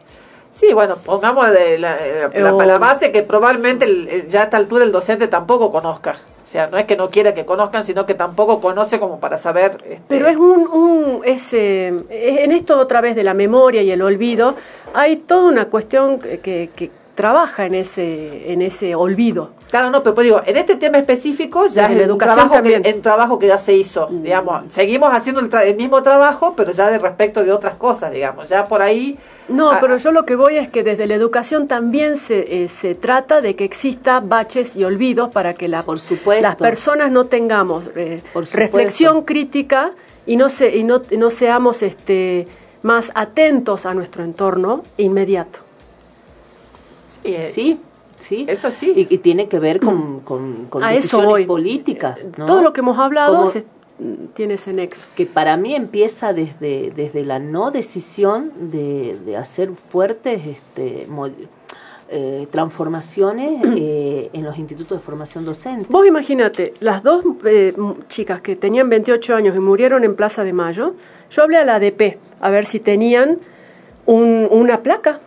[0.52, 1.96] Sí, bueno, pongamos de la,
[2.36, 5.72] la- O- la base que probablemente el- el- ya a esta altura el docente tampoco
[5.72, 6.12] conozca.
[6.44, 9.38] O sea, no es que no quiera que conozcan, sino que tampoco conoce como para
[9.38, 9.78] saber.
[9.86, 13.92] este, Pero es un, un es, eh, en esto otra vez de la memoria y
[13.92, 14.56] el olvido,
[14.94, 16.70] hay toda una cuestión que
[17.16, 19.52] trabaja en ese, en ese olvido.
[19.70, 22.82] Claro, no, pero pues digo, en este tema específico ya Desde es un trabajo, que,
[22.84, 24.66] en trabajo que ya se hizo, digamos.
[24.70, 28.50] Seguimos haciendo el, tra- el mismo trabajo, pero ya de respecto de otras cosas, digamos.
[28.50, 29.18] Ya por ahí...
[29.50, 32.70] No, Ah, pero yo lo que voy es que desde la educación también se, eh,
[32.70, 35.84] se trata de que exista baches y olvidos para que la,
[36.40, 38.22] las personas no tengamos eh,
[38.52, 39.92] reflexión crítica
[40.28, 42.48] y no, se, y no, no seamos este,
[42.84, 45.60] más atentos a nuestro entorno inmediato.
[47.44, 47.80] Sí,
[48.20, 48.46] sí.
[48.48, 48.94] Eso sí.
[48.96, 52.20] Y, y tiene que ver con, con, con decisiones políticas.
[52.38, 52.46] ¿no?
[52.46, 53.66] Todo lo que hemos hablado Como- se-
[54.34, 55.08] tiene ese nexo.
[55.16, 61.08] que para mí empieza desde, desde la no decisión de, de hacer fuertes este,
[62.10, 65.86] eh, transformaciones eh, en los institutos de formación docente.
[65.90, 67.74] Vos imagínate, las dos eh,
[68.08, 70.96] chicas que tenían 28 años y murieron en Plaza de Mayo,
[71.32, 73.38] yo hablé a la ADP a ver si tenían
[74.06, 75.20] un- una placa.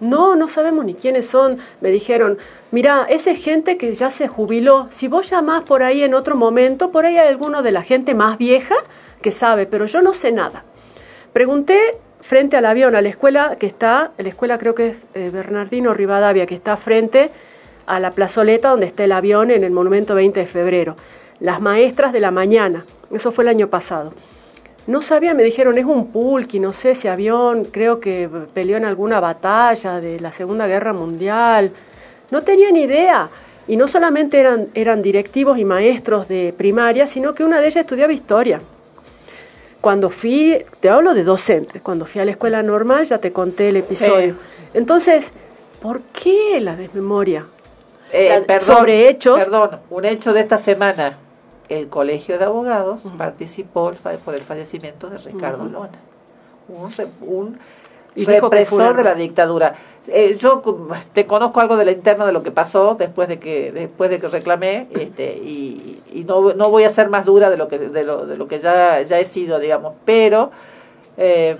[0.00, 1.58] No, no sabemos ni quiénes son.
[1.80, 2.38] Me dijeron,
[2.70, 4.88] mira, esa es gente que ya se jubiló.
[4.90, 8.14] Si vos llamás por ahí en otro momento, por ahí hay alguno de la gente
[8.14, 8.76] más vieja
[9.22, 10.64] que sabe, pero yo no sé nada.
[11.32, 15.30] Pregunté frente al avión, a la escuela que está, la escuela creo que es eh,
[15.32, 17.30] Bernardino Rivadavia, que está frente
[17.86, 20.96] a la plazoleta donde está el avión en el Monumento 20 de Febrero.
[21.40, 24.12] Las maestras de la mañana, eso fue el año pasado.
[24.88, 28.86] No sabía, me dijeron, es un pulqui, no sé ese avión, creo que peleó en
[28.86, 31.72] alguna batalla de la Segunda Guerra Mundial.
[32.30, 33.28] No tenía ni idea.
[33.66, 37.82] Y no solamente eran, eran directivos y maestros de primaria, sino que una de ellas
[37.82, 38.62] estudiaba historia.
[39.82, 43.68] Cuando fui, te hablo de docentes, cuando fui a la escuela normal ya te conté
[43.68, 44.36] el episodio.
[44.72, 45.32] Entonces,
[45.82, 47.44] ¿por qué la desmemoria?
[48.10, 49.38] Eh, La- perdón, sobre hechos.
[49.38, 51.18] Perdón, un hecho de esta semana.
[51.68, 55.64] El Colegio de Abogados participó el por el fallecimiento de Ricardo.
[55.64, 55.90] Lona,
[56.68, 57.58] un, re- un
[58.50, 59.74] represor de la dictadura.
[60.08, 60.62] Eh, yo
[61.12, 64.18] te conozco algo de la interna de lo que pasó después de que después de
[64.18, 67.78] que reclamé este y, y no, no voy a ser más dura de lo que
[67.78, 70.50] de lo, de lo que ya ya he sido digamos pero
[71.18, 71.58] eh,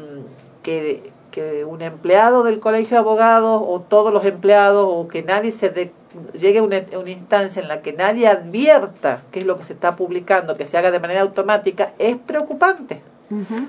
[0.62, 5.52] que, que un empleado del colegio de abogados o todos los empleados o que nadie
[5.52, 5.92] se de-
[6.32, 9.72] llegue a una, una instancia en la que nadie advierta qué es lo que se
[9.74, 13.02] está publicando, que se haga de manera automática, es preocupante.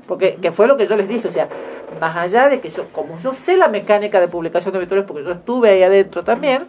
[0.08, 1.50] Porque que fue lo que yo les dije, o sea,
[2.00, 5.24] más allá de que yo, como yo sé la mecánica de publicación de obituarios, porque
[5.26, 6.66] yo estuve ahí adentro también,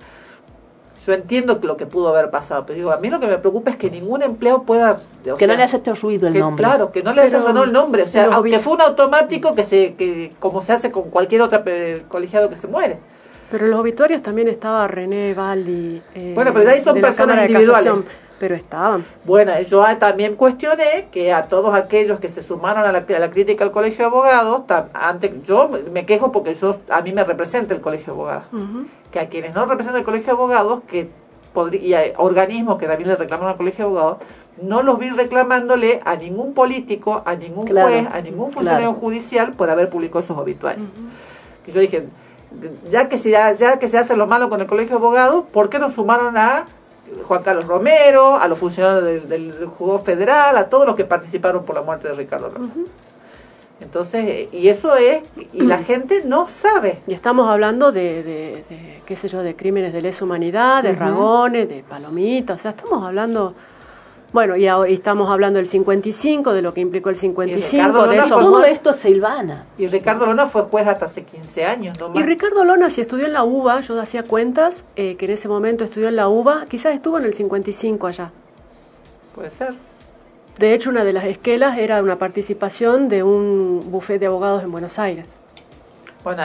[1.07, 3.71] yo entiendo lo que pudo haber pasado, pero digo, a mí lo que me preocupa
[3.71, 4.99] es que ningún empleado pueda...
[5.39, 6.65] que no le haya hecho ruido el que, nombre.
[6.65, 8.03] Claro, que no le haya sonado el nombre.
[8.03, 11.43] O sea, aunque vi- fue un automático que se, que como se hace con cualquier
[11.43, 11.63] otro
[12.09, 12.99] colegiado que se muere.
[13.51, 16.03] Pero en los obituarios también estaba René Valdi.
[16.15, 17.93] eh, Bueno, pero ahí son personas individuales.
[18.39, 19.05] Pero estaban.
[19.25, 23.31] Bueno, yo también cuestioné que a todos aquellos que se sumaron a la, a la
[23.31, 27.23] crítica al colegio de abogados, tam- antes, yo me- quejo porque yo a mí me
[27.23, 28.45] representa el colegio de abogados.
[29.11, 31.11] que a quienes no representa el colegio de abogados, que
[31.83, 34.19] y a organismos que también le reclamaron al colegio de abogados,
[34.63, 39.01] no los vi reclamándole a ningún político, a ningún Claro, juez, a ningún funcionario claro.
[39.01, 40.87] judicial por haber publicado esos obituarios.
[41.67, 42.07] Que yo dije,
[42.89, 45.71] ya que, se, ya que se hace lo malo con el colegio de abogados, ¿por
[45.71, 46.67] qué no sumaron a
[47.25, 51.05] Juan Carlos Romero, a los funcionarios del, del, del juzgado federal, a todos los que
[51.05, 52.71] participaron por la muerte de Ricardo López?
[53.81, 55.23] Entonces, y eso es,
[55.53, 57.01] y la gente no sabe.
[57.07, 60.91] Y estamos hablando de, de, de, qué sé yo, de crímenes de lesa humanidad, de
[60.91, 61.01] Ujú.
[61.01, 63.55] ragones, de palomitas, o sea, estamos hablando...
[64.33, 68.17] Bueno, y, ahora- estamos hablando del 55, de lo que implicó el 55, Ricardo de
[68.17, 69.67] Lona fue- Todo esto se hilvana.
[69.77, 72.13] Y Ricardo Lona fue juez hasta hace 15 años, ¿no?
[72.15, 72.23] Y.
[72.23, 75.83] Ricardo Lona, si estudió en la UBA, yo hacía cuentas, eh, que en ese momento
[75.83, 78.31] estudió en la UBA, quizás estuvo en el 55 allá.
[79.35, 79.75] Puede ser.
[80.59, 84.71] De hecho, una de las esquelas era una participación de un buffet de abogados en
[84.71, 85.37] Buenos Aires.
[86.23, 86.43] Bueno,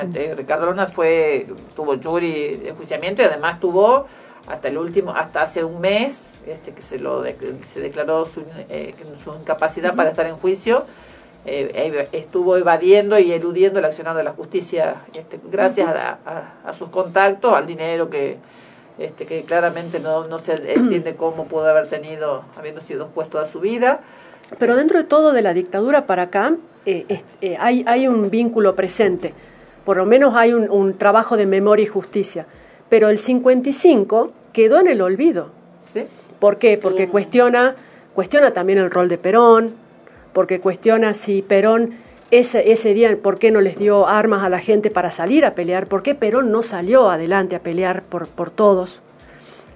[0.00, 1.46] este, Ricardo Luna fue,
[1.76, 4.06] tuvo jury de enjuiciamiento y además tuvo
[4.46, 8.42] hasta el último, hasta hace un mes, este, que se lo de- se declaró su,
[8.68, 8.94] eh,
[9.40, 10.84] incapacidad para estar en juicio,
[11.46, 16.90] eh, eh, estuvo evadiendo y eludiendo el accionar de la justicia, este, gracias a, sus
[16.90, 18.38] contactos, al dinero que
[18.98, 23.46] este, que claramente no, no se entiende cómo pudo haber tenido, habiendo sido juez toda
[23.46, 24.00] su vida.
[24.58, 26.54] Pero dentro de todo, de la dictadura para acá,
[26.84, 27.22] eh,
[27.58, 29.32] hay, hay un vínculo presente.
[29.86, 32.44] Por lo menos hay un, un trabajo de memoria y justicia.
[32.90, 35.48] Pero el 55 quedó en el olvido.
[35.80, 36.04] ¿Sí?
[36.38, 36.76] ¿Por qué?
[36.76, 37.74] Porque cuestiona
[38.14, 39.72] cuestiona también el rol de Perón,
[40.32, 41.94] porque cuestiona si Perón
[42.30, 45.54] ese, ese día, ¿por qué no les dio armas a la gente para salir a
[45.54, 45.86] pelear?
[45.86, 49.00] ¿Por qué Perón no salió adelante a pelear por, por todos?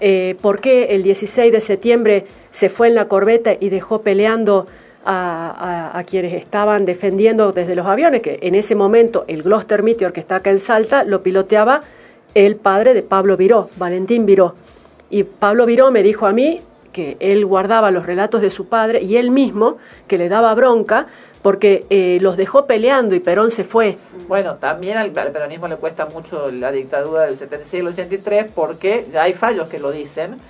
[0.01, 4.67] Eh, ¿Por qué el 16 de septiembre se fue en la corbeta y dejó peleando
[5.05, 8.21] a, a- a quienes estaban defendiendo desde los aviones?
[8.21, 11.83] Que en ese momento el Gloucester Meteor que está acá en Salta lo piloteaba
[12.35, 14.55] el padre de Pablo Viró, Valentín Viró.
[15.11, 16.61] Y Pablo Viró me dijo a mí
[16.93, 21.09] que él guardaba los relatos de su padre y él mismo, que le daba bronca,
[21.43, 23.99] porque eh, los dejó peleando y Perón se fue.
[24.29, 28.47] Bueno, también al, al peronismo le cuesta mucho la dictadura del 76 y el 83
[28.55, 30.41] porque ya hay fallos que lo dicen.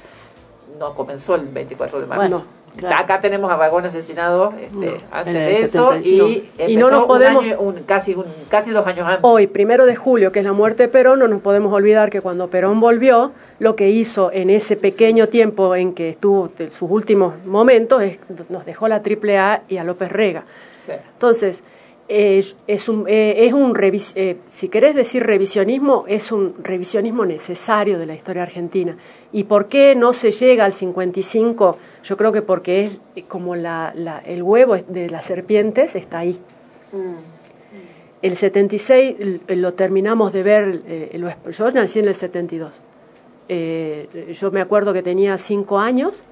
[0.78, 2.20] No comenzó el 24 de marzo.
[2.20, 2.44] Bueno,
[2.76, 2.96] claro.
[2.96, 7.06] Acá tenemos a Vagón asesinado este, antes de eso 70, y Y no nos un
[7.06, 9.20] podemos- año- un- casi, un, casi dos años antes.
[9.22, 12.20] Hoy, primero de julio, que es la muerte de Perón, no nos podemos olvidar que
[12.20, 16.90] cuando Perón volvió, lo que hizo en ese pequeño tiempo en que estuvo en sus
[16.90, 18.18] últimos momentos, es,
[18.48, 20.42] nos dejó la AAA y a López Rega.
[20.76, 20.92] Sí.
[21.12, 21.62] Entonces,
[22.08, 23.74] eh, es un, eh, es un
[24.14, 28.96] eh, si querés decir revisionismo, es un revisionismo necesario de la historia argentina.
[29.32, 31.78] ¿Y por qué no se llega al 55?
[32.04, 36.18] Yo creo que porque es eh, como la, la- el huevo de las serpientes está
[36.18, 36.38] ahí.
[38.22, 42.80] El 76 l- lo terminamos de ver, eh, lo- yo nací en el 72.
[43.48, 46.24] Eh, yo me acuerdo que tenía cinco años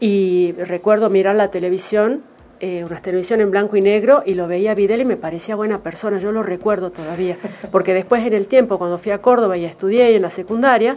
[0.00, 2.22] y recuerdo mirar la televisión,
[2.60, 5.54] eh, una televisión en blanco y negro, y lo veía a Vidal y me parecía
[5.54, 7.36] buena persona, yo lo recuerdo todavía,
[7.70, 10.96] porque después en el tiempo, cuando fui a Córdoba y estudié en la secundaria,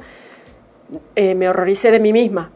[1.16, 2.52] eh, me horroricé de mí misma.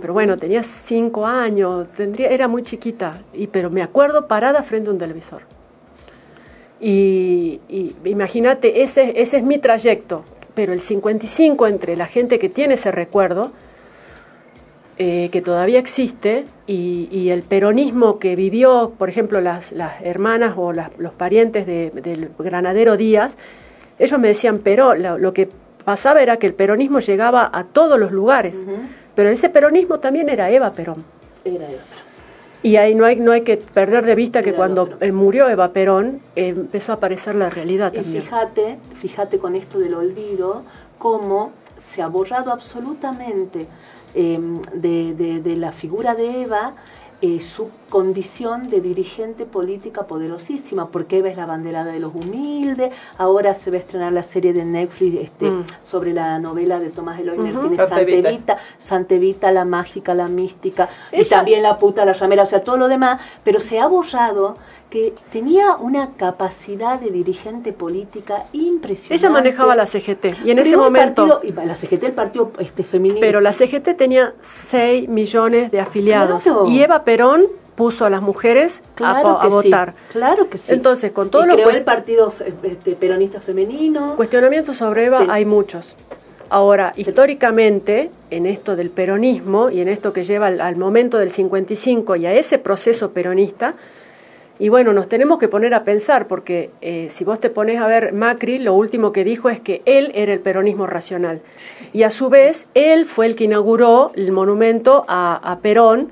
[0.00, 4.88] Pero bueno, tenía cinco años, tendría, era muy chiquita, y, pero me acuerdo parada frente
[4.88, 5.42] a un televisor.
[6.80, 10.24] Y, y imagínate, ese, ese es mi trayecto,
[10.54, 13.52] pero el 55 entre la gente que tiene ese recuerdo,
[14.98, 20.54] eh, que todavía existe, y, y el peronismo que vivió, por ejemplo, las, las hermanas
[20.56, 23.36] o las- los parientes de- del granadero Díaz,
[23.98, 25.48] ellos me decían, pero lo, lo que
[25.84, 28.56] pasaba era que el peronismo llegaba a todos los lugares,
[29.14, 31.04] pero ese peronismo también era Eva Perón.
[31.44, 31.82] Era Eva.
[32.62, 35.72] Y ahí no hay, no hay que perder de vista que cuando eh, murió Eva
[35.72, 38.22] Perón eh, empezó a aparecer la realidad Y también.
[38.24, 40.62] fíjate, fíjate con esto del olvido,
[40.98, 41.52] cómo
[41.88, 43.66] se ha borrado absolutamente
[44.16, 44.40] eh,
[44.74, 46.72] de, de- de la figura de Eva
[47.22, 52.92] eh, su condición de dirigente política poderosísima, porque Eva es la banderada de los humildes,
[53.16, 55.64] ahora se va a estrenar la serie de Netflix este, Mm.
[55.82, 57.46] sobre la novela de Tomás Eloy Ujú.
[57.46, 58.18] Martínez, Santa Evita.
[58.20, 62.46] Santa Evita, Santa Evita, la mágica, la mística, y también la puta, la ramera, o
[62.46, 64.58] sea, todo lo demás, pero se ha borrado
[64.90, 69.14] que tenía una capacidad de dirigente política impresionante.
[69.14, 71.26] Ella manejaba la CGT y en ese Creó momento...
[71.40, 73.20] partido- y la CGT, el partido este, femenino.
[73.20, 76.66] Pero la CGT tenía 6 millones de afiliados Claro.
[76.66, 77.42] y Eva Perón
[77.74, 79.94] puso a las mujeres a claro po- a, que sí, votar.
[80.12, 80.72] claro que sí.
[80.72, 82.32] Entonces, con todo y lo creó el partido
[82.62, 84.14] este, peronista femenino.
[84.16, 85.26] Cuestionamientos sobre Eva Sí.
[85.28, 85.94] hay muchos.
[86.48, 91.30] Ahora, históricamente, en esto del peronismo y en esto que lleva al, al momento del
[91.30, 93.74] 55 y a ese proceso peronista,
[94.58, 97.86] y bueno, nos tenemos que poner a pensar, porque eh, si vos te pones a
[97.86, 101.42] ver Macri, lo último que dijo es que él era el peronismo racional.
[101.92, 106.10] Y a su vez, él fue el que inauguró el monumento a, a Perón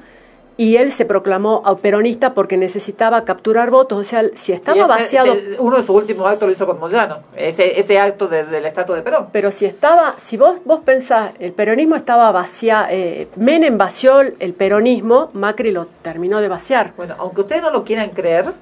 [0.56, 3.98] y él se proclamó a peronista porque necesitaba capturar votos.
[3.98, 5.32] O sea, si estaba ese- vaciado...
[5.32, 8.64] ese- uno de sus últimos actos lo hizo con Moyano, ese, ese acto de- del
[8.66, 9.28] estatua de Perón.
[9.32, 14.54] Pero si estaba, si vos vos pensás, el peronismo estaba vacía, eh, Menem vació el
[14.54, 16.92] peronismo, Macri lo terminó de vaciar.
[16.96, 18.52] Bueno, aunque ustedes no lo quieran creer,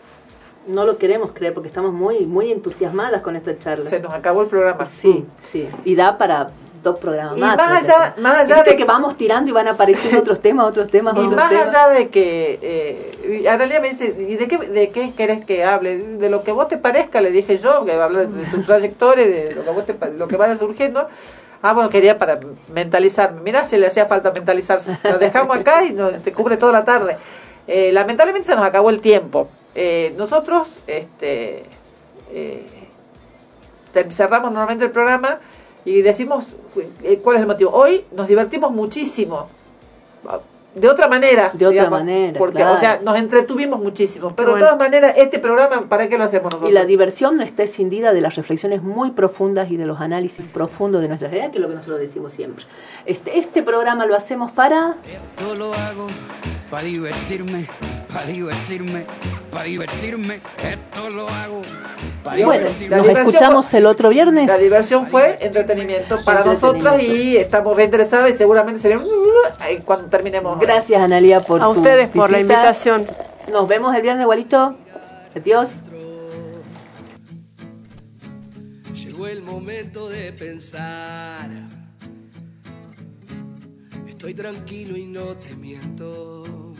[0.68, 3.84] No lo queremos creer porque estamos muy, muy entusiasmadas con esta charla.
[3.90, 4.86] se nos acabó el programa.
[4.86, 5.68] Sí, sí.
[5.84, 6.50] Y da para
[6.82, 7.58] dos programas Y más.
[7.58, 11.20] allá- más allá de- que vamos tirando y van apareciendo otros temas, otros temas, Y
[11.20, 11.68] otros más temas.
[11.68, 15.98] allá de que, eh, Analia me dice, ¿y de qué, de qué querés que hable?
[15.98, 19.54] De lo que vos te parezca, le dije yo, que habla de tu trayectoria, de
[19.54, 21.06] lo que, vos te, lo que vaya surgiendo.
[21.64, 22.40] Ah, bueno, quería para
[22.74, 23.40] mentalizarme.
[23.40, 24.98] Mirá si le hacía falta mentalizarse.
[25.04, 27.16] Lo dejamos acá y no, te cubre toda la tarde.
[27.68, 29.48] Eh, lamentablemente se nos acabó el tiempo.
[29.76, 31.62] Eh, nosotros este,
[32.32, 32.66] eh,
[34.10, 35.38] cerramos normalmente el programa
[35.84, 36.54] y decimos
[37.02, 37.70] eh, cuál es el motivo.
[37.72, 39.48] Hoy nos divertimos muchísimo.
[40.74, 41.50] De otra manera.
[41.52, 42.72] De otra manera, Porque, claro.
[42.72, 44.34] o sea, nos entretuvimos muchísimo.
[44.34, 44.64] Pero Bueno.
[44.64, 46.70] de todas maneras, este programa, ¿para qué lo hacemos nosotros?
[46.70, 50.46] Y la diversión no está escindida de las reflexiones muy profundas y de los análisis
[50.46, 52.64] profundos de nuestra realidad, que es lo que nosotros decimos siempre.
[53.04, 54.96] Este, este programa lo hacemos para...
[55.04, 56.06] Esto lo hago
[56.70, 57.66] para divertirme,
[58.12, 59.06] para divertirme,
[59.50, 61.62] para divertirme, esto lo hago.
[62.24, 62.96] Bueno, divertirme.
[62.96, 64.46] nos escuchamos el otro viernes.
[64.46, 66.90] La diversión fue entretenimiento para Entretenimiento.
[66.90, 69.00] nosotras y estamos reinteresadas y seguramente se ven
[69.60, 70.58] ahí cuando terminemos.
[70.60, 73.06] Gracias, Analia, por A tu ustedes por la invitación.
[73.50, 74.76] Nos vemos el viernes, igualito.
[75.34, 75.74] Adiós.
[78.94, 81.50] Llegó el momento de pensar.
[84.06, 86.71] Estoy tranquilo y no te miento.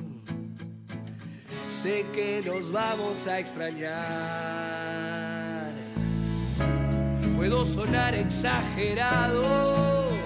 [1.83, 3.91] Sé que nos vamos a extrañar.
[7.37, 10.22] Puedo sonar exagerado.